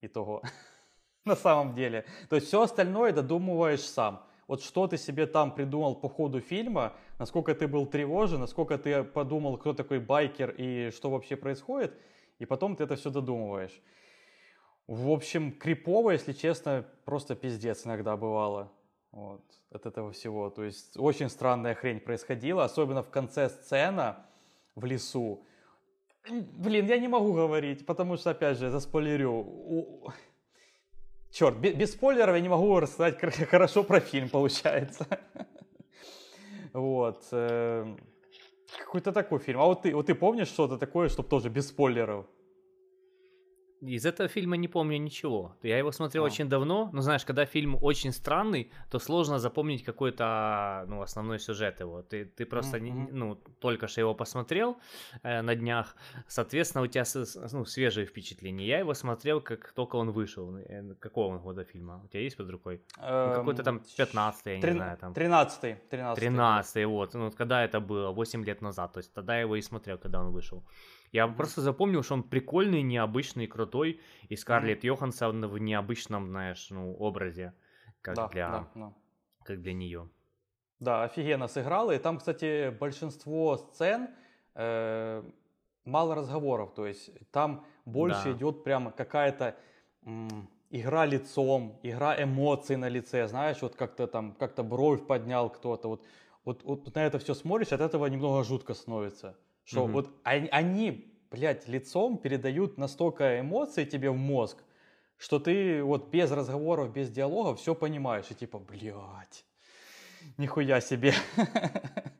итого. 0.00 0.42
На 1.24 1.36
самом 1.36 1.74
деле. 1.74 2.04
То 2.28 2.36
есть 2.36 2.48
все 2.48 2.62
остальное 2.62 3.12
додумываешь 3.12 3.82
сам. 3.82 4.26
Вот 4.50 4.62
что 4.62 4.88
ты 4.88 4.96
себе 4.96 5.26
там 5.26 5.54
придумал 5.54 5.94
по 5.94 6.08
ходу 6.08 6.40
фильма, 6.40 6.94
насколько 7.20 7.54
ты 7.54 7.68
был 7.68 7.86
тревожен, 7.86 8.40
насколько 8.40 8.78
ты 8.78 9.04
подумал, 9.04 9.58
кто 9.58 9.74
такой 9.74 10.00
байкер 10.00 10.50
и 10.58 10.90
что 10.90 11.08
вообще 11.10 11.36
происходит, 11.36 11.96
и 12.40 12.46
потом 12.46 12.74
ты 12.74 12.82
это 12.82 12.96
все 12.96 13.10
додумываешь. 13.10 13.80
В 14.90 15.12
общем, 15.12 15.52
крипово, 15.52 16.10
если 16.10 16.32
честно, 16.32 16.84
просто 17.04 17.36
пиздец 17.36 17.86
иногда 17.86 18.16
бывало. 18.16 18.72
Вот, 19.12 19.40
от 19.70 19.86
этого 19.86 20.10
всего. 20.10 20.50
То 20.50 20.64
есть 20.64 20.96
очень 20.96 21.28
странная 21.28 21.76
хрень 21.76 22.00
происходила, 22.00 22.64
особенно 22.64 23.04
в 23.04 23.08
конце 23.08 23.50
сцена 23.50 24.26
в 24.74 24.84
лесу. 24.84 25.46
Блин, 26.28 26.86
я 26.86 26.98
не 26.98 27.06
могу 27.06 27.32
говорить, 27.32 27.86
потому 27.86 28.16
что, 28.16 28.30
опять 28.30 28.58
же, 28.58 28.68
заспойлерю. 28.68 30.12
Черт, 31.30 31.56
без, 31.58 31.92
спойлеров 31.92 32.34
я 32.34 32.40
не 32.40 32.48
могу 32.48 32.80
рассказать 32.80 33.16
хорошо 33.48 33.84
про 33.84 34.00
фильм, 34.00 34.28
получается. 34.28 35.06
Вот. 36.72 37.28
э, 37.30 37.96
Какой-то 38.76 39.12
такой 39.12 39.38
фильм. 39.38 39.60
А 39.60 39.66
вот 39.66 39.82
ты, 39.82 39.94
вот 39.94 40.06
ты 40.06 40.16
помнишь 40.16 40.48
что-то 40.48 40.78
такое, 40.78 41.08
чтобы 41.08 41.28
тоже 41.28 41.48
без 41.48 41.68
спойлеров? 41.68 42.26
Из 43.80 44.04
этого 44.04 44.28
фильма 44.28 44.56
не 44.56 44.68
помню 44.68 44.98
ничего. 44.98 45.56
Я 45.62 45.78
его 45.78 45.90
смотрел 45.92 46.24
А. 46.24 46.26
очень 46.26 46.48
давно, 46.48 46.90
но 46.92 47.00
знаешь, 47.00 47.24
когда 47.24 47.46
фильм 47.46 47.78
очень 47.80 48.12
странный, 48.12 48.70
то 48.90 48.98
сложно 48.98 49.38
запомнить 49.38 49.84
какой-то, 49.84 50.84
ну, 50.86 51.00
основной 51.00 51.38
сюжет 51.38 51.80
его. 51.80 52.02
Ты, 52.02 52.26
ты 52.26 52.44
просто, 52.44 52.78
Мгм. 52.78 53.08
ну, 53.12 53.34
только 53.60 53.86
что 53.88 54.00
его 54.02 54.14
посмотрел 54.14 54.76
э, 55.22 55.40
на 55.42 55.54
днях, 55.54 55.96
соответственно, 56.28 56.84
у 56.84 56.88
тебя 56.88 57.04
ну, 57.52 57.64
свежие 57.64 58.04
впечатления. 58.06 58.66
Я 58.66 58.78
его 58.80 58.92
смотрел, 58.94 59.40
как 59.40 59.72
только 59.72 59.96
он 59.96 60.10
вышел. 60.10 60.54
Э, 60.56 60.94
Какого 61.00 61.32
он 61.32 61.38
года 61.40 61.64
фильма? 61.64 62.02
У 62.04 62.08
тебя 62.08 62.20
есть 62.22 62.36
под 62.36 62.50
рукой? 62.50 62.82
Ну, 62.98 63.34
какой-то 63.34 63.62
там 63.62 63.80
15 63.96 64.46
я 64.46 64.56
не 64.58 64.72
знаю, 64.72 64.98
там. 64.98 65.14
13 65.14 65.88
13 65.88 66.20
13 66.20 66.84
вот, 66.86 67.14
ну, 67.14 67.24
вот 67.24 67.34
когда 67.34 67.64
это 67.64 67.80
было, 67.80 68.10
8 68.12 68.44
лет 68.44 68.60
назад, 68.62 68.92
то 68.92 68.98
есть 68.98 69.14
тогда 69.14 69.36
я 69.36 69.40
его 69.42 69.56
и 69.56 69.62
смотрел, 69.62 69.96
когда 69.98 70.20
он 70.20 70.32
вышел. 70.32 70.62
Я 71.12 71.26
просто 71.28 71.60
запомнил, 71.60 72.02
что 72.02 72.14
он 72.14 72.22
прикольный, 72.22 72.82
необычный, 72.82 73.46
крутой, 73.46 74.00
и 74.28 74.36
Скарлетт 74.36 74.84
Йоханссон 74.84 75.46
в 75.46 75.58
необычном, 75.58 76.28
знаешь, 76.28 76.68
ну, 76.70 76.94
образе, 76.94 77.54
как 78.00 78.16
Да, 78.16 78.28
для, 78.28 78.46
да, 78.46 78.70
да. 78.74 78.92
как 79.44 79.62
для 79.62 79.72
нее. 79.74 80.10
Да, 80.78 81.02
офигенно 81.04 81.46
сыграла. 81.48 81.92
И 81.92 81.98
там, 81.98 82.18
кстати, 82.18 82.70
большинство 82.70 83.56
сцен 83.56 84.10
э, 84.54 85.22
мало 85.84 86.14
разговоров. 86.14 86.74
То 86.74 86.86
есть 86.86 87.10
там 87.30 87.66
больше 87.84 88.32
Да. 88.32 88.32
идет 88.32 88.64
прямо 88.64 88.90
какая-то 88.90 89.56
м, 90.02 90.48
игра 90.70 91.04
лицом, 91.04 91.78
игра 91.82 92.22
эмоций 92.22 92.76
на 92.76 92.88
лице. 92.88 93.28
Знаешь, 93.28 93.60
вот 93.60 93.74
как-то 93.76 94.06
там, 94.06 94.32
как-то 94.34 94.62
бровь 94.62 95.06
поднял 95.06 95.50
кто-то. 95.50 95.88
Вот, 95.88 96.04
вот, 96.44 96.62
вот 96.64 96.94
на 96.94 97.04
это 97.04 97.18
все 97.18 97.34
смотришь, 97.34 97.72
от 97.72 97.80
этого 97.82 98.06
немного 98.06 98.42
жутко 98.42 98.72
становится. 98.72 99.36
Что 99.70 99.84
Мгм. 99.84 99.92
вот 99.92 100.10
они, 100.24 100.48
они, 100.48 101.14
блядь, 101.30 101.68
лицом 101.68 102.18
передают 102.18 102.76
настолько 102.76 103.38
эмоций 103.38 103.86
тебе 103.86 104.10
в 104.10 104.16
мозг, 104.16 104.64
что 105.16 105.38
ты 105.38 105.84
вот 105.84 106.10
без 106.10 106.32
разговоров, 106.32 106.92
без 106.92 107.08
диалогов 107.10 107.60
все 107.60 107.74
понимаешь. 107.76 108.26
И 108.30 108.34
типа, 108.34 108.58
блядь, 108.58 109.44
нихуя 110.38 110.80
себе. 110.80 111.14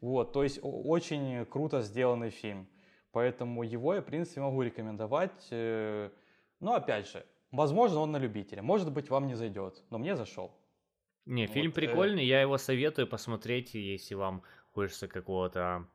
Вот, 0.00 0.32
то 0.32 0.42
есть 0.42 0.58
очень 0.62 1.46
круто 1.46 1.80
сделанный 1.82 2.30
фильм. 2.30 2.68
Поэтому 3.12 3.62
его 3.62 3.94
я, 3.94 4.00
в 4.00 4.04
принципе, 4.04 4.40
могу 4.40 4.62
рекомендовать. 4.62 5.46
Э, 5.50 6.10
Но 6.60 6.74
опять 6.74 7.08
же, 7.08 7.24
возможно, 7.52 8.00
он 8.00 8.10
на 8.12 8.18
любителя. 8.18 8.62
Может 8.62 8.92
быть, 8.92 9.08
вам 9.10 9.26
не 9.28 9.34
зайдет, 9.34 9.84
но 9.90 9.98
мне 9.98 10.16
зашел. 10.16 10.50
Не, 11.26 11.46
фильм 11.46 11.70
Вот, 11.70 11.78
э, 11.78 11.80
прикольный, 11.80 12.26
я 12.26 12.40
его 12.40 12.58
советую 12.58 13.06
посмотреть, 13.06 13.74
если 13.74 14.14
вам 14.14 14.42
хочется 14.72 15.08
какого-то, 15.08 15.86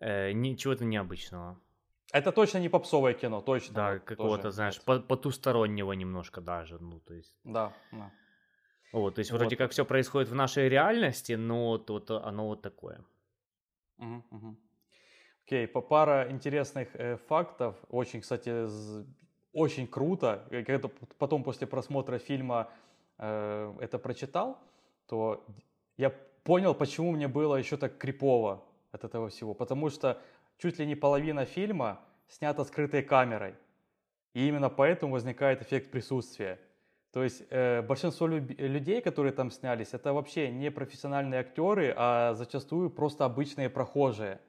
э, 0.00 0.32
не- 0.32 0.56
чего-то 0.56 0.84
необычного. 0.84 1.56
Это 2.12 2.32
точно 2.32 2.58
не 2.60 2.68
попсовое 2.68 3.14
кино, 3.14 3.40
точно. 3.40 3.74
Да, 3.74 3.98
какого-то, 3.98 4.50
знаешь, 4.50 4.80
по- 4.80 5.00
потустороннего 5.00 5.92
немножко 5.92 6.40
даже, 6.40 6.78
ну, 6.78 7.00
то 7.00 7.14
есть... 7.14 7.36
Да, 7.44 7.72
да. 7.92 8.10
Вот, 8.92 9.14
то 9.14 9.18
есть 9.20 9.30
вроде 9.32 9.56
Вот. 9.56 9.58
как 9.58 9.70
все 9.70 9.84
происходит 9.84 10.30
в 10.30 10.34
нашей 10.34 10.68
реальности, 10.68 11.36
но 11.36 11.82
вот, 11.88 12.10
оно 12.10 12.46
вот 12.46 12.62
такое. 12.62 13.04
Мгм, 13.98 14.24
мгм. 14.30 14.58
Окей, 15.44 15.66
по 15.66 15.82
пара 15.82 16.26
интересных 16.30 16.88
э, 16.94 17.16
фактов. 17.16 17.74
Очень, 17.90 18.20
кстати, 18.20 18.66
з- 18.66 19.06
очень 19.52 19.86
круто. 19.86 20.46
Э, 20.50 20.62
Когда 20.64 20.88
потом 21.18 21.42
после 21.42 21.66
просмотра 21.66 22.18
фильма 22.18 22.70
э, 23.18 23.74
это 23.80 23.98
прочитал, 23.98 24.58
то 25.06 25.44
я 25.98 26.10
понял, 26.44 26.74
почему 26.74 27.12
мне 27.12 27.28
было 27.28 27.56
еще 27.56 27.76
так 27.76 27.98
крипово 27.98 28.62
от 28.98 29.04
этого 29.04 29.28
всего. 29.28 29.54
Потому 29.54 29.90
что 29.90 30.20
чуть 30.58 30.78
ли 30.78 30.86
не 30.86 30.94
половина 30.94 31.44
фильма 31.44 32.00
снята 32.28 32.64
скрытой 32.64 33.02
камерой. 33.02 33.54
И 34.34 34.46
именно 34.46 34.68
поэтому 34.68 35.12
возникает 35.14 35.62
эффект 35.62 35.90
присутствия. 35.90 36.58
То 37.12 37.22
есть 37.24 37.42
э, 37.50 37.80
большинство 37.82 38.26
люб- 38.26 38.58
людей, 38.58 39.00
которые 39.00 39.32
там 39.32 39.50
снялись, 39.50 39.94
это 39.94 40.12
вообще 40.12 40.50
не 40.50 40.70
профессиональные 40.70 41.40
актеры, 41.40 41.94
а 41.96 42.34
зачастую 42.34 42.90
просто 42.90 43.24
обычные 43.24 43.70
прохожие. 43.70 44.40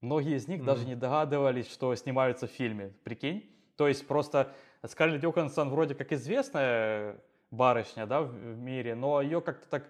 Многие 0.00 0.36
из 0.36 0.48
них 0.48 0.64
даже 0.64 0.80
Мгм. 0.82 0.88
не 0.88 0.96
догадывались, 0.96 1.70
что 1.70 1.94
снимаются 1.94 2.46
в 2.46 2.50
фильме. 2.50 2.92
Прикинь? 3.04 3.48
То 3.76 3.88
есть 3.88 4.06
просто 4.06 4.52
Скарлетт 4.84 5.22
Йоханссон 5.22 5.68
вроде 5.70 5.94
как 5.94 6.12
известная 6.12 7.20
барышня 7.50 8.06
да, 8.06 8.22
в 8.22 8.34
мире, 8.58 8.94
но 8.94 9.20
ее 9.20 9.40
как-то 9.40 9.68
так 9.68 9.84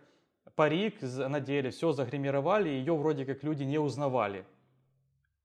парик 0.55 1.01
надели, 1.03 1.71
все 1.71 1.93
загримировали, 1.93 2.69
ее 2.69 2.95
вроде 2.97 3.25
как 3.25 3.43
люди 3.43 3.65
не 3.65 3.79
узнавали. 3.79 4.45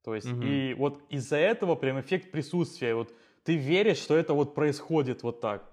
То 0.03 0.15
есть, 0.15 0.27
Мгм. 0.27 0.43
и 0.43 0.73
вот 0.73 1.01
из-за 1.09 1.37
этого 1.37 1.75
прям 1.75 1.99
эффект 1.99 2.31
присутствия. 2.31 2.95
Вот 2.95 3.13
ты 3.43 3.55
веришь, 3.57 3.97
что 3.97 4.15
это 4.15 4.33
вот 4.33 4.55
происходит 4.55 5.23
вот 5.23 5.41
так. 5.41 5.69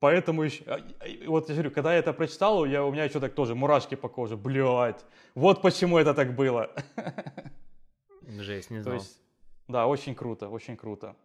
Поэтому 0.00 0.42
еще, 0.42 0.64
а, 0.64 0.78
вот 1.26 1.48
я 1.48 1.54
говорю, 1.54 1.70
когда 1.70 1.92
я 1.92 1.98
это 1.98 2.12
прочитал, 2.12 2.64
я, 2.64 2.84
у 2.84 2.90
меня 2.90 3.04
еще 3.04 3.20
так 3.20 3.34
тоже 3.34 3.54
мурашки 3.54 3.96
по 3.96 4.08
коже, 4.08 4.36
блядь, 4.36 5.04
вот 5.34 5.60
почему 5.62 5.98
это 5.98 6.14
так 6.14 6.34
было. 6.34 6.70
Жесть, 8.26 8.70
не 8.70 8.78
То 8.78 8.82
знал. 8.84 8.94
есть, 8.94 9.20
да, 9.68 9.86
очень 9.86 10.14
круто, 10.14 10.48
очень 10.48 10.76
круто. 10.76 11.16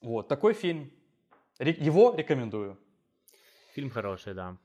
Вот, 0.00 0.28
такой 0.28 0.54
фильм. 0.54 0.90
Его 1.58 2.14
рекомендую. 2.16 2.78
Фильм 3.74 3.90
хороший, 3.90 4.34
да. 4.34 4.56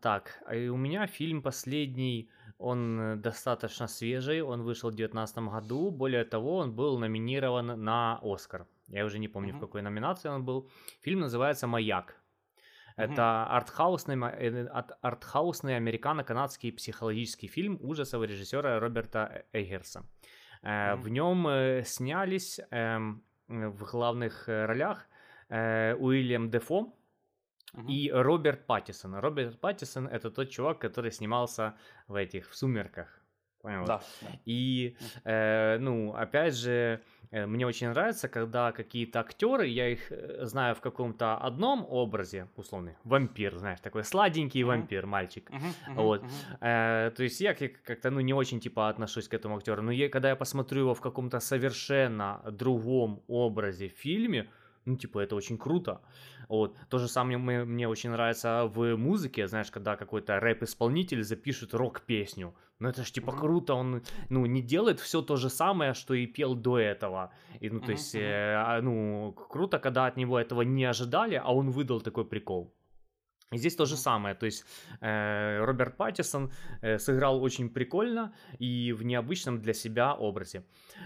Так, 0.00 0.42
а 0.46 0.54
и 0.54 0.68
у 0.68 0.76
меня 0.76 1.06
фильм 1.06 1.42
последний, 1.42 2.28
он 2.58 3.00
э, 3.00 3.16
достаточно 3.16 3.86
свежий, 3.88 4.42
он 4.42 4.62
вышел 4.62 4.90
в 4.90 4.94
2019 4.94 5.38
году, 5.38 5.90
более 5.90 6.24
того, 6.24 6.56
он 6.58 6.74
был 6.74 6.98
номинирован 6.98 7.82
на 7.84 8.18
Оскар. 8.22 8.66
Я 8.88 9.04
уже 9.06 9.18
не 9.18 9.28
помню, 9.28 9.50
Мгм. 9.54 9.58
в 9.58 9.60
какой 9.60 9.82
номинации 9.82 10.28
он 10.28 10.44
был. 10.44 10.68
Фильм 11.00 11.20
называется 11.20 11.66
«Маяк». 11.66 12.20
Мгм. 12.98 13.12
Это 13.12 13.46
артхаусный, 13.46 14.16
э, 14.16 14.66
артхаусный 15.00 15.76
американо-канадский 15.76 16.70
психологический 16.72 17.48
фильм 17.48 17.78
ужасов 17.80 18.22
режиссера 18.24 18.78
Роберта 18.80 19.44
Эггерса. 19.54 20.04
Э, 20.62 20.94
Мгм. 20.96 21.02
В 21.02 21.08
нем 21.08 21.84
снялись 21.84 22.60
эм, 22.70 23.22
в 23.48 23.90
главных 23.90 24.48
ролях 24.48 25.06
Уильям 25.48 26.50
Дефо, 26.50 26.92
И 27.88 28.10
Роберт 28.12 28.66
Паттисон. 28.66 29.14
Роберт 29.16 29.60
Паттисон 29.60 30.06
это 30.08 30.30
тот 30.30 30.50
чувак, 30.50 30.78
который 30.78 31.10
снимался 31.12 31.74
в 32.06 32.14
этих 32.14 32.48
в 32.50 32.56
сумерках. 32.56 33.08
Понял? 33.62 33.84
Да. 33.86 34.00
И, 34.46 34.96
э, 35.24 35.78
ну, 35.80 36.14
опять 36.14 36.54
же, 36.54 37.00
э, 37.32 37.44
мне 37.46 37.66
очень 37.66 37.88
нравится, 37.88 38.28
когда 38.28 38.70
какие-то 38.70 39.18
актеры, 39.18 39.66
я 39.66 39.88
их 39.88 40.12
э, 40.12 40.46
знаю 40.46 40.74
в 40.76 40.80
каком-то 40.80 41.36
одном 41.36 41.84
образе, 41.90 42.46
условный, 42.56 42.94
вампир, 43.04 43.56
знаешь, 43.58 43.80
такой 43.80 44.04
сладенький 44.04 44.62
вампир, 44.62 45.06
мальчик. 45.06 45.50
Мгм, 45.50 45.72
Вот. 45.96 46.22
мгм. 46.22 46.30
Э, 46.60 47.10
то 47.16 47.22
есть 47.24 47.40
я 47.40 47.52
как- 47.54 47.82
как-то, 47.82 48.10
ну, 48.10 48.20
не 48.20 48.32
очень, 48.32 48.60
типа, 48.60 48.88
отношусь 48.88 49.26
к 49.28 49.34
этому 49.34 49.56
актеру, 49.56 49.82
но 49.82 49.90
я, 49.90 50.08
когда 50.08 50.28
я 50.28 50.36
посмотрю 50.36 50.80
его 50.82 50.94
в 50.94 51.00
каком-то 51.00 51.40
совершенно 51.40 52.40
другом 52.52 53.22
образе 53.26 53.88
в 53.88 53.92
фильме, 53.98 54.46
ну, 54.84 54.96
типа, 54.96 55.18
это 55.18 55.34
очень 55.36 55.58
круто. 55.58 56.00
Вот. 56.48 56.76
То 56.88 56.98
же 56.98 57.08
самое 57.08 57.38
мне, 57.38 57.64
мне 57.64 57.88
очень 57.88 58.10
нравится 58.10 58.64
в 58.64 58.96
музыке, 58.96 59.46
знаешь, 59.48 59.70
когда 59.70 59.96
какой-то 59.96 60.40
рэп-исполнитель 60.40 61.22
запишет 61.22 61.74
рок-песню. 61.74 62.54
Ну, 62.78 62.88
это 62.88 63.04
ж, 63.04 63.10
типа, 63.10 63.32
круто, 63.32 63.74
он, 63.74 64.02
ну, 64.30 64.46
не 64.46 64.62
делает 64.62 65.00
все 65.00 65.20
то 65.20 65.36
же 65.36 65.50
самое, 65.50 65.94
что 65.94 66.14
и 66.14 66.26
пел 66.26 66.54
до 66.54 66.78
этого. 66.78 67.32
И, 67.60 67.70
ну, 67.70 67.80
то 67.80 67.92
есть, 67.92 68.14
э, 68.14 68.54
а, 68.54 68.80
ну, 68.80 69.32
круто, 69.32 69.78
когда 69.78 70.06
от 70.06 70.16
него 70.16 70.38
этого 70.38 70.62
не 70.62 70.84
ожидали, 70.84 71.34
а 71.34 71.52
он 71.52 71.70
выдал 71.70 72.00
такой 72.00 72.24
прикол. 72.24 72.72
И 73.50 73.56
здесь 73.56 73.76
то 73.76 73.86
же 73.86 73.96
самое, 73.96 74.34
то 74.34 74.46
есть 74.46 74.64
э, 75.00 75.64
Роберт 75.64 75.96
Паттисон 75.96 76.52
э, 76.82 76.98
сыграл 76.98 77.42
очень 77.42 77.70
прикольно 77.70 78.34
и 78.58 78.92
в 78.92 79.04
необычном 79.04 79.62
для 79.62 79.72
себя 79.72 80.14
образе. 80.14 80.64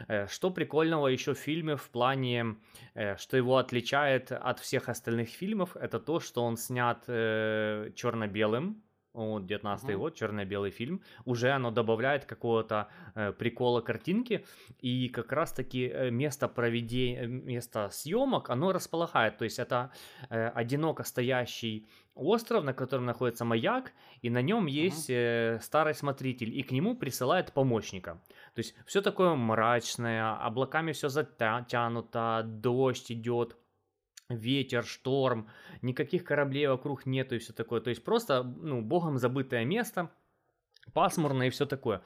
Э, 0.08 0.26
что 0.26 0.50
прикольного 0.50 1.06
еще 1.06 1.34
в 1.34 1.38
фильме 1.38 1.76
в 1.76 1.88
плане, 1.90 2.56
э, 2.94 3.16
что 3.16 3.36
его 3.36 3.58
отличает 3.58 4.32
от 4.32 4.58
всех 4.58 4.88
остальных 4.88 5.28
фильмов, 5.28 5.76
это 5.76 6.00
то, 6.00 6.18
что 6.18 6.42
он 6.42 6.56
снят 6.56 7.04
э, 7.06 7.92
черно-белым, 7.94 8.82
вот, 9.14 9.46
19 9.46 9.88
Мгм. 9.88 9.98
год, 9.98 10.14
черно-белый 10.14 10.70
фильм, 10.70 11.02
уже 11.24 11.50
оно 11.50 11.70
добавляет 11.70 12.24
какого-то 12.24 12.88
э, 13.14 13.32
прикола 13.32 13.80
картинки, 13.82 14.44
и 14.80 15.08
как 15.08 15.32
раз-таки 15.32 15.88
э, 15.88 16.10
место 16.10 16.48
проведения, 16.48 17.26
место 17.26 17.90
съемок, 17.90 18.50
оно 18.50 18.72
располагает, 18.72 19.38
то 19.38 19.44
есть 19.44 19.58
это 19.58 19.92
э, 20.30 20.48
одиноко 20.48 21.04
стоящий 21.04 21.86
остров, 22.14 22.64
на 22.64 22.74
котором 22.74 23.06
находится 23.06 23.44
маяк, 23.44 23.92
и 24.20 24.30
на 24.30 24.42
нем 24.42 24.66
есть 24.66 25.10
э, 25.10 25.58
старый 25.62 25.94
смотритель, 25.94 26.56
и 26.56 26.62
к 26.62 26.70
нему 26.70 26.96
присылает 26.96 27.52
помощника. 27.52 28.22
То 28.54 28.58
есть 28.58 28.74
все 28.86 29.00
такое 29.00 29.34
мрачное, 29.34 30.34
облаками 30.34 30.92
все 30.92 31.08
затянуто, 31.08 32.42
дождь 32.44 33.10
идет, 33.10 33.56
ветер, 34.28 34.84
шторм, 34.84 35.48
никаких 35.80 36.24
кораблей 36.24 36.66
вокруг 36.66 37.06
нету 37.06 37.34
и 37.34 37.38
все 37.38 37.52
такое. 37.52 37.80
То 37.80 37.90
есть 37.90 38.04
просто, 38.04 38.42
ну, 38.42 38.82
богом 38.82 39.18
забытое 39.18 39.64
место, 39.64 40.10
пасмурно 40.92 41.44
и 41.44 41.50
все 41.50 41.66
такое. 41.66 42.02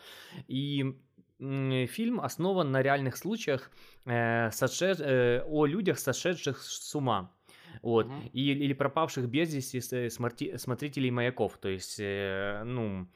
И 0.49 0.97
фильм 1.39 2.21
основан 2.21 2.71
на 2.73 2.83
реальных 2.83 3.17
случаях 3.17 3.71
э, 4.07 4.51
сошед, 4.53 5.01
э, 5.01 5.43
о 5.47 5.67
людях, 5.67 5.99
сошедших 5.99 6.63
с 6.63 6.95
ума. 6.95 7.36
Вот. 7.83 8.07
Угу. 8.07 8.15
И, 8.33 8.53
или 8.53 8.75
пропавших 8.75 9.29
без 9.29 9.55
вести 9.55 9.81
э, 9.93 10.11
смотрителей 10.59 11.11
маяков. 11.11 11.59
То 11.59 11.69
есть, 11.69 12.01
э, 12.01 12.63
ну, 12.65 13.07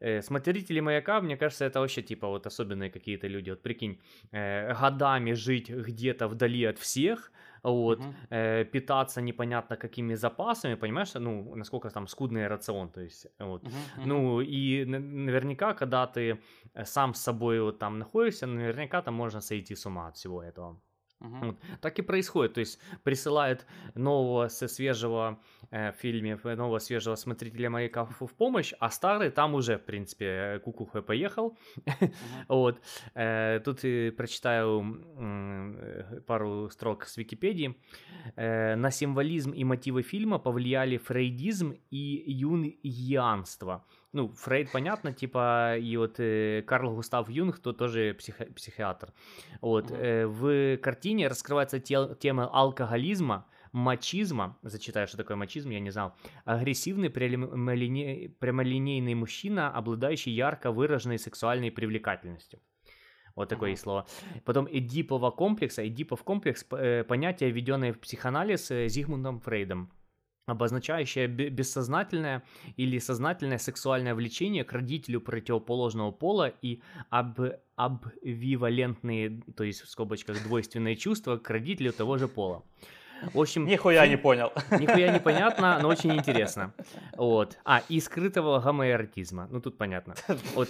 э, 0.00 0.22
смотрители 0.22 0.80
маяка, 0.80 1.20
мне 1.20 1.36
кажется, 1.36 1.64
это 1.64 1.80
вообще 1.80 2.02
типа 2.02 2.28
вот 2.28 2.46
особенные 2.46 2.90
какие-то 2.90 3.28
люди. 3.28 3.50
Вот 3.50 3.62
прикинь, 3.62 3.98
э, 4.32 4.74
годами 4.74 5.34
жить 5.34 5.70
где-то 5.70 6.28
вдали 6.28 6.64
от 6.64 6.78
всех, 6.78 7.32
вот, 7.62 7.98
uh-huh. 7.98 8.14
э, 8.30 8.64
питаться 8.64 9.20
непонятно 9.20 9.76
какими 9.76 10.14
запасами, 10.14 10.76
понимаешь, 10.76 11.14
ну, 11.14 11.54
насколько 11.56 11.90
там 11.90 12.06
скудный 12.06 12.46
рацион, 12.46 12.88
то 12.88 13.00
есть, 13.00 13.26
вот. 13.38 13.64
Uh-huh. 13.64 14.06
ну, 14.06 14.40
и 14.40 14.84
наверняка, 14.84 15.74
когда 15.74 16.06
ты 16.06 16.38
сам 16.84 17.14
с 17.14 17.20
собой 17.20 17.60
вот 17.60 17.78
там 17.78 17.98
находишься, 17.98 18.46
наверняка 18.46 19.02
там 19.02 19.14
можно 19.14 19.40
сойти 19.40 19.74
с 19.74 19.86
ума 19.86 20.08
от 20.08 20.16
всего 20.16 20.42
этого. 20.42 20.80
Uh-huh. 21.20 21.46
Вот. 21.46 21.56
Так 21.80 21.98
и 21.98 22.02
происходит, 22.02 22.54
то 22.54 22.60
есть 22.60 22.78
присылают 23.02 23.66
нового 23.94 24.48
со 24.48 24.68
свежего 24.68 25.40
э, 25.70 25.92
фильме, 25.92 26.38
нового 26.44 26.78
свежего 26.78 27.16
смотрителя 27.16 27.70
маяка 27.70 28.04
в, 28.04 28.34
помощь, 28.34 28.72
а 28.78 28.90
старый 28.90 29.30
там 29.30 29.54
уже, 29.54 29.78
в 29.78 29.84
принципе, 29.84 30.60
кукухой 30.64 31.02
поехал. 31.02 31.58
Uh-huh. 31.76 32.12
вот. 32.48 32.80
Э, 33.14 33.60
тут 33.64 33.84
и 33.84 34.10
прочитаю 34.10 35.02
э, 35.18 36.20
пару 36.26 36.70
строк 36.70 37.04
с 37.06 37.16
Википедии. 37.16 37.76
Э, 38.36 38.76
на 38.76 38.90
символизм 38.90 39.50
и 39.50 39.64
мотивы 39.64 40.02
фильма 40.02 40.38
повлияли 40.38 40.98
фрейдизм 40.98 41.74
и 41.90 42.24
юнгианство 42.26 43.84
ну, 44.12 44.28
Фрейд, 44.28 44.72
понятно, 44.72 45.12
типа, 45.12 45.76
и 45.76 45.96
вот 45.96 46.18
э, 46.18 46.62
Карл 46.66 46.94
Густав 46.94 47.28
Юнг, 47.28 47.58
то 47.58 47.72
тоже 47.72 48.14
психи- 48.14 48.52
психиатр. 48.54 49.12
Вот, 49.60 49.90
mm-hmm. 49.90 50.26
в 50.26 50.76
картине 50.78 51.28
раскрывается 51.28 51.78
те- 51.78 52.14
тема 52.18 52.48
алкоголизма, 52.50 53.46
мачизма, 53.72 54.58
зачитаю, 54.62 55.06
что 55.06 55.18
такое 55.18 55.36
мачизм, 55.36 55.70
я 55.70 55.80
не 55.80 55.90
знал, 55.90 56.14
агрессивный 56.44 57.10
прямолине... 57.10 58.30
прямолинейный 58.40 59.14
мужчина, 59.14 59.70
обладающий 59.70 60.32
ярко 60.32 60.72
выраженной 60.72 61.18
сексуальной 61.18 61.70
привлекательностью. 61.70 62.60
Вот 63.36 63.50
такое 63.50 63.70
есть 63.70 63.82
слово. 63.82 64.04
Потом 64.44 64.66
Эдипова 64.68 65.30
комплекса. 65.30 65.86
Эдипов 65.86 66.24
комплекс 66.24 66.66
э, 66.72 67.04
понятие, 67.04 67.50
введенное 67.50 67.92
в 67.92 68.00
психоанализ 68.00 68.68
Зигмундом 68.88 69.38
Фрейдом 69.38 69.92
обозначающее 70.50 71.26
бессознательное 71.26 72.42
или 72.76 72.98
сознательное 72.98 73.58
сексуальное 73.58 74.14
влечение 74.14 74.64
к 74.64 74.72
родителю 74.72 75.20
противоположного 75.20 76.10
пола 76.10 76.52
и 76.62 76.80
об 77.10 77.40
обвивалентные, 77.76 79.40
то 79.56 79.62
есть 79.62 79.82
в 79.82 79.88
скобочках 79.88 80.42
двойственные 80.42 80.96
чувства 80.96 81.36
к 81.36 81.48
родителю 81.48 81.92
того 81.92 82.18
же 82.18 82.26
пола. 82.26 82.64
В 83.34 83.40
общем, 83.40 83.66
нихуя 83.66 84.02
фильм... 84.02 84.10
не 84.10 84.16
понял. 84.16 84.52
Нихуя 84.78 85.12
непонятно, 85.12 85.78
но 85.80 85.88
очень 85.88 86.12
интересно. 86.16 86.72
Вот. 87.16 87.58
А, 87.64 87.82
и 87.88 88.00
скрытого 88.00 88.60
гомоэротизма. 88.60 89.48
Ну, 89.50 89.60
тут 89.60 89.76
понятно. 89.76 90.14
Вот. 90.54 90.68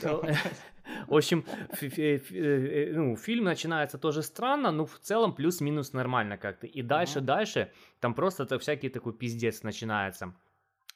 Э, 0.99 1.05
в 1.07 1.17
общем, 1.17 1.45
э, 1.81 2.93
ну, 2.95 3.17
фильм 3.17 3.45
начинается 3.45 3.99
тоже 3.99 4.23
странно, 4.23 4.71
но 4.71 4.87
в 4.87 4.99
целом 4.99 5.35
плюс-минус 5.35 5.93
нормально 5.93 6.37
как-то. 6.37 6.67
И 6.67 6.83
дальше, 6.83 7.21
дальше, 7.21 7.71
там 8.01 8.15
просто 8.15 8.45
это 8.45 8.59
всякий 8.59 8.89
такой 8.89 9.13
пиздец 9.13 9.63
начинается. 9.63 10.35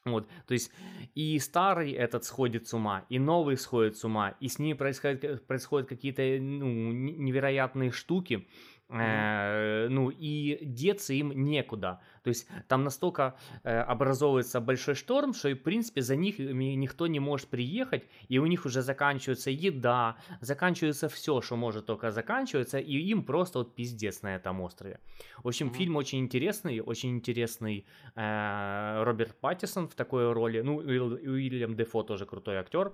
Вот, 0.04 0.26
то 0.46 0.54
есть 0.54 0.72
и 1.14 1.38
старый 1.38 1.92
этот 1.92 2.24
сходит 2.24 2.66
с 2.66 2.74
ума, 2.74 3.04
и 3.08 3.20
новый 3.20 3.56
сходит 3.56 3.96
с 3.96 4.04
ума, 4.04 4.34
и 4.40 4.48
с 4.48 4.58
ним 4.58 4.76
происходят, 4.76 5.46
происходят 5.46 5.88
какие-то 5.88 6.22
ну, 6.22 6.90
невероятные 6.90 7.92
штуки. 7.92 8.48
Э, 8.92 9.88
ну 9.88 10.10
и 10.10 10.58
деться 10.62 11.14
им 11.14 11.32
некуда. 11.32 12.00
То 12.22 12.28
есть 12.28 12.48
там 12.68 12.84
настолько 12.84 13.36
э, 13.64 13.80
образовывается 13.80 14.60
большой 14.60 14.94
шторм, 14.94 15.34
что 15.34 15.48
и 15.48 15.54
в 15.54 15.62
принципе 15.62 16.02
за 16.02 16.16
них 16.16 16.38
никто 16.38 17.06
не 17.06 17.20
может 17.20 17.48
приехать, 17.48 18.04
и 18.28 18.38
у 18.38 18.46
них 18.46 18.66
уже 18.66 18.82
заканчивается 18.82 19.50
еда, 19.50 20.16
заканчивается 20.40 21.08
все, 21.08 21.40
что 21.40 21.56
может 21.56 21.86
только 21.86 22.10
заканчиваться, 22.10 22.78
и 22.78 22.96
им 23.10 23.22
просто 23.24 23.58
вот 23.58 23.74
пиздец 23.74 24.22
на 24.22 24.36
этом 24.36 24.60
острове. 24.60 25.00
В 25.42 25.48
общем, 25.48 25.68
mm-hmm. 25.68 25.76
фильм 25.76 25.96
очень 25.96 26.18
интересный, 26.18 26.80
очень 26.80 27.10
интересный 27.10 27.86
э, 28.14 29.02
Роберт 29.04 29.40
Паттисон 29.40 29.88
в 29.88 29.94
такой 29.94 30.32
роли, 30.32 30.60
ну 30.60 30.80
и 30.80 30.98
Уильям 30.98 31.74
Дефо 31.74 32.02
тоже 32.02 32.26
крутой 32.26 32.56
актер. 32.56 32.92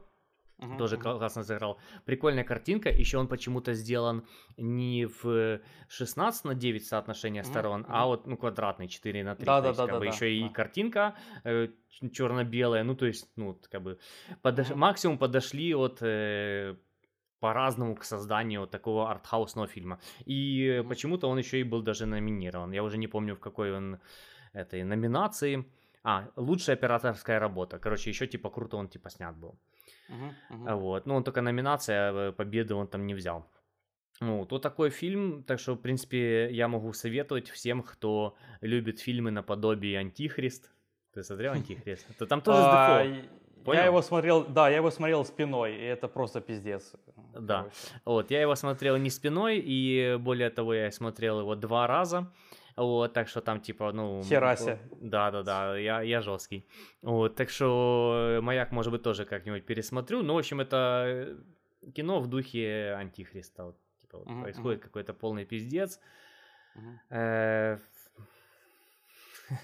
Uh-huh, 0.58 0.76
тоже 0.76 0.96
классно 0.96 1.44
сыграл. 1.44 1.78
Прикольная 2.04 2.42
картинка. 2.42 2.90
Еще 2.90 3.18
он 3.18 3.28
почему-то 3.28 3.74
сделан 3.74 4.26
не 4.56 5.06
в 5.06 5.60
16 5.88 6.44
на 6.44 6.54
9 6.54 6.84
соотношение 6.84 7.44
сторон, 7.44 7.82
uh-huh. 7.82 7.90
а 7.90 8.06
вот 8.06 8.26
ну, 8.26 8.36
квадратный 8.36 8.88
4 8.88 9.22
на 9.24 9.36
3. 9.36 9.46
Да, 9.46 9.60
да, 9.60 9.72
да, 9.72 9.76
как 9.76 9.86
да, 9.86 9.98
бы 9.98 10.06
да, 10.06 10.12
еще 10.12 10.26
да. 10.26 10.46
и 10.46 10.48
картинка 10.48 11.14
э, 11.44 11.68
черно-белая. 12.12 12.82
Ну, 12.82 12.96
то 12.96 13.06
есть, 13.06 13.28
ну, 13.36 13.56
как 13.70 13.82
бы 13.82 13.98
подош... 14.42 14.70
uh-huh. 14.70 14.74
максимум 14.74 15.18
подошли 15.18 15.74
от 15.74 16.02
э, 16.02 16.74
по-разному 17.38 17.94
к 17.94 18.02
созданию 18.02 18.66
такого 18.66 19.10
артхаусного 19.10 19.68
фильма. 19.68 20.00
И 20.26 20.66
uh-huh. 20.66 20.88
почему-то 20.88 21.28
он 21.28 21.38
еще 21.38 21.60
и 21.60 21.64
был 21.64 21.82
даже 21.82 22.06
номинирован. 22.06 22.72
Я 22.72 22.82
уже 22.82 22.98
не 22.98 23.06
помню, 23.06 23.36
в 23.36 23.40
какой 23.40 23.72
он 23.72 24.00
этой 24.52 24.82
номинации. 24.82 25.64
А, 26.02 26.28
лучшая 26.36 26.76
операторская 26.76 27.38
работа. 27.38 27.78
Короче, 27.78 28.10
еще 28.10 28.26
типа 28.26 28.50
круто 28.50 28.76
он 28.76 28.88
типа 28.88 29.10
снят 29.10 29.36
был. 29.36 29.58
Uh-huh, 30.08 30.32
uh-huh. 30.50 30.76
Вот. 30.76 31.06
Ну, 31.06 31.14
он 31.14 31.24
только 31.24 31.40
номинация, 31.42 32.28
а, 32.28 32.32
победы 32.32 32.74
он 32.74 32.86
там 32.86 33.06
не 33.06 33.14
взял. 33.14 33.44
Ну, 34.20 34.44
то 34.46 34.58
такой 34.58 34.90
фильм, 34.90 35.44
так 35.44 35.60
что, 35.60 35.74
в 35.74 35.78
принципе, 35.78 36.50
я 36.50 36.66
могу 36.66 36.92
советовать 36.92 37.48
всем, 37.50 37.82
кто 37.82 38.34
любит 38.60 38.98
фильмы 38.98 39.30
наподобие 39.30 39.98
«Антихрист». 39.98 40.72
Ты 41.14 41.22
смотрел 41.22 41.52
«Антихрист»? 41.52 42.06
То 42.18 42.26
там 42.26 42.40
тоже 42.40 42.58
а, 42.60 43.04
Я 43.66 43.84
его 43.84 44.02
смотрел, 44.02 44.44
да, 44.44 44.68
я 44.68 44.76
его 44.76 44.90
смотрел 44.90 45.24
спиной, 45.24 45.76
и 45.76 45.82
это 45.82 46.08
просто 46.08 46.40
пиздец. 46.40 46.94
Да, 47.38 47.68
вот, 48.04 48.30
я 48.30 48.40
его 48.40 48.56
смотрел 48.56 48.96
не 48.96 49.10
спиной, 49.10 49.62
и 49.64 50.16
более 50.18 50.50
того, 50.50 50.74
я 50.74 50.90
смотрел 50.90 51.40
его 51.40 51.54
два 51.54 51.86
раза. 51.86 52.32
Вот, 52.78 53.12
так 53.12 53.28
что 53.28 53.40
там, 53.40 53.60
типа, 53.60 53.92
ну... 53.92 54.22
Херасе. 54.22 54.78
Да, 55.00 55.30
да, 55.30 55.42
да, 55.42 55.76
я, 55.76 56.00
я 56.02 56.20
жесткий. 56.22 56.64
Вот, 57.02 57.34
так 57.34 57.50
что 57.50 58.38
маяк, 58.40 58.70
может 58.70 58.92
быть, 58.92 59.02
тоже 59.02 59.24
как-нибудь 59.24 59.66
пересмотрю. 59.66 60.22
Ну, 60.22 60.34
в 60.34 60.38
общем, 60.38 60.60
это 60.60 61.36
кино 61.92 62.20
в 62.20 62.28
духе 62.28 62.94
Антихриста. 62.96 63.64
Вот, 63.64 63.76
типа, 64.00 64.18
вот, 64.18 64.28
uh-huh, 64.28 64.42
происходит 64.42 64.80
какой-то 64.80 65.12
полный 65.12 65.44
пиздец. 65.44 65.98
Uh-huh. 66.76 67.80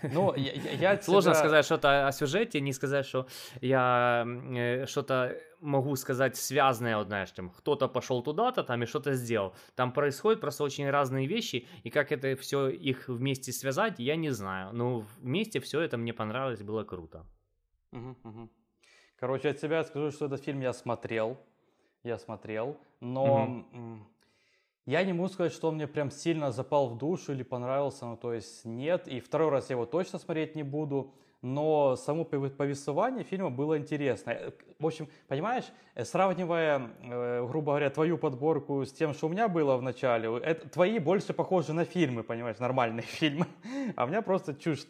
Ну, 0.02 0.34
я, 0.34 0.52
я 0.92 1.02
Сложно 1.02 1.32
тебя... 1.32 1.40
сказать 1.40 1.64
что-то 1.64 2.06
о 2.06 2.12
сюжете, 2.12 2.60
не 2.60 2.72
сказать, 2.72 3.06
что 3.06 3.26
я 3.60 4.24
э, 4.26 4.86
что-то 4.86 5.36
могу 5.60 5.96
сказать 5.96 6.36
связанное, 6.36 6.96
вот 6.96 7.06
знаешь, 7.06 7.30
там, 7.30 7.50
кто-то 7.50 7.88
пошел 7.88 8.22
туда-то 8.22 8.62
там 8.62 8.82
и 8.82 8.86
что-то 8.86 9.14
сделал. 9.14 9.54
Там 9.74 9.92
происходят 9.92 10.40
просто 10.40 10.64
очень 10.64 10.90
разные 10.90 11.26
вещи, 11.26 11.66
и 11.82 11.90
как 11.90 12.12
это 12.12 12.36
все 12.36 12.68
их 12.68 13.08
вместе 13.08 13.52
связать, 13.52 13.98
я 13.98 14.16
не 14.16 14.30
знаю. 14.30 14.72
Но 14.72 15.04
вместе 15.20 15.60
все 15.60 15.80
это 15.80 15.96
мне 15.96 16.12
понравилось, 16.12 16.62
было 16.62 16.84
круто. 16.84 17.26
Угу, 17.92 18.16
угу. 18.24 18.50
Короче, 19.18 19.50
от 19.50 19.58
себя 19.58 19.84
скажу, 19.84 20.10
что 20.10 20.26
этот 20.26 20.44
фильм 20.44 20.60
я 20.60 20.72
смотрел, 20.72 21.38
я 22.02 22.18
смотрел, 22.18 22.76
но 23.00 23.44
угу. 23.44 24.06
Я 24.86 25.04
не 25.04 25.12
могу 25.12 25.28
сказать, 25.28 25.52
что 25.52 25.68
он 25.68 25.76
мне 25.76 25.86
прям 25.86 26.10
сильно 26.10 26.52
запал 26.52 26.88
в 26.88 26.98
душу 26.98 27.32
или 27.32 27.42
понравился, 27.42 28.06
ну 28.06 28.16
то 28.16 28.32
есть 28.32 28.64
нет, 28.64 29.08
и 29.08 29.20
второй 29.20 29.50
раз 29.50 29.70
я 29.70 29.74
его 29.74 29.86
точно 29.86 30.18
смотреть 30.18 30.54
не 30.54 30.62
буду 30.62 31.14
но 31.44 31.94
само 31.96 32.24
повествование 32.24 33.22
фильма 33.22 33.50
было 33.50 33.76
интересно. 33.76 34.30
Э, 34.30 34.50
в 34.78 34.86
общем, 34.86 35.08
понимаешь, 35.28 35.64
э, 35.94 36.04
сравнивая, 36.04 36.90
э, 37.02 37.46
грубо 37.46 37.72
говоря, 37.72 37.90
твою 37.90 38.16
подборку 38.16 38.86
с 38.86 38.92
тем, 38.92 39.12
что 39.12 39.26
у 39.26 39.28
меня 39.28 39.46
было 39.48 39.76
в 39.76 39.82
начале, 39.82 40.34
это, 40.38 40.66
твои 40.70 40.98
больше 40.98 41.34
похожи 41.34 41.74
на 41.74 41.84
фильмы, 41.84 42.22
понимаешь, 42.22 42.58
нормальные 42.58 43.02
фильмы, 43.06 43.46
а 43.94 44.04
у 44.04 44.08
меня 44.08 44.22
просто 44.22 44.54
чушь 44.54 44.86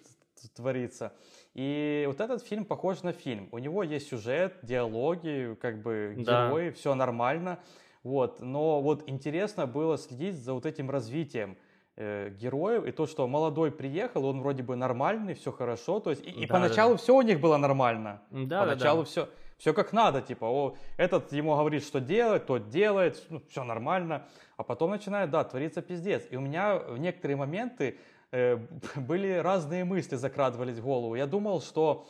творится. 0.55 1.13
И 1.55 2.05
вот 2.07 2.21
этот 2.21 2.45
фильм 2.45 2.65
похож 2.65 3.03
на 3.03 3.13
фильм. 3.13 3.49
У 3.51 3.59
него 3.59 3.83
есть 3.83 4.09
сюжет, 4.09 4.55
диалоги, 4.63 5.57
как 5.61 5.83
бы 5.83 6.15
да. 6.19 6.49
герои, 6.49 6.71
все 6.71 6.95
нормально. 6.95 7.59
Вот. 8.05 8.41
Но 8.41 8.81
вот 8.83 9.03
интересно 9.09 9.67
было 9.67 9.99
следить 9.99 10.37
за 10.37 10.53
вот 10.53 10.67
этим 10.67 10.91
развитием 10.91 11.57
э, 11.97 12.31
героев, 12.31 12.85
и 12.85 12.93
то, 12.93 13.07
что 13.07 13.27
молодой 13.27 13.73
приехал, 13.73 14.27
он 14.27 14.41
вроде 14.41 14.63
бы 14.63 14.77
нормальный, 14.77 15.35
все 15.35 15.51
хорошо, 15.51 16.01
то 16.01 16.11
есть, 16.11 16.23
и, 16.23 16.31
да, 16.31 16.41
и 16.41 16.47
поначалу 16.47 16.95
да. 16.95 16.99
все 16.99 17.17
у 17.17 17.23
них 17.23 17.41
было 17.41 17.57
нормально, 17.57 18.23
да, 18.31 18.61
поначалу 18.61 19.01
да, 19.01 19.05
да. 19.05 19.11
все, 19.11 19.29
все 19.57 19.73
как 19.73 19.93
надо, 19.93 20.21
типа, 20.21 20.45
о, 20.45 20.77
этот 20.99 21.33
ему 21.33 21.57
говорит, 21.57 21.83
что 21.83 22.01
делать, 22.01 22.47
тот 22.47 22.69
делает, 22.69 23.25
ну, 23.31 23.41
все 23.49 23.65
нормально, 23.65 24.27
а 24.57 24.65
потом 24.65 24.91
начинает, 24.91 25.31
да, 25.31 25.43
твориться 25.43 25.81
пиздец, 25.81 26.27
и 26.31 26.37
у 26.37 26.41
меня 26.41 26.77
в 26.77 26.99
некоторые 26.99 27.37
моменты 27.37 27.99
э, 28.33 28.57
были 28.97 29.33
разные 29.33 29.85
мысли 29.85 30.17
закрадывались 30.17 30.77
в 30.77 30.85
голову, 30.85 31.15
я 31.15 31.27
думал, 31.27 31.63
что 31.63 32.07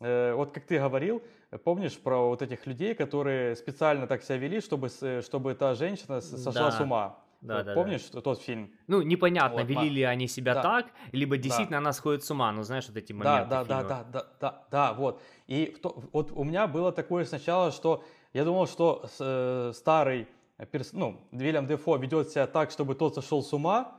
э, 0.00 0.32
вот 0.34 0.50
как 0.50 0.64
ты 0.64 0.80
говорил, 0.80 1.22
помнишь 1.64 1.98
про 1.98 2.28
вот 2.28 2.42
этих 2.42 2.66
людей, 2.66 2.94
которые 2.94 3.56
специально 3.56 4.06
так 4.06 4.22
себя 4.22 4.38
вели, 4.38 4.60
чтобы, 4.60 4.88
чтобы 5.22 5.54
та 5.54 5.74
женщина 5.74 6.20
сошла 6.20 6.70
да. 6.70 6.72
с 6.72 6.80
ума? 6.80 7.18
Да, 7.40 7.58
вот, 7.58 7.66
да, 7.66 7.74
помнишь 7.74 8.08
да. 8.12 8.20
тот 8.20 8.40
фильм? 8.40 8.72
Ну, 8.86 9.02
непонятно, 9.02 9.60
вот, 9.60 9.68
вели 9.68 9.88
ли 9.88 10.02
они 10.02 10.26
себя 10.26 10.54
да. 10.54 10.62
так, 10.62 10.86
либо 11.12 11.36
действительно 11.36 11.76
да. 11.76 11.78
она 11.78 11.92
сходит 11.92 12.24
с 12.24 12.30
ума, 12.30 12.50
ну, 12.52 12.62
знаешь, 12.62 12.88
вот 12.88 12.96
эти 12.96 13.12
моменты 13.12 13.48
Да, 13.50 13.64
да, 13.64 13.82
да, 13.82 13.88
да, 13.88 14.04
да, 14.12 14.26
да, 14.40 14.64
да, 14.70 14.92
вот. 14.94 15.22
И 15.46 15.66
то, 15.66 16.02
вот 16.12 16.32
у 16.32 16.44
меня 16.44 16.66
было 16.66 16.92
такое 16.92 17.24
сначала, 17.24 17.70
что 17.70 18.04
я 18.32 18.44
думал, 18.44 18.66
что 18.66 19.04
э, 19.18 19.72
старый, 19.74 20.28
перс, 20.72 20.92
ну, 20.92 21.20
Вильям 21.30 21.66
Дефо 21.66 21.96
ведет 21.96 22.30
себя 22.30 22.46
так, 22.46 22.70
чтобы 22.70 22.94
тот 22.94 23.14
сошел 23.14 23.42
с 23.42 23.52
ума, 23.52 23.98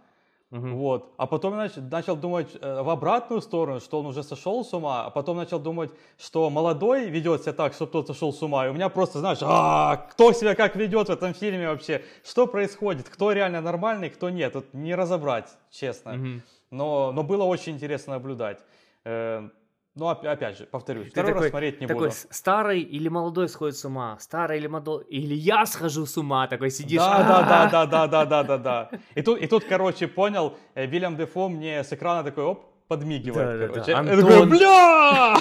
Угу. 0.50 0.68
Вот. 0.68 1.14
А 1.18 1.28
потом 1.28 1.54
я 1.54 1.58
начал, 1.58 1.82
начал 1.82 2.16
думать 2.16 2.48
э, 2.62 2.82
в 2.82 2.90
обратную 2.90 3.42
сторону, 3.42 3.82
что 3.82 4.00
он 4.00 4.06
уже 4.06 4.24
сошел 4.24 4.64
с 4.64 4.74
ума, 4.74 5.06
а 5.06 5.10
потом 5.10 5.38
начал 5.38 5.60
думать, 5.60 5.92
что 6.18 6.50
молодой 6.50 7.10
ведет 7.10 7.42
себя 7.42 7.52
так, 7.52 7.74
чтобы 7.74 7.92
тот 7.92 8.08
сошел 8.08 8.32
с 8.32 8.42
ума. 8.42 8.66
И 8.66 8.70
у 8.70 8.74
меня 8.74 8.88
просто, 8.88 9.20
знаешь, 9.20 9.40
а 9.42 9.98
кто 10.12 10.32
себя 10.32 10.56
как 10.56 10.78
ведет 10.78 11.10
в 11.10 11.12
этом 11.12 11.34
фильме 11.34 11.68
вообще? 11.68 12.02
Что 12.24 12.48
происходит? 12.48 13.10
Кто 13.10 13.34
реально 13.34 13.60
нормальный, 13.60 14.10
кто 14.10 14.30
нет? 14.30 14.56
Вот 14.56 14.74
не 14.74 14.96
разобрать, 14.96 15.50
честно. 15.70 16.14
Угу. 16.14 16.42
Но, 16.72 17.12
но 17.12 17.24
было 17.24 17.44
очень 17.44 17.74
интересно 17.74 18.14
наблюдать. 18.14 18.60
Э, 19.04 19.50
ну, 19.98 20.08
опять 20.10 20.58
же, 20.58 20.66
повторюсь, 20.66 21.10
второй 21.10 21.32
такой, 21.32 21.42
раз 21.42 21.50
смотреть 21.50 21.82
не 21.82 21.88
такой 21.88 22.10
буду. 22.10 22.20
старый 22.30 22.82
или 22.82 23.10
молодой 23.10 23.50
сходит 23.50 23.76
с 23.76 23.86
ума, 23.86 24.18
старый 24.20 24.60
или 24.60 24.68
молодой, 24.68 25.04
или 25.06 25.34
я 25.34 25.66
схожу 25.66 26.06
с 26.06 26.18
ума, 26.18 26.48
такой 26.48 26.70
сидишь. 26.70 27.02
Да, 27.02 27.24
да, 27.24 27.70
да, 27.72 27.86
да, 27.86 28.08
да, 28.08 28.26
да, 28.26 28.44
да, 28.44 28.58
да. 28.58 28.90
И 29.16 29.22
тут, 29.24 29.40
и 29.40 29.48
тут, 29.48 29.64
короче, 29.64 30.08
понял, 30.08 30.56
э, 30.76 30.86
Вильям 30.86 31.18
Дефо 31.18 31.50
мне 31.50 31.84
с 31.84 31.92
экрана 31.92 32.24
такой, 32.24 32.44
оп, 32.44 32.66
подмигивает, 32.88 33.60
да, 33.60 33.68
короче. 33.68 33.92
Да, 33.94 34.04
да. 34.04 34.12
Антон, 34.12 34.30
такой, 34.30 34.46
бля! 34.48 35.38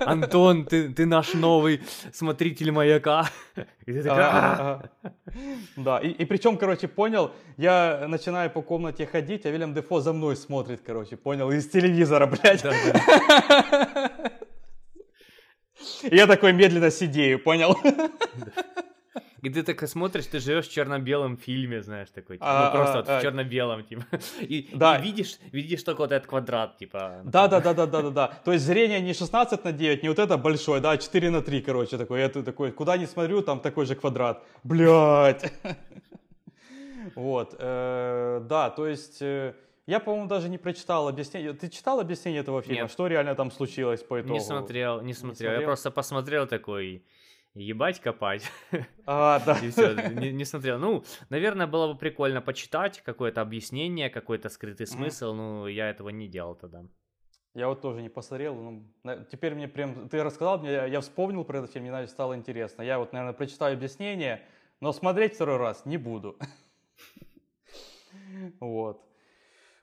Антон, 0.06 0.64
ты, 0.64 0.88
ты 0.90 1.06
наш 1.06 1.34
новый 1.34 1.82
смотритель 2.12 2.70
маяка. 2.70 3.28
И 3.86 3.92
ты 3.92 4.02
такой, 4.02 4.24
ага, 4.24 4.56
ага. 4.58 4.90
Да, 5.76 5.98
и, 5.98 6.08
и 6.08 6.24
причем, 6.24 6.56
короче, 6.56 6.88
понял, 6.88 7.32
я 7.56 8.06
начинаю 8.08 8.50
по 8.50 8.62
комнате 8.62 9.06
ходить, 9.06 9.46
а 9.46 9.50
Вильям 9.50 9.74
Дефо 9.74 10.00
за 10.00 10.12
мной 10.12 10.36
смотрит, 10.36 10.80
короче, 10.84 11.16
понял, 11.16 11.50
из 11.50 11.68
телевизора, 11.68 12.26
блядь. 12.26 12.62
Да, 12.62 12.72
да. 12.92 14.10
Я 16.10 16.26
такой 16.26 16.52
медленно 16.52 16.90
сидею, 16.90 17.38
понял? 17.38 17.76
И 19.42 19.50
ты 19.50 19.62
так 19.62 19.88
смотришь, 19.88 20.26
ты 20.26 20.40
живешь 20.40 20.68
в 20.68 20.72
черно-белом 20.72 21.36
фильме, 21.36 21.82
знаешь, 21.82 22.08
такой, 22.10 22.36
типа, 22.36 22.70
ну 22.72 22.78
просто 22.78 22.96
вот 22.98 23.08
в 23.08 23.22
черно-белом, 23.22 23.84
типа. 23.84 24.04
И, 24.40 24.68
да. 24.72 24.96
и 24.96 25.02
видишь, 25.02 25.38
видишь 25.52 25.82
только 25.82 26.00
вот 26.00 26.12
этот 26.12 26.28
квадрат, 26.28 26.76
типа. 26.78 27.20
Да, 27.24 27.48
да, 27.48 27.60
да, 27.60 27.74
да, 27.74 27.86
да, 27.86 28.02
да, 28.02 28.10
да. 28.10 28.26
То 28.44 28.52
есть 28.52 28.64
зрение 28.64 29.00
не 29.00 29.14
16 29.14 29.64
на 29.64 29.72
9, 29.72 30.02
не 30.02 30.08
вот 30.08 30.18
это 30.18 30.36
большое, 30.36 30.80
да, 30.80 30.90
а 30.90 30.96
4 30.98 31.30
на 31.30 31.42
3, 31.42 31.62
короче, 31.62 31.98
такой. 31.98 32.20
Я 32.20 32.28
такой, 32.28 32.72
куда 32.72 32.96
не 32.96 33.06
смотрю, 33.06 33.42
там 33.42 33.60
такой 33.60 33.86
же 33.86 33.94
квадрат. 33.94 34.44
Блять. 34.64 35.52
Вот, 37.14 37.56
э, 37.58 38.40
да, 38.48 38.70
то 38.70 38.86
есть... 38.86 39.22
Э, 39.22 39.54
я, 39.86 40.00
по-моему, 40.00 40.28
даже 40.28 40.50
не 40.50 40.58
прочитал 40.58 41.08
объяснение. 41.08 41.54
Ты 41.54 41.70
читал 41.70 41.98
объяснение 41.98 42.42
этого 42.42 42.60
фильма? 42.60 42.82
Нет. 42.82 42.90
Что 42.90 43.06
реально 43.06 43.34
там 43.34 43.50
случилось 43.50 44.02
по 44.02 44.20
итогу? 44.20 44.34
Не 44.34 44.40
смотрел, 44.40 45.00
не 45.00 45.14
смотрел. 45.14 45.30
Не 45.30 45.36
смотрел? 45.36 45.60
Я 45.60 45.60
просто 45.66 45.90
посмотрел 45.90 46.46
такой, 46.46 47.02
ебать 47.54 48.00
копать. 48.00 48.50
А, 49.06 49.40
да. 49.40 49.58
И 49.58 49.70
все, 49.70 49.94
не, 49.94 50.32
не 50.32 50.44
смотрел. 50.44 50.78
Ну, 50.78 51.02
наверное, 51.30 51.66
было 51.66 51.92
бы 51.92 51.98
прикольно 51.98 52.42
почитать 52.42 53.00
какое-то 53.00 53.40
объяснение, 53.40 54.10
какой-то 54.10 54.50
скрытый 54.50 54.86
смысл, 54.86 55.32
но 55.32 55.66
я 55.66 55.88
этого 55.88 56.10
не 56.10 56.28
делал 56.28 56.54
тогда. 56.54 56.84
Я 57.54 57.68
вот 57.68 57.80
тоже 57.80 58.02
не 58.02 58.10
посмотрел. 58.10 58.54
Ну, 58.54 58.84
теперь 59.32 59.54
мне 59.54 59.66
прям... 59.66 60.08
Ты 60.08 60.22
рассказал 60.22 60.58
мне, 60.58 60.72
я, 60.72 60.84
я 60.84 61.00
вспомнил 61.00 61.44
про 61.44 61.58
этот 61.58 61.72
фильм, 61.72 61.86
мне 61.86 62.06
стало 62.06 62.36
интересно. 62.36 62.82
Я 62.82 62.98
вот, 62.98 63.12
наверное, 63.12 63.32
прочитаю 63.34 63.74
объяснение, 63.74 64.42
но 64.80 64.92
смотреть 64.92 65.34
второй 65.34 65.56
раз 65.56 65.84
не 65.84 65.96
буду. 65.96 66.38
Вот. 68.60 69.02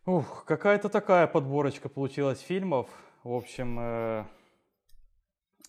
Ух, 0.06 0.46
какая-то 0.46 0.88
такая 0.88 1.26
подборочка 1.26 1.90
получилась 1.90 2.40
фильмов. 2.40 2.88
В 3.24 3.34
общем, 3.34 3.78
э, 3.80 4.26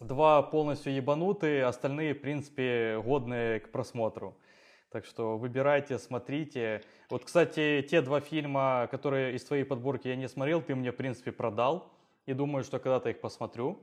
Два 0.00 0.42
полностью 0.42 0.94
ебанутые, 0.94 1.64
остальные, 1.64 2.14
в 2.14 2.20
принципе, 2.20 3.00
годные 3.02 3.60
к 3.60 3.70
просмотру. 3.70 4.36
Так 4.90 5.04
что 5.04 5.38
выбирайте, 5.38 5.98
смотрите. 5.98 6.82
Вот, 7.10 7.24
кстати, 7.24 7.86
те 7.88 8.02
два 8.02 8.20
фильма, 8.20 8.88
которые 8.90 9.34
из 9.34 9.44
твоей 9.44 9.64
подборки 9.64 10.08
я 10.08 10.16
не 10.16 10.28
смотрел, 10.28 10.62
ты 10.62 10.74
мне, 10.74 10.92
в 10.92 10.96
принципе, 10.96 11.32
продал. 11.32 11.92
И 12.26 12.34
думаю, 12.34 12.64
что 12.64 12.78
когда-то 12.78 13.10
их 13.10 13.20
посмотрю. 13.20 13.78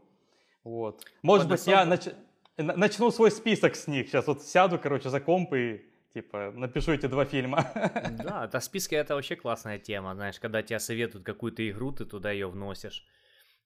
Вот. 0.63 1.05
Может 1.21 1.47
быть, 1.49 1.65
я 1.67 1.85
нач... 1.85 2.07
начну 2.57 3.11
свой 3.11 3.31
список 3.31 3.75
с 3.75 3.87
них. 3.87 4.07
Сейчас 4.07 4.27
вот 4.27 4.43
сяду, 4.43 4.77
короче, 4.77 5.09
за 5.09 5.19
комп 5.19 5.53
и 5.53 5.85
типа, 6.13 6.51
напишу 6.55 6.91
эти 6.91 7.07
два 7.07 7.25
фильма. 7.25 7.71
Да, 8.23 8.45
это 8.45 8.59
списки 8.59 8.95
это 8.95 9.15
вообще 9.15 9.35
классная 9.35 9.79
тема, 9.79 10.13
знаешь, 10.13 10.39
когда 10.39 10.61
тебе 10.61 10.79
советуют 10.79 11.25
какую-то 11.25 11.67
игру, 11.69 11.91
ты 11.91 12.05
туда 12.05 12.31
ее 12.31 12.47
вносишь. 12.47 13.05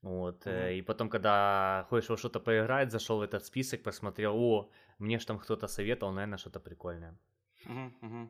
Вот. 0.02 0.45
Mm-hmm. 0.45 0.78
И 0.78 0.82
потом, 0.82 1.10
когда 1.10 1.86
хочешь 1.89 2.10
во 2.10 2.18
что-то 2.18 2.39
поиграть, 2.39 2.91
зашел 2.91 3.18
в 3.18 3.22
этот 3.22 3.45
список, 3.45 3.84
посмотрел, 3.84 4.36
о, 4.36 4.70
мне 5.00 5.20
же 5.20 5.26
там 5.26 5.39
кто-то 5.39 5.68
советовал, 5.68 6.14
наверное, 6.14 6.38
что-то 6.38 6.60
прикольное. 6.60 7.18
Mm-hmm. 7.66 7.91
Mm-hmm. 8.02 8.28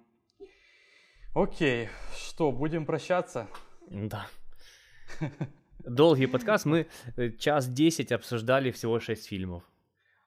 Окей, 1.36 1.90
что, 2.16 2.52
будем 2.52 2.86
прощаться? 2.86 3.48
Да. 3.90 4.28
Долгий 5.80 6.28
подкаст, 6.28 6.66
мы 6.66 6.88
э, 7.16 7.32
час 7.32 7.68
десять 7.68 8.12
обсуждали 8.12 8.72
всего 8.72 9.00
шесть 9.00 9.28
фильмов. 9.28 9.64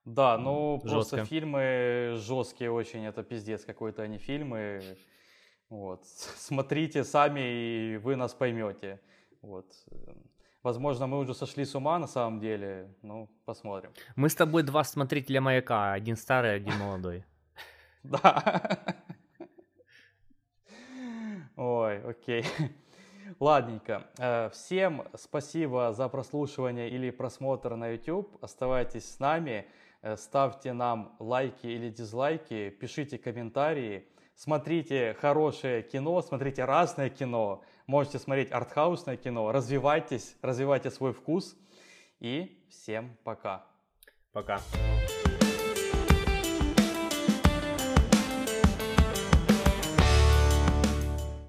Да, 0.04 0.38
ну 0.38 0.80
Жестко. 0.82 0.90
просто 0.90 1.24
фильмы 1.24 2.14
жесткие 2.16 2.70
очень, 2.70 3.04
это 3.04 3.22
пиздец 3.22 3.64
какой-то 3.64 4.02
они 4.02 4.18
фильмы. 4.18 4.96
Вот. 5.68 6.04
Смотрите 6.06 7.04
сами, 7.04 7.40
и 7.40 7.96
вы 7.98 8.16
нас 8.16 8.32
поймете. 8.32 9.00
Вот. 9.42 9.66
Возможно, 10.62 11.06
мы 11.06 11.18
уже 11.18 11.34
сошли 11.34 11.64
с 11.64 11.74
ума 11.74 11.98
на 11.98 12.06
самом 12.06 12.38
деле. 12.38 12.94
Ну, 13.02 13.30
посмотрим. 13.46 13.92
Мы 14.14 14.28
с 14.28 14.34
тобой 14.34 14.62
два 14.62 14.84
смотрителя 14.84 15.40
маяка. 15.40 15.92
Один 15.92 16.16
старый, 16.16 16.54
один 16.54 16.74
молодой. 16.78 17.24
Да. 18.02 18.78
Ой, 21.56 22.02
окей. 22.02 22.44
Ладненько. 23.38 24.06
Э, 24.18 24.50
всем 24.50 25.06
спасибо 25.14 25.92
за 25.94 26.08
прослушивание 26.10 26.90
или 26.90 27.10
просмотр 27.10 27.74
на 27.76 27.88
YouTube. 27.92 28.36
Оставайтесь 28.42 29.08
с 29.10 29.18
нами. 29.18 29.66
Э, 30.02 30.16
ставьте 30.16 30.74
нам 30.74 31.16
лайки 31.18 31.66
или 31.66 31.88
дизлайки. 31.88 32.68
Пишите 32.68 33.16
комментарии. 33.16 34.06
Смотрите 34.34 35.14
хорошее 35.20 35.82
кино, 35.82 36.20
смотрите 36.22 36.64
разное 36.64 37.10
кино. 37.10 37.62
Можете 37.90 38.20
смотреть 38.20 38.52
артхаусное 38.52 39.16
кино, 39.16 39.50
развивайтесь, 39.50 40.36
развивайте 40.42 40.92
свой 40.92 41.12
вкус. 41.12 41.56
И 42.20 42.64
всем 42.70 43.16
пока. 43.24 43.66
Пока. 44.30 44.60